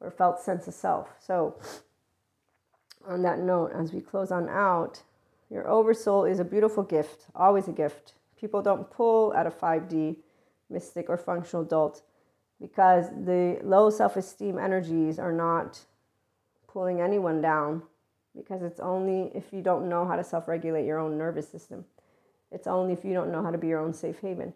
or 0.00 0.12
felt 0.12 0.38
sense 0.38 0.68
of 0.68 0.74
self. 0.74 1.08
So, 1.18 1.56
on 3.04 3.22
that 3.22 3.40
note, 3.40 3.72
as 3.74 3.92
we 3.92 4.00
close 4.00 4.30
on 4.30 4.48
out, 4.48 5.02
your 5.50 5.66
oversoul 5.66 6.24
is 6.24 6.38
a 6.38 6.44
beautiful 6.44 6.84
gift, 6.84 7.26
always 7.34 7.66
a 7.66 7.72
gift. 7.72 8.14
People 8.38 8.62
don't 8.62 8.88
pull 8.88 9.34
at 9.34 9.44
a 9.44 9.50
5D 9.50 10.18
mystic 10.70 11.06
or 11.08 11.16
functional 11.16 11.64
adult 11.64 12.02
because 12.60 13.06
the 13.08 13.58
low 13.64 13.90
self 13.90 14.14
esteem 14.14 14.56
energies 14.56 15.18
are 15.18 15.32
not 15.32 15.80
pulling 16.68 17.00
anyone 17.00 17.42
down 17.42 17.82
because 18.36 18.62
it's 18.62 18.78
only 18.78 19.32
if 19.34 19.52
you 19.52 19.62
don't 19.62 19.88
know 19.88 20.06
how 20.06 20.14
to 20.14 20.22
self 20.22 20.46
regulate 20.46 20.86
your 20.86 21.00
own 21.00 21.18
nervous 21.18 21.48
system. 21.48 21.86
It's 22.52 22.68
only 22.68 22.92
if 22.92 23.04
you 23.04 23.14
don't 23.14 23.32
know 23.32 23.42
how 23.42 23.50
to 23.50 23.58
be 23.58 23.66
your 23.66 23.80
own 23.80 23.92
safe 23.92 24.20
haven. 24.20 24.54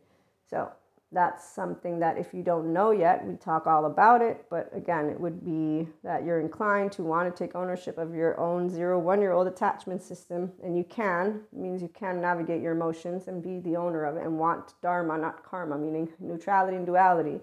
So 0.51 0.69
that's 1.13 1.49
something 1.49 2.01
that 2.01 2.19
if 2.19 2.35
you 2.35 2.43
don't 2.43 2.73
know 2.73 2.91
yet, 2.91 3.25
we 3.25 3.37
talk 3.37 3.67
all 3.67 3.87
about 3.87 4.21
it. 4.21 4.47
But 4.51 4.71
again, 4.75 5.09
it 5.09 5.19
would 5.19 5.45
be 5.45 5.89
that 6.03 6.25
you're 6.25 6.41
inclined 6.41 6.93
to 6.93 7.03
want 7.03 7.35
to 7.35 7.45
take 7.45 7.55
ownership 7.55 7.99
of 7.99 8.15
your 8.15 8.39
own 8.39 8.69
zero 8.69 8.99
one 8.99 9.21
year 9.21 9.33
old 9.33 9.47
attachment 9.47 10.03
system, 10.03 10.53
and 10.63 10.77
you 10.77 10.85
can, 10.85 11.41
it 11.53 11.59
means 11.59 11.83
you 11.83 11.89
can 11.89 12.21
navigate 12.21 12.63
your 12.63 12.73
emotions 12.73 13.29
and 13.29 13.43
be 13.43 13.61
the 13.61 13.77
owner 13.77 14.05
of 14.05 14.17
it 14.17 14.25
and 14.25 14.39
want 14.39 14.75
dharma, 14.83 15.17
not 15.17 15.45
karma, 15.45 15.79
meaning 15.79 16.09
neutrality 16.19 16.77
and 16.77 16.87
duality, 16.87 17.41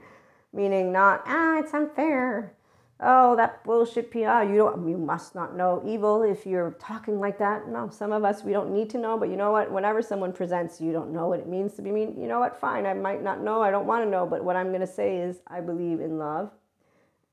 meaning 0.53 0.91
not, 0.91 1.23
ah, 1.25 1.59
it's 1.59 1.73
unfair 1.73 2.56
oh, 2.99 3.35
that 3.35 3.63
bullshit 3.63 4.11
PR, 4.11 4.43
you 4.43 4.55
don't, 4.57 4.87
you 4.87 4.97
must 4.97 5.35
not 5.35 5.55
know 5.55 5.83
evil 5.85 6.23
if 6.23 6.45
you're 6.45 6.71
talking 6.79 7.19
like 7.19 7.37
that. 7.37 7.67
No, 7.67 7.89
some 7.89 8.11
of 8.11 8.23
us, 8.23 8.43
we 8.43 8.51
don't 8.51 8.73
need 8.73 8.89
to 8.91 8.97
know, 8.97 9.17
but 9.17 9.29
you 9.29 9.35
know 9.35 9.51
what? 9.51 9.71
Whenever 9.71 10.01
someone 10.01 10.33
presents, 10.33 10.81
you 10.81 10.91
don't 10.91 11.11
know 11.11 11.27
what 11.27 11.39
it 11.39 11.47
means 11.47 11.73
to 11.75 11.81
be 11.81 11.91
mean. 11.91 12.19
You 12.19 12.27
know 12.27 12.39
what? 12.39 12.59
Fine, 12.59 12.85
I 12.85 12.93
might 12.93 13.23
not 13.23 13.41
know, 13.41 13.61
I 13.61 13.71
don't 13.71 13.87
want 13.87 14.03
to 14.03 14.09
know, 14.09 14.25
but 14.25 14.43
what 14.43 14.55
I'm 14.55 14.69
going 14.69 14.81
to 14.81 14.87
say 14.87 15.17
is 15.17 15.41
I 15.47 15.61
believe 15.61 15.99
in 15.99 16.17
love 16.17 16.51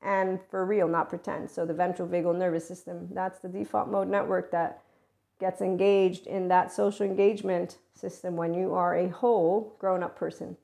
and 0.05 0.39
for 0.51 0.65
real, 0.65 0.87
not 0.87 1.09
pretend. 1.09 1.49
So 1.49 1.65
the 1.65 1.73
ventral 1.73 2.07
vagal 2.07 2.37
nervous 2.37 2.67
system, 2.67 3.09
that's 3.11 3.39
the 3.39 3.49
default 3.49 3.89
mode 3.89 4.07
network 4.07 4.51
that 4.51 4.83
gets 5.39 5.61
engaged 5.61 6.27
in 6.27 6.47
that 6.47 6.71
social 6.71 7.05
engagement 7.05 7.79
system 7.93 8.35
when 8.35 8.53
you 8.53 8.73
are 8.73 8.95
a 8.95 9.09
whole 9.09 9.75
grown 9.79 10.03
up 10.03 10.15
person. 10.15 10.55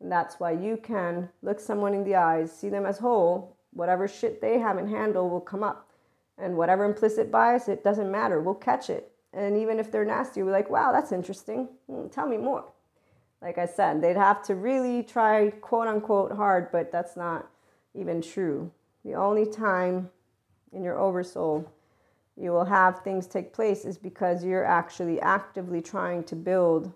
And 0.00 0.10
that's 0.10 0.40
why 0.40 0.52
you 0.52 0.76
can 0.76 1.28
look 1.42 1.60
someone 1.60 1.94
in 1.94 2.04
the 2.04 2.16
eyes, 2.16 2.52
see 2.52 2.68
them 2.68 2.84
as 2.84 2.98
whole, 2.98 3.56
whatever 3.72 4.08
shit 4.08 4.40
they 4.40 4.58
haven't 4.58 4.88
handled 4.88 5.30
will 5.30 5.40
come 5.40 5.62
up. 5.62 5.90
And 6.38 6.56
whatever 6.56 6.84
implicit 6.84 7.30
bias, 7.30 7.68
it 7.68 7.84
doesn't 7.84 8.10
matter. 8.10 8.40
We'll 8.40 8.54
catch 8.54 8.88
it. 8.90 9.12
And 9.32 9.56
even 9.56 9.78
if 9.78 9.92
they're 9.92 10.04
nasty, 10.04 10.42
we're 10.42 10.52
like, 10.52 10.70
wow, 10.70 10.90
that's 10.92 11.12
interesting. 11.12 11.68
Hmm, 11.88 12.08
tell 12.08 12.26
me 12.26 12.36
more. 12.36 12.64
Like 13.42 13.58
I 13.58 13.66
said, 13.66 14.02
they'd 14.02 14.16
have 14.16 14.42
to 14.44 14.54
really 14.54 15.02
try 15.02 15.50
quote 15.50 15.86
unquote 15.86 16.32
hard, 16.32 16.70
but 16.72 16.90
that's 16.90 17.16
not 17.16 17.48
even 17.94 18.20
true. 18.20 18.70
The 19.04 19.14
only 19.14 19.46
time 19.46 20.10
in 20.72 20.82
your 20.82 20.98
oversoul 20.98 21.70
you 22.40 22.52
will 22.52 22.64
have 22.64 23.00
things 23.00 23.26
take 23.26 23.52
place 23.52 23.84
is 23.84 23.98
because 23.98 24.42
you're 24.42 24.64
actually 24.64 25.20
actively 25.20 25.82
trying 25.82 26.24
to 26.24 26.34
build 26.34 26.90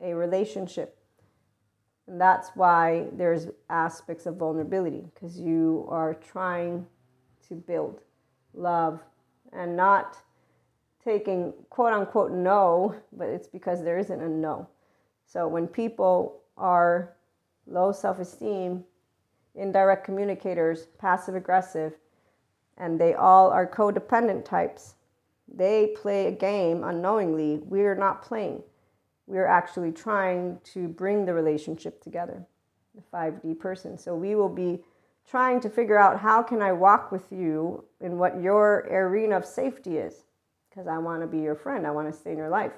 a 0.00 0.14
relationship 0.14 0.95
and 2.08 2.20
that's 2.20 2.50
why 2.54 3.06
there's 3.12 3.48
aspects 3.68 4.26
of 4.26 4.36
vulnerability 4.36 5.04
because 5.14 5.38
you 5.38 5.86
are 5.90 6.14
trying 6.14 6.86
to 7.48 7.54
build 7.54 8.00
love 8.54 9.00
and 9.52 9.76
not 9.76 10.18
taking 11.04 11.52
quote 11.70 11.92
unquote 11.92 12.32
no, 12.32 12.94
but 13.12 13.28
it's 13.28 13.48
because 13.48 13.82
there 13.82 13.98
isn't 13.98 14.20
a 14.20 14.28
no. 14.28 14.68
So 15.26 15.48
when 15.48 15.66
people 15.66 16.40
are 16.56 17.14
low 17.66 17.92
self 17.92 18.20
esteem, 18.20 18.84
indirect 19.54 20.04
communicators, 20.04 20.86
passive 20.98 21.34
aggressive, 21.34 21.94
and 22.78 23.00
they 23.00 23.14
all 23.14 23.50
are 23.50 23.66
codependent 23.66 24.44
types. 24.44 24.94
They 25.52 25.94
play 25.96 26.26
a 26.26 26.32
game 26.32 26.84
unknowingly. 26.84 27.58
We're 27.64 27.94
not 27.94 28.22
playing. 28.22 28.62
We're 29.26 29.46
actually 29.46 29.92
trying 29.92 30.60
to 30.72 30.88
bring 30.88 31.24
the 31.24 31.34
relationship 31.34 32.02
together, 32.02 32.44
the 32.94 33.02
5D 33.12 33.58
person. 33.58 33.98
So 33.98 34.14
we 34.14 34.34
will 34.34 34.48
be 34.48 34.80
trying 35.28 35.60
to 35.60 35.68
figure 35.68 35.98
out 35.98 36.20
how 36.20 36.42
can 36.42 36.62
I 36.62 36.72
walk 36.72 37.10
with 37.10 37.32
you 37.32 37.84
in 38.00 38.18
what 38.18 38.40
your 38.40 38.86
arena 38.90 39.36
of 39.36 39.44
safety 39.44 39.96
is 39.98 40.24
because 40.68 40.86
I 40.86 40.98
want 40.98 41.22
to 41.22 41.26
be 41.26 41.38
your 41.38 41.54
friend. 41.54 41.86
I 41.86 41.90
want 41.90 42.12
to 42.12 42.18
stay 42.18 42.32
in 42.32 42.38
your 42.38 42.50
life. 42.50 42.72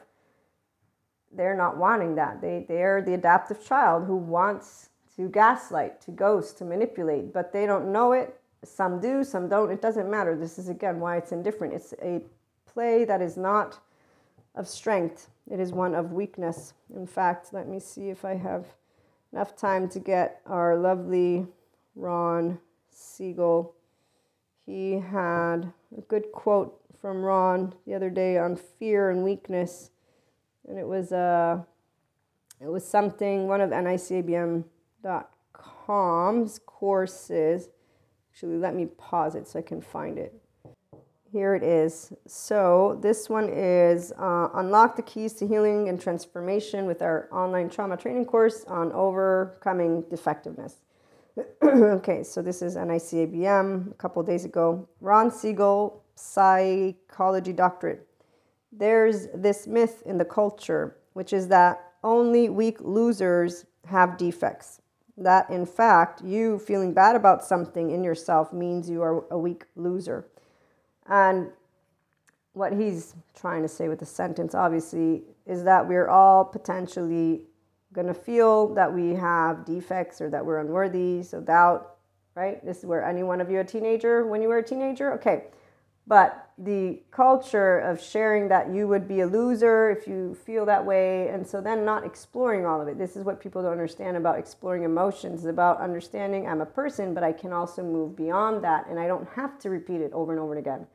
They're 1.32 1.56
not 1.56 1.76
wanting 1.76 2.14
that. 2.14 2.40
They 2.40 2.64
they're 2.66 3.02
the 3.02 3.14
adaptive 3.14 3.64
child 3.64 4.06
who 4.06 4.16
wants 4.16 4.88
to 5.16 5.28
gaslight, 5.28 6.00
to 6.02 6.10
ghost, 6.10 6.56
to 6.58 6.64
manipulate, 6.64 7.34
but 7.34 7.52
they 7.52 7.66
don't 7.66 7.92
know 7.92 8.12
it. 8.12 8.40
Some 8.64 9.00
do, 9.00 9.22
some 9.22 9.48
don't. 9.48 9.70
It 9.70 9.82
doesn't 9.82 10.10
matter. 10.10 10.36
This 10.36 10.58
is 10.58 10.68
again 10.68 11.00
why 11.00 11.16
it's 11.18 11.32
indifferent. 11.32 11.74
It's 11.74 11.92
a 12.02 12.22
play 12.66 13.04
that 13.04 13.20
is 13.20 13.36
not 13.36 13.80
of 14.58 14.68
strength. 14.68 15.30
It 15.50 15.60
is 15.60 15.72
one 15.72 15.94
of 15.94 16.12
weakness. 16.12 16.74
In 16.94 17.06
fact, 17.06 17.54
let 17.54 17.68
me 17.68 17.78
see 17.78 18.10
if 18.10 18.24
I 18.24 18.34
have 18.34 18.66
enough 19.32 19.56
time 19.56 19.88
to 19.90 20.00
get 20.00 20.42
our 20.46 20.76
lovely 20.76 21.46
Ron 21.94 22.58
Siegel. 22.90 23.74
He 24.66 24.94
had 24.94 25.72
a 25.96 26.00
good 26.08 26.32
quote 26.32 26.78
from 27.00 27.22
Ron 27.22 27.72
the 27.86 27.94
other 27.94 28.10
day 28.10 28.36
on 28.36 28.56
fear 28.56 29.10
and 29.10 29.22
weakness, 29.22 29.90
and 30.68 30.76
it 30.76 30.86
was 30.86 31.12
uh, 31.12 31.62
it 32.60 32.66
was 32.66 32.84
something 32.86 33.46
one 33.46 33.60
of 33.60 33.70
nicabm.com's 33.70 34.64
courses. 36.66 37.68
Actually, 38.32 38.58
let 38.58 38.74
me 38.74 38.86
pause 38.86 39.36
it 39.36 39.46
so 39.46 39.60
I 39.60 39.62
can 39.62 39.80
find 39.80 40.18
it. 40.18 40.34
Here 41.30 41.54
it 41.54 41.62
is. 41.62 42.10
So, 42.26 42.98
this 43.02 43.28
one 43.28 43.50
is 43.50 44.12
uh, 44.12 44.48
Unlock 44.54 44.96
the 44.96 45.02
Keys 45.02 45.34
to 45.34 45.46
Healing 45.46 45.90
and 45.90 46.00
Transformation 46.00 46.86
with 46.86 47.02
our 47.02 47.28
online 47.30 47.68
trauma 47.68 47.98
training 47.98 48.24
course 48.24 48.64
on 48.66 48.92
overcoming 48.92 50.04
defectiveness. 50.08 50.76
okay, 51.62 52.22
so 52.22 52.40
this 52.40 52.62
is 52.62 52.76
NICABM 52.76 53.90
a 53.90 53.94
couple 53.94 54.22
days 54.22 54.46
ago. 54.46 54.88
Ron 55.02 55.30
Siegel, 55.30 56.02
psychology 56.14 57.52
doctorate. 57.52 58.08
There's 58.72 59.28
this 59.34 59.66
myth 59.66 60.02
in 60.06 60.16
the 60.16 60.24
culture, 60.24 60.96
which 61.12 61.34
is 61.34 61.46
that 61.48 61.92
only 62.02 62.48
weak 62.48 62.78
losers 62.80 63.66
have 63.84 64.16
defects. 64.16 64.80
That 65.18 65.50
in 65.50 65.66
fact, 65.66 66.22
you 66.24 66.58
feeling 66.58 66.94
bad 66.94 67.16
about 67.16 67.44
something 67.44 67.90
in 67.90 68.02
yourself 68.02 68.50
means 68.50 68.88
you 68.88 69.02
are 69.02 69.26
a 69.30 69.38
weak 69.38 69.64
loser. 69.76 70.26
And 71.08 71.50
what 72.52 72.72
he's 72.72 73.14
trying 73.34 73.62
to 73.62 73.68
say 73.68 73.88
with 73.88 73.98
the 74.00 74.06
sentence, 74.06 74.54
obviously, 74.54 75.22
is 75.46 75.64
that 75.64 75.86
we're 75.86 76.08
all 76.08 76.44
potentially 76.44 77.42
going 77.92 78.06
to 78.06 78.14
feel 78.14 78.74
that 78.74 78.92
we 78.92 79.14
have 79.14 79.64
defects 79.64 80.20
or 80.20 80.28
that 80.30 80.44
we're 80.44 80.58
unworthy. 80.58 81.22
So, 81.22 81.40
doubt, 81.40 81.96
right? 82.34 82.64
This 82.64 82.78
is 82.78 82.86
where 82.86 83.04
any 83.04 83.22
one 83.22 83.40
of 83.40 83.50
you 83.50 83.60
a 83.60 83.64
teenager 83.64 84.26
when 84.26 84.42
you 84.42 84.48
were 84.48 84.58
a 84.58 84.62
teenager. 84.62 85.12
Okay. 85.14 85.44
But 86.06 86.48
the 86.56 87.02
culture 87.10 87.78
of 87.80 88.00
sharing 88.02 88.48
that 88.48 88.72
you 88.72 88.88
would 88.88 89.06
be 89.06 89.20
a 89.20 89.26
loser 89.26 89.90
if 89.90 90.08
you 90.08 90.34
feel 90.34 90.64
that 90.64 90.84
way, 90.84 91.28
and 91.28 91.46
so 91.46 91.60
then 91.60 91.84
not 91.84 92.04
exploring 92.04 92.64
all 92.64 92.80
of 92.80 92.88
it. 92.88 92.96
This 92.96 93.14
is 93.14 93.24
what 93.24 93.40
people 93.40 93.62
don't 93.62 93.72
understand 93.72 94.16
about 94.16 94.38
exploring 94.38 94.84
emotions, 94.84 95.44
about 95.44 95.78
understanding 95.80 96.48
I'm 96.48 96.62
a 96.62 96.66
person, 96.66 97.12
but 97.12 97.22
I 97.22 97.32
can 97.32 97.52
also 97.52 97.82
move 97.82 98.16
beyond 98.16 98.64
that, 98.64 98.86
and 98.88 98.98
I 98.98 99.06
don't 99.06 99.28
have 99.36 99.58
to 99.60 99.70
repeat 99.70 100.00
it 100.00 100.12
over 100.14 100.32
and 100.32 100.40
over 100.40 100.56
again. 100.56 100.86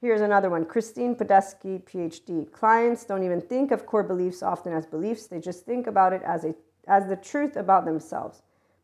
Here's 0.00 0.20
another 0.20 0.50
one 0.50 0.66
Christine 0.66 1.14
Padesky, 1.14 1.82
PhD. 1.82 2.50
Clients 2.52 3.04
don't 3.04 3.24
even 3.24 3.40
think 3.40 3.70
of 3.70 3.86
core 3.86 4.02
beliefs 4.02 4.42
often 4.42 4.72
as 4.72 4.86
beliefs, 4.86 5.26
they 5.26 5.40
just 5.40 5.64
think 5.64 5.86
about 5.86 6.12
it 6.12 6.22
as, 6.22 6.44
a, 6.44 6.54
as 6.86 7.06
the 7.08 7.16
truth 7.16 7.56
about 7.56 7.84
themselves. 7.84 8.42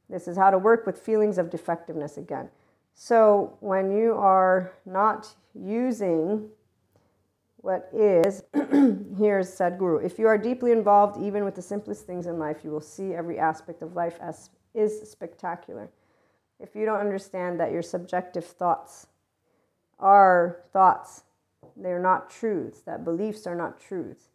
This 0.08 0.26
is 0.26 0.36
how 0.36 0.50
to 0.50 0.58
work 0.58 0.86
with 0.86 0.98
feelings 0.98 1.38
of 1.38 1.50
defectiveness 1.50 2.16
again. 2.16 2.48
So, 2.94 3.56
when 3.60 3.90
you 3.90 4.12
are 4.14 4.72
not 4.84 5.34
using 5.54 6.48
what 7.56 7.88
is, 7.92 8.42
here's 9.18 9.50
Sadhguru. 9.50 10.04
If 10.04 10.18
you 10.18 10.26
are 10.26 10.36
deeply 10.36 10.72
involved, 10.72 11.22
even 11.22 11.44
with 11.44 11.54
the 11.54 11.62
simplest 11.62 12.06
things 12.06 12.26
in 12.26 12.38
life, 12.38 12.58
you 12.64 12.70
will 12.70 12.80
see 12.80 13.14
every 13.14 13.38
aspect 13.38 13.82
of 13.82 13.94
life 13.94 14.18
as 14.20 14.50
is 14.74 15.08
spectacular. 15.10 15.90
If 16.58 16.74
you 16.74 16.84
don't 16.84 17.00
understand 17.00 17.60
that 17.60 17.72
your 17.72 17.82
subjective 17.82 18.44
thoughts 18.44 19.06
are 19.98 20.60
thoughts. 20.72 21.22
They're 21.76 22.02
not 22.02 22.30
truths, 22.30 22.80
that 22.80 23.04
beliefs 23.04 23.46
are 23.46 23.54
not 23.54 23.80
truths. 23.80 24.28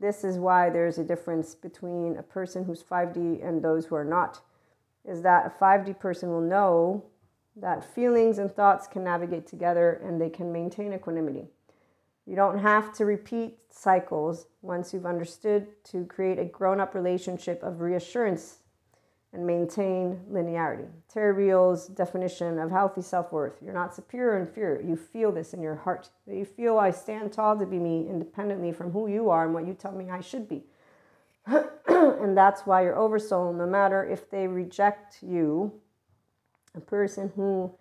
This 0.00 0.24
is 0.24 0.38
why 0.38 0.70
there's 0.70 0.98
a 0.98 1.04
difference 1.04 1.54
between 1.54 2.16
a 2.16 2.22
person 2.22 2.64
who's 2.64 2.82
5D 2.82 3.46
and 3.46 3.62
those 3.62 3.86
who 3.86 3.94
are 3.94 4.04
not. 4.04 4.40
Is 5.04 5.22
that 5.22 5.46
a 5.46 5.50
5D 5.64 5.98
person 5.98 6.30
will 6.30 6.40
know 6.40 7.04
that 7.56 7.84
feelings 7.84 8.38
and 8.38 8.50
thoughts 8.50 8.86
can 8.86 9.04
navigate 9.04 9.46
together 9.46 10.00
and 10.04 10.20
they 10.20 10.30
can 10.30 10.52
maintain 10.52 10.92
equanimity. 10.92 11.46
You 12.26 12.36
don't 12.36 12.58
have 12.58 12.92
to 12.94 13.04
repeat 13.04 13.58
cycles 13.70 14.46
once 14.62 14.92
you've 14.92 15.06
understood 15.06 15.66
to 15.84 16.06
create 16.06 16.38
a 16.38 16.44
grown 16.44 16.80
up 16.80 16.94
relationship 16.94 17.62
of 17.62 17.80
reassurance 17.80 18.58
and 19.34 19.44
maintain 19.44 20.20
linearity. 20.32 20.86
Terry 21.12 21.32
Real's 21.32 21.88
definition 21.88 22.58
of 22.58 22.70
healthy 22.70 23.02
self 23.02 23.32
worth 23.32 23.60
you're 23.60 23.74
not 23.74 23.94
superior 23.94 24.38
or 24.38 24.38
inferior. 24.38 24.80
You 24.80 24.96
feel 24.96 25.32
this 25.32 25.52
in 25.52 25.60
your 25.60 25.74
heart. 25.74 26.08
You 26.26 26.44
feel 26.44 26.78
I 26.78 26.92
stand 26.92 27.32
tall 27.32 27.58
to 27.58 27.66
be 27.66 27.78
me 27.78 28.06
independently 28.08 28.72
from 28.72 28.92
who 28.92 29.08
you 29.08 29.30
are 29.30 29.44
and 29.44 29.52
what 29.52 29.66
you 29.66 29.74
tell 29.74 29.92
me 29.92 30.08
I 30.08 30.20
should 30.20 30.48
be. 30.48 30.62
and 31.46 32.36
that's 32.36 32.62
why 32.64 32.82
your 32.84 32.96
oversoul, 32.96 33.52
no 33.52 33.66
matter 33.66 34.04
if 34.04 34.30
they 34.30 34.46
reject 34.46 35.18
you, 35.20 35.72
a 36.76 36.80
person 36.80 37.32
who 37.34 37.74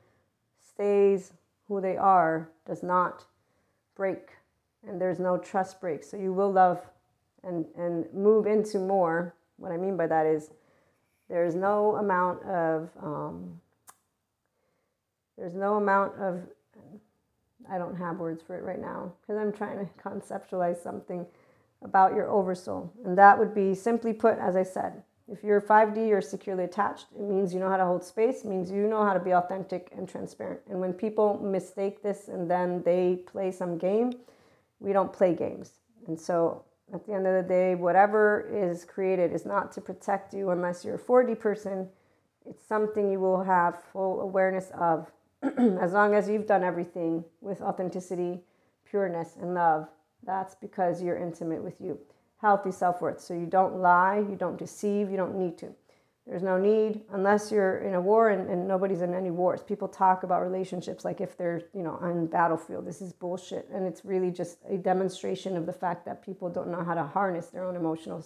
stays 0.59 1.33
who 1.67 1.79
they 1.79 1.97
are 1.97 2.49
does 2.65 2.83
not 2.83 3.25
break 3.95 4.31
and 4.87 4.99
there's 4.99 5.19
no 5.19 5.37
trust 5.37 5.79
break. 5.79 6.03
So 6.03 6.17
you 6.17 6.33
will 6.33 6.51
love 6.51 6.81
and, 7.43 7.65
and 7.77 8.05
move 8.11 8.47
into 8.47 8.79
more. 8.79 9.35
What 9.57 9.71
I 9.71 9.77
mean 9.77 9.95
by 9.95 10.07
that 10.07 10.25
is 10.25 10.49
there's 11.33 11.55
no 11.55 11.95
amount 11.95 12.43
of, 12.43 12.89
um, 13.01 13.59
there's 15.35 15.55
no 15.55 15.77
amount 15.77 16.13
of, 16.21 16.43
I 17.67 17.79
don't 17.79 17.95
have 17.95 18.19
words 18.19 18.43
for 18.45 18.55
it 18.55 18.63
right 18.63 18.79
now 18.79 19.11
because 19.19 19.41
I'm 19.41 19.51
trying 19.51 19.79
to 19.79 19.91
conceptualize 19.99 20.83
something 20.83 21.25
about 21.81 22.13
your 22.13 22.29
oversoul. 22.29 22.93
And 23.03 23.17
that 23.17 23.39
would 23.39 23.55
be 23.55 23.73
simply 23.73 24.13
put, 24.13 24.37
as 24.37 24.55
I 24.55 24.61
said, 24.61 25.01
if 25.27 25.43
you're 25.43 25.59
5D, 25.59 26.07
you're 26.07 26.21
securely 26.21 26.65
attached. 26.65 27.07
It 27.15 27.23
means 27.23 27.51
you 27.51 27.59
know 27.59 27.69
how 27.69 27.77
to 27.77 27.85
hold 27.85 28.03
space, 28.03 28.45
means 28.45 28.69
you 28.69 28.85
know 28.87 29.03
how 29.03 29.13
to 29.13 29.19
be 29.19 29.31
authentic 29.31 29.89
and 29.97 30.07
transparent. 30.07 30.59
And 30.69 30.79
when 30.79 30.93
people 30.93 31.39
mistake 31.41 32.03
this 32.03 32.27
and 32.27 32.47
then 32.47 32.83
they 32.83 33.15
play 33.25 33.49
some 33.49 33.79
game, 33.79 34.13
we 34.79 34.93
don't 34.93 35.11
play 35.11 35.33
games. 35.33 35.71
And 36.05 36.19
so 36.19 36.63
at 36.93 37.05
the 37.05 37.13
end 37.13 37.25
of 37.25 37.33
the 37.33 37.47
day, 37.47 37.75
whatever 37.75 38.47
is 38.53 38.85
created 38.85 39.33
is 39.33 39.45
not 39.45 39.71
to 39.73 39.81
protect 39.81 40.33
you 40.33 40.51
unless 40.51 40.85
you're 40.85 40.95
a 40.95 40.99
4D 40.99 41.39
person. 41.39 41.89
It's 42.47 42.63
something 42.65 43.11
you 43.11 43.19
will 43.19 43.43
have 43.43 43.81
full 43.91 44.21
awareness 44.21 44.71
of 44.79 45.11
as 45.41 45.93
long 45.93 46.13
as 46.13 46.29
you've 46.29 46.45
done 46.45 46.63
everything 46.63 47.23
with 47.41 47.61
authenticity, 47.61 48.41
pureness, 48.85 49.35
and 49.41 49.55
love. 49.55 49.87
That's 50.23 50.55
because 50.55 51.01
you're 51.01 51.17
intimate 51.17 51.63
with 51.63 51.81
you. 51.81 51.99
Healthy 52.39 52.71
self 52.71 53.01
worth. 53.01 53.19
So 53.19 53.33
you 53.33 53.45
don't 53.45 53.77
lie, 53.77 54.19
you 54.29 54.35
don't 54.35 54.57
deceive, 54.57 55.09
you 55.09 55.17
don't 55.17 55.35
need 55.35 55.57
to. 55.59 55.73
There's 56.25 56.43
no 56.43 56.57
need 56.57 57.01
unless 57.11 57.51
you're 57.51 57.79
in 57.79 57.95
a 57.95 58.01
war 58.01 58.29
and, 58.29 58.49
and, 58.49 58.65
nobody's 58.65 59.01
in 59.01 59.13
any 59.13 59.29
wars. 59.29 59.61
People 59.61 59.89
talk 59.89 60.23
about 60.23 60.41
relationships 60.41 61.03
like 61.03 61.19
if 61.19 61.37
they're, 61.37 61.63
you 61.73 61.83
know, 61.83 61.97
on 62.01 62.27
battlefield. 62.27 62.85
This 62.85 63.01
is 63.01 63.11
bullshit. 63.11 63.67
And 63.73 63.85
it's 63.85 64.05
really 64.05 64.31
just 64.31 64.59
a 64.69 64.77
demonstration 64.77 65.57
of 65.57 65.65
the 65.65 65.73
fact 65.73 66.05
that 66.05 66.23
people 66.23 66.49
don't 66.49 66.69
know 66.69 66.81
how 66.81 66.93
to 66.93 67.03
harness 67.03 67.47
their 67.47 67.65
own 67.65 67.75
emotional 67.75 68.25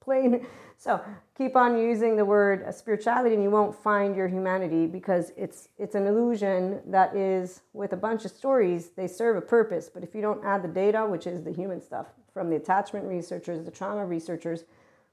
plane. 0.00 0.46
So 0.82 0.98
keep 1.36 1.56
on 1.56 1.76
using 1.76 2.16
the 2.16 2.24
word 2.24 2.64
uh, 2.66 2.72
spirituality 2.72 3.34
and 3.34 3.44
you 3.44 3.50
won't 3.50 3.74
find 3.74 4.16
your 4.16 4.28
humanity 4.28 4.86
because 4.86 5.30
it's 5.36 5.68
it's 5.76 5.94
an 5.94 6.06
illusion 6.06 6.80
that 6.86 7.14
is 7.14 7.60
with 7.74 7.92
a 7.92 7.98
bunch 7.98 8.24
of 8.24 8.30
stories, 8.30 8.88
they 8.96 9.06
serve 9.06 9.36
a 9.36 9.42
purpose. 9.42 9.90
But 9.92 10.02
if 10.02 10.14
you 10.14 10.22
don't 10.22 10.42
add 10.42 10.62
the 10.62 10.68
data, 10.68 11.04
which 11.04 11.26
is 11.26 11.42
the 11.42 11.52
human 11.52 11.82
stuff 11.82 12.06
from 12.32 12.48
the 12.48 12.56
attachment 12.56 13.04
researchers, 13.04 13.62
the 13.62 13.70
trauma 13.70 14.06
researchers, 14.06 14.64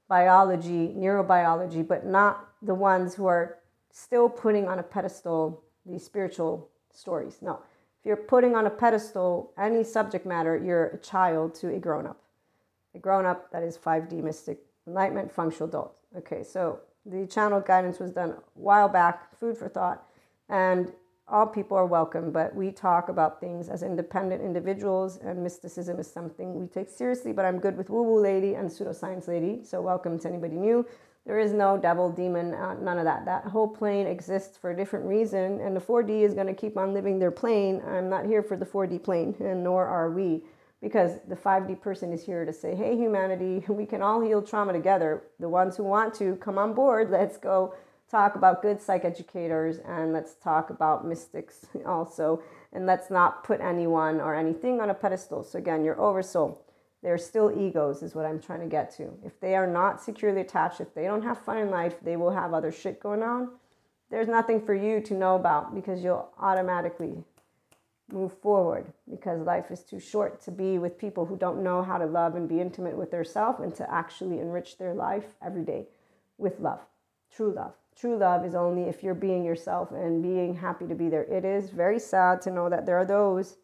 biology, 0.08 0.94
neurobiology, 0.96 1.86
but 1.86 2.06
not 2.06 2.48
the 2.62 2.74
ones 2.74 3.14
who 3.14 3.26
are 3.26 3.58
still 3.90 4.28
putting 4.28 4.66
on 4.66 4.78
a 4.78 4.82
pedestal 4.82 5.62
these 5.86 6.04
spiritual 6.04 6.68
stories. 6.92 7.38
No. 7.40 7.60
If 8.00 8.06
you're 8.06 8.16
putting 8.16 8.54
on 8.54 8.66
a 8.66 8.70
pedestal 8.70 9.52
any 9.58 9.82
subject 9.84 10.24
matter, 10.26 10.56
you're 10.56 10.86
a 10.86 10.98
child 10.98 11.54
to 11.56 11.74
a 11.74 11.78
grown 11.78 12.06
up. 12.06 12.20
A 12.94 12.98
grown 12.98 13.26
up 13.26 13.50
that 13.52 13.62
is 13.62 13.76
5D 13.76 14.22
mystic 14.22 14.58
enlightenment 14.86 15.32
functional 15.32 15.68
adult. 15.68 15.94
Okay, 16.16 16.42
so 16.42 16.80
the 17.04 17.26
channel 17.26 17.60
guidance 17.60 17.98
was 17.98 18.12
done 18.12 18.30
a 18.30 18.42
while 18.54 18.88
back, 18.88 19.38
food 19.38 19.56
for 19.56 19.68
thought. 19.68 20.06
And 20.48 20.92
all 21.30 21.46
people 21.46 21.76
are 21.76 21.86
welcome, 21.86 22.30
but 22.30 22.54
we 22.54 22.70
talk 22.70 23.08
about 23.08 23.40
things 23.40 23.68
as 23.68 23.82
independent 23.82 24.42
individuals, 24.42 25.18
and 25.18 25.42
mysticism 25.42 25.98
is 25.98 26.10
something 26.10 26.58
we 26.58 26.66
take 26.66 26.88
seriously. 26.88 27.32
But 27.32 27.44
I'm 27.44 27.58
good 27.58 27.76
with 27.76 27.90
woo 27.90 28.02
woo 28.02 28.20
lady 28.20 28.54
and 28.54 28.68
pseudoscience 28.70 29.28
lady, 29.28 29.60
so 29.62 29.82
welcome 29.82 30.18
to 30.20 30.28
anybody 30.28 30.56
new. 30.56 30.86
There 31.26 31.38
is 31.38 31.52
no 31.52 31.76
devil, 31.76 32.10
demon, 32.10 32.54
uh, 32.54 32.74
none 32.80 32.96
of 32.96 33.04
that. 33.04 33.26
That 33.26 33.44
whole 33.44 33.68
plane 33.68 34.06
exists 34.06 34.56
for 34.56 34.70
a 34.70 34.76
different 34.76 35.04
reason, 35.04 35.60
and 35.60 35.76
the 35.76 35.80
4D 35.80 36.22
is 36.22 36.32
going 36.32 36.46
to 36.46 36.54
keep 36.54 36.78
on 36.78 36.94
living 36.94 37.18
their 37.18 37.30
plane. 37.30 37.82
I'm 37.86 38.08
not 38.08 38.24
here 38.24 38.42
for 38.42 38.56
the 38.56 38.64
4D 38.64 39.02
plane, 39.02 39.34
and 39.40 39.62
nor 39.62 39.86
are 39.86 40.10
we, 40.10 40.42
because 40.80 41.18
the 41.28 41.36
5D 41.36 41.82
person 41.82 42.10
is 42.10 42.24
here 42.24 42.46
to 42.46 42.52
say, 42.54 42.74
hey, 42.74 42.96
humanity, 42.96 43.62
we 43.68 43.84
can 43.84 44.00
all 44.00 44.22
heal 44.22 44.40
trauma 44.40 44.72
together. 44.72 45.24
The 45.38 45.48
ones 45.48 45.76
who 45.76 45.84
want 45.84 46.14
to 46.14 46.36
come 46.36 46.56
on 46.56 46.72
board, 46.72 47.10
let's 47.10 47.36
go 47.36 47.74
talk 48.10 48.36
about 48.36 48.62
good 48.62 48.78
psychoeducators 48.78 49.80
and 49.88 50.12
let's 50.12 50.34
talk 50.34 50.70
about 50.70 51.06
mystics 51.06 51.66
also. 51.86 52.42
And 52.72 52.86
let's 52.86 53.10
not 53.10 53.44
put 53.44 53.60
anyone 53.60 54.20
or 54.20 54.34
anything 54.34 54.80
on 54.80 54.90
a 54.90 54.94
pedestal. 54.94 55.42
So, 55.42 55.58
again, 55.58 55.84
your 55.84 56.00
oversoul, 56.00 56.62
they're 57.02 57.18
still 57.18 57.52
egos, 57.58 58.02
is 58.02 58.14
what 58.14 58.26
I'm 58.26 58.40
trying 58.40 58.60
to 58.60 58.66
get 58.66 58.94
to. 58.96 59.12
If 59.24 59.40
they 59.40 59.54
are 59.54 59.66
not 59.66 60.02
securely 60.02 60.42
attached, 60.42 60.80
if 60.80 60.94
they 60.94 61.04
don't 61.04 61.22
have 61.22 61.38
fun 61.38 61.58
in 61.58 61.70
life, 61.70 61.96
they 62.02 62.16
will 62.16 62.30
have 62.30 62.52
other 62.52 62.72
shit 62.72 63.00
going 63.00 63.22
on. 63.22 63.50
There's 64.10 64.28
nothing 64.28 64.64
for 64.64 64.74
you 64.74 65.00
to 65.02 65.14
know 65.14 65.36
about 65.36 65.74
because 65.74 66.02
you'll 66.02 66.30
automatically 66.38 67.24
move 68.10 68.32
forward 68.38 68.90
because 69.10 69.40
life 69.42 69.70
is 69.70 69.82
too 69.82 70.00
short 70.00 70.40
to 70.40 70.50
be 70.50 70.78
with 70.78 70.98
people 70.98 71.26
who 71.26 71.36
don't 71.36 71.62
know 71.62 71.82
how 71.82 71.98
to 71.98 72.06
love 72.06 72.34
and 72.34 72.48
be 72.48 72.58
intimate 72.58 72.96
with 72.96 73.10
their 73.10 73.24
self 73.24 73.60
and 73.60 73.74
to 73.74 73.90
actually 73.92 74.40
enrich 74.40 74.78
their 74.78 74.94
life 74.94 75.34
every 75.44 75.62
day 75.62 75.86
with 76.38 76.58
love, 76.58 76.80
true 77.30 77.52
love 77.52 77.74
true 77.98 78.16
love 78.16 78.44
is 78.44 78.54
only 78.54 78.82
if 78.82 79.02
you're 79.02 79.14
being 79.14 79.44
yourself 79.44 79.90
and 79.90 80.22
being 80.22 80.54
happy 80.54 80.86
to 80.86 80.94
be 80.94 81.08
there. 81.08 81.24
It 81.24 81.44
is 81.44 81.70
very 81.70 81.98
sad 81.98 82.40
to 82.42 82.50
know 82.50 82.68
that 82.68 82.86
there 82.86 82.96
are 82.96 83.04
those 83.04 83.56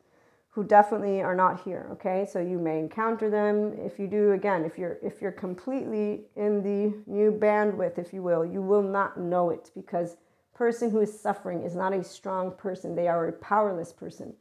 who 0.51 0.65
definitely 0.65 1.21
are 1.21 1.35
not 1.35 1.61
here, 1.63 1.89
okay? 1.93 2.27
So 2.31 2.41
you 2.41 2.59
may 2.59 2.79
encounter 2.79 3.31
them. 3.31 3.75
If 3.79 3.99
you 3.99 4.07
do 4.07 4.33
again, 4.33 4.65
if 4.65 4.79
you're 4.79 4.99
if 5.03 5.21
you're 5.21 5.33
completely 5.33 6.23
in 6.37 6.63
the 6.63 6.97
new 7.11 7.33
bandwidth, 7.33 7.99
if 7.99 8.13
you 8.13 8.23
will, 8.23 8.45
you 8.45 8.63
will 8.63 8.83
not 8.83 9.19
know 9.19 9.51
it 9.51 9.71
because 9.75 10.17
person 10.55 10.91
who 10.91 11.01
is 11.01 11.21
suffering 11.21 11.63
is 11.63 11.75
not 11.75 11.93
a 11.93 12.05
strong 12.05 12.53
person. 12.53 12.95
They 12.95 13.09
are 13.09 13.27
a 13.27 13.33
powerless 13.33 13.93
person. 13.93 14.35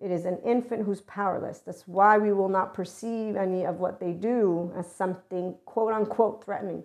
It 0.00 0.12
is 0.12 0.24
an 0.26 0.38
infant 0.44 0.84
who's 0.84 1.00
powerless. 1.00 1.58
That's 1.58 1.88
why 1.88 2.18
we 2.18 2.32
will 2.32 2.48
not 2.48 2.72
perceive 2.72 3.34
any 3.34 3.66
of 3.66 3.80
what 3.80 3.98
they 3.98 4.12
do 4.12 4.72
as 4.76 4.90
something 4.90 5.56
quote 5.64 5.92
unquote 5.92 6.44
threatening 6.44 6.84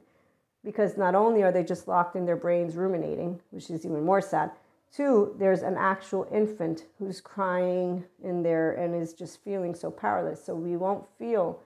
because 0.64 0.98
not 0.98 1.16
only 1.16 1.44
are 1.44 1.52
they 1.52 1.64
just 1.64 1.88
locked 1.88 2.16
in 2.16 2.26
their 2.26 2.36
brains 2.36 2.76
ruminating, 2.76 3.40
which 3.52 3.70
is 3.70 3.86
even 3.86 4.04
more 4.04 4.22
sad, 4.22 4.52
two, 4.96 5.36
there's 5.38 5.62
an 5.62 5.76
actual 5.78 6.28
infant 6.32 6.86
who's 7.00 7.20
crying 7.20 8.04
in 8.24 8.44
there 8.44 8.74
and 8.74 8.96
is 8.96 9.14
just 9.14 9.44
feeling 9.44 9.76
so 9.76 9.92
powerless. 9.92 10.44
So 10.44 10.56
we 10.56 10.78
won't 10.78 11.06
feel 11.18 11.60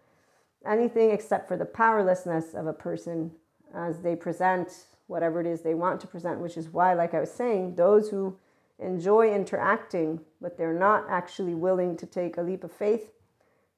anything 0.65 1.11
except 1.11 1.47
for 1.47 1.57
the 1.57 1.65
powerlessness 1.65 2.53
of 2.53 2.67
a 2.67 2.73
person 2.73 3.31
as 3.73 3.99
they 3.99 4.15
present 4.15 4.85
whatever 5.07 5.39
it 5.39 5.47
is 5.47 5.61
they 5.61 5.73
want 5.73 6.01
to 6.01 6.07
present, 6.07 6.39
which 6.39 6.57
is 6.57 6.69
why, 6.69 6.93
like 6.93 7.13
I 7.13 7.19
was 7.19 7.31
saying, 7.31 7.75
those 7.75 8.09
who 8.09 8.37
enjoy 8.79 9.33
interacting, 9.33 10.19
but 10.41 10.57
they're 10.57 10.77
not 10.77 11.05
actually 11.09 11.53
willing 11.53 11.97
to 11.97 12.05
take 12.05 12.37
a 12.37 12.41
leap 12.41 12.63
of 12.63 12.71
faith 12.71 13.11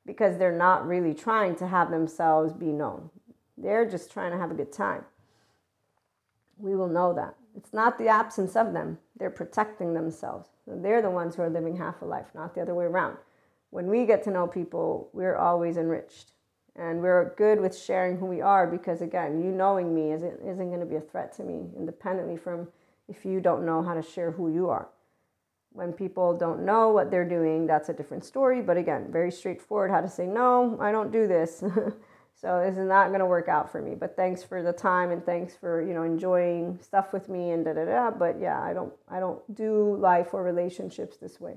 because 0.06 0.38
they're 0.38 0.58
not 0.58 0.88
really 0.88 1.14
trying 1.14 1.56
to 1.56 1.68
have 1.68 1.92
themselves 1.92 2.54
be 2.54 2.68
known. 2.68 3.10
They're 3.62 3.90
just 3.90 4.12
trying 4.12 4.32
to 4.32 4.38
have 4.38 4.52
a 4.52 4.56
good 4.56 4.72
time. 4.72 5.04
We 6.58 6.76
will 6.76 6.88
know 6.88 7.14
that. 7.14 7.36
It's 7.56 7.74
not 7.74 7.98
the 7.98 8.08
absence 8.08 8.56
of 8.56 8.74
them, 8.74 9.00
they're 9.18 9.30
protecting 9.30 9.94
themselves. 9.94 10.50
They're 10.68 11.02
the 11.02 11.10
ones 11.10 11.36
who 11.36 11.42
are 11.42 11.50
living 11.50 11.76
half 11.76 12.02
a 12.02 12.06
life, 12.06 12.28
not 12.36 12.54
the 12.54 12.62
other 12.62 12.76
way 12.76 12.86
around. 12.86 13.18
When 13.72 13.88
we 13.88 14.06
get 14.06 14.24
to 14.24 14.32
know 14.32 14.48
people, 14.48 15.10
we're 15.14 15.36
always 15.36 15.78
enriched. 15.78 16.34
And 16.76 17.02
we're 17.02 17.34
good 17.36 17.60
with 17.60 17.78
sharing 17.78 18.18
who 18.18 18.26
we 18.26 18.40
are 18.40 18.66
because, 18.66 19.02
again, 19.02 19.44
you 19.44 19.52
knowing 19.52 19.94
me 19.94 20.14
isn't, 20.14 20.40
isn't 20.42 20.70
going 20.70 20.80
to 20.80 20.86
be 20.86 20.96
a 20.96 21.02
threat 21.02 21.36
to 21.36 21.44
me, 21.44 21.66
independently 21.78 22.38
from 22.38 22.68
if 23.10 23.26
you 23.26 23.42
don't 23.42 23.66
know 23.66 23.84
how 23.84 23.94
to 23.94 24.02
share 24.02 24.32
who 24.32 24.54
you 24.54 24.70
are. 24.70 24.88
When 25.74 25.92
people 25.92 26.38
don't 26.38 26.64
know 26.64 26.90
what 26.90 27.12
they're 27.12 27.28
doing, 27.28 27.68
that's 27.68 27.90
a 27.90 27.94
different 27.94 28.24
story. 28.24 28.62
But 28.62 28.78
again, 28.78 29.08
very 29.12 29.32
straightforward 29.32 29.92
how 29.92 30.02
to 30.02 30.10
say, 30.10 30.26
no, 30.26 30.78
I 30.80 30.92
don't 30.92 31.12
do 31.12 31.28
this. 31.28 31.64
So 32.42 32.64
this 32.66 32.78
is 32.78 32.88
not 32.88 33.10
going 33.10 33.20
to 33.20 33.26
work 33.26 33.50
out 33.50 33.70
for 33.72 33.82
me. 33.82 33.96
But 33.96 34.16
thanks 34.16 34.44
for 34.44 34.64
the 34.64 34.72
time 34.72 35.12
and 35.12 35.26
thanks 35.26 35.56
for 35.56 35.82
you 35.82 35.94
know 35.94 36.04
enjoying 36.04 36.80
stuff 36.82 37.12
with 37.12 37.28
me 37.28 37.52
and 37.52 37.66
da 37.66 37.74
da 37.74 37.86
da. 37.86 38.12
But 38.12 38.40
yeah, 38.40 38.62
I 38.62 38.74
don't 38.74 38.94
I 39.10 39.20
don't 39.20 39.42
do 39.56 39.96
life 39.98 40.34
or 40.34 40.44
relationships 40.44 41.18
this 41.18 41.40
way. 41.40 41.56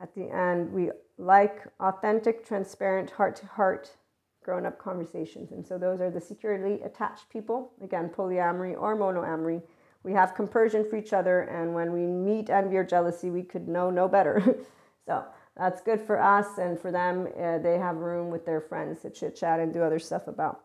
At 0.00 0.14
the 0.14 0.28
end, 0.30 0.72
we 0.72 0.90
like 1.16 1.62
authentic, 1.80 2.46
transparent, 2.46 3.10
heart 3.10 3.36
to 3.36 3.46
heart, 3.46 3.96
grown 4.42 4.66
up 4.66 4.78
conversations. 4.78 5.52
And 5.52 5.66
so 5.66 5.78
those 5.78 6.00
are 6.02 6.10
the 6.10 6.20
securely 6.20 6.82
attached 6.82 7.30
people. 7.30 7.72
Again, 7.82 8.10
polyamory 8.10 8.78
or 8.78 8.96
monoamory. 8.96 9.62
We 10.02 10.12
have 10.12 10.34
compersion 10.34 10.88
for 10.88 10.96
each 10.96 11.12
other, 11.12 11.40
and 11.40 11.74
when 11.74 11.92
we 11.92 12.06
meet 12.06 12.48
envy 12.48 12.76
or 12.76 12.84
jealousy, 12.84 13.30
we 13.30 13.42
could 13.42 13.66
know 13.66 13.90
no 13.90 14.06
better. 14.06 14.56
so 15.06 15.24
that's 15.56 15.80
good 15.80 16.00
for 16.00 16.20
us 16.20 16.58
and 16.58 16.78
for 16.78 16.90
them. 16.90 17.28
Uh, 17.38 17.58
they 17.58 17.78
have 17.78 17.96
room 17.96 18.30
with 18.30 18.44
their 18.44 18.60
friends 18.60 19.00
to 19.02 19.10
chit 19.10 19.36
chat 19.36 19.60
and 19.60 19.72
do 19.72 19.82
other 19.82 19.98
stuff 19.98 20.28
about. 20.28 20.62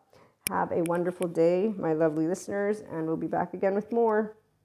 Have 0.48 0.72
a 0.72 0.82
wonderful 0.82 1.28
day, 1.28 1.72
my 1.78 1.92
lovely 1.92 2.26
listeners, 2.26 2.80
and 2.90 3.06
we'll 3.06 3.16
be 3.16 3.28
back 3.28 3.54
again 3.54 3.74
with 3.74 3.92
more. 3.92 4.36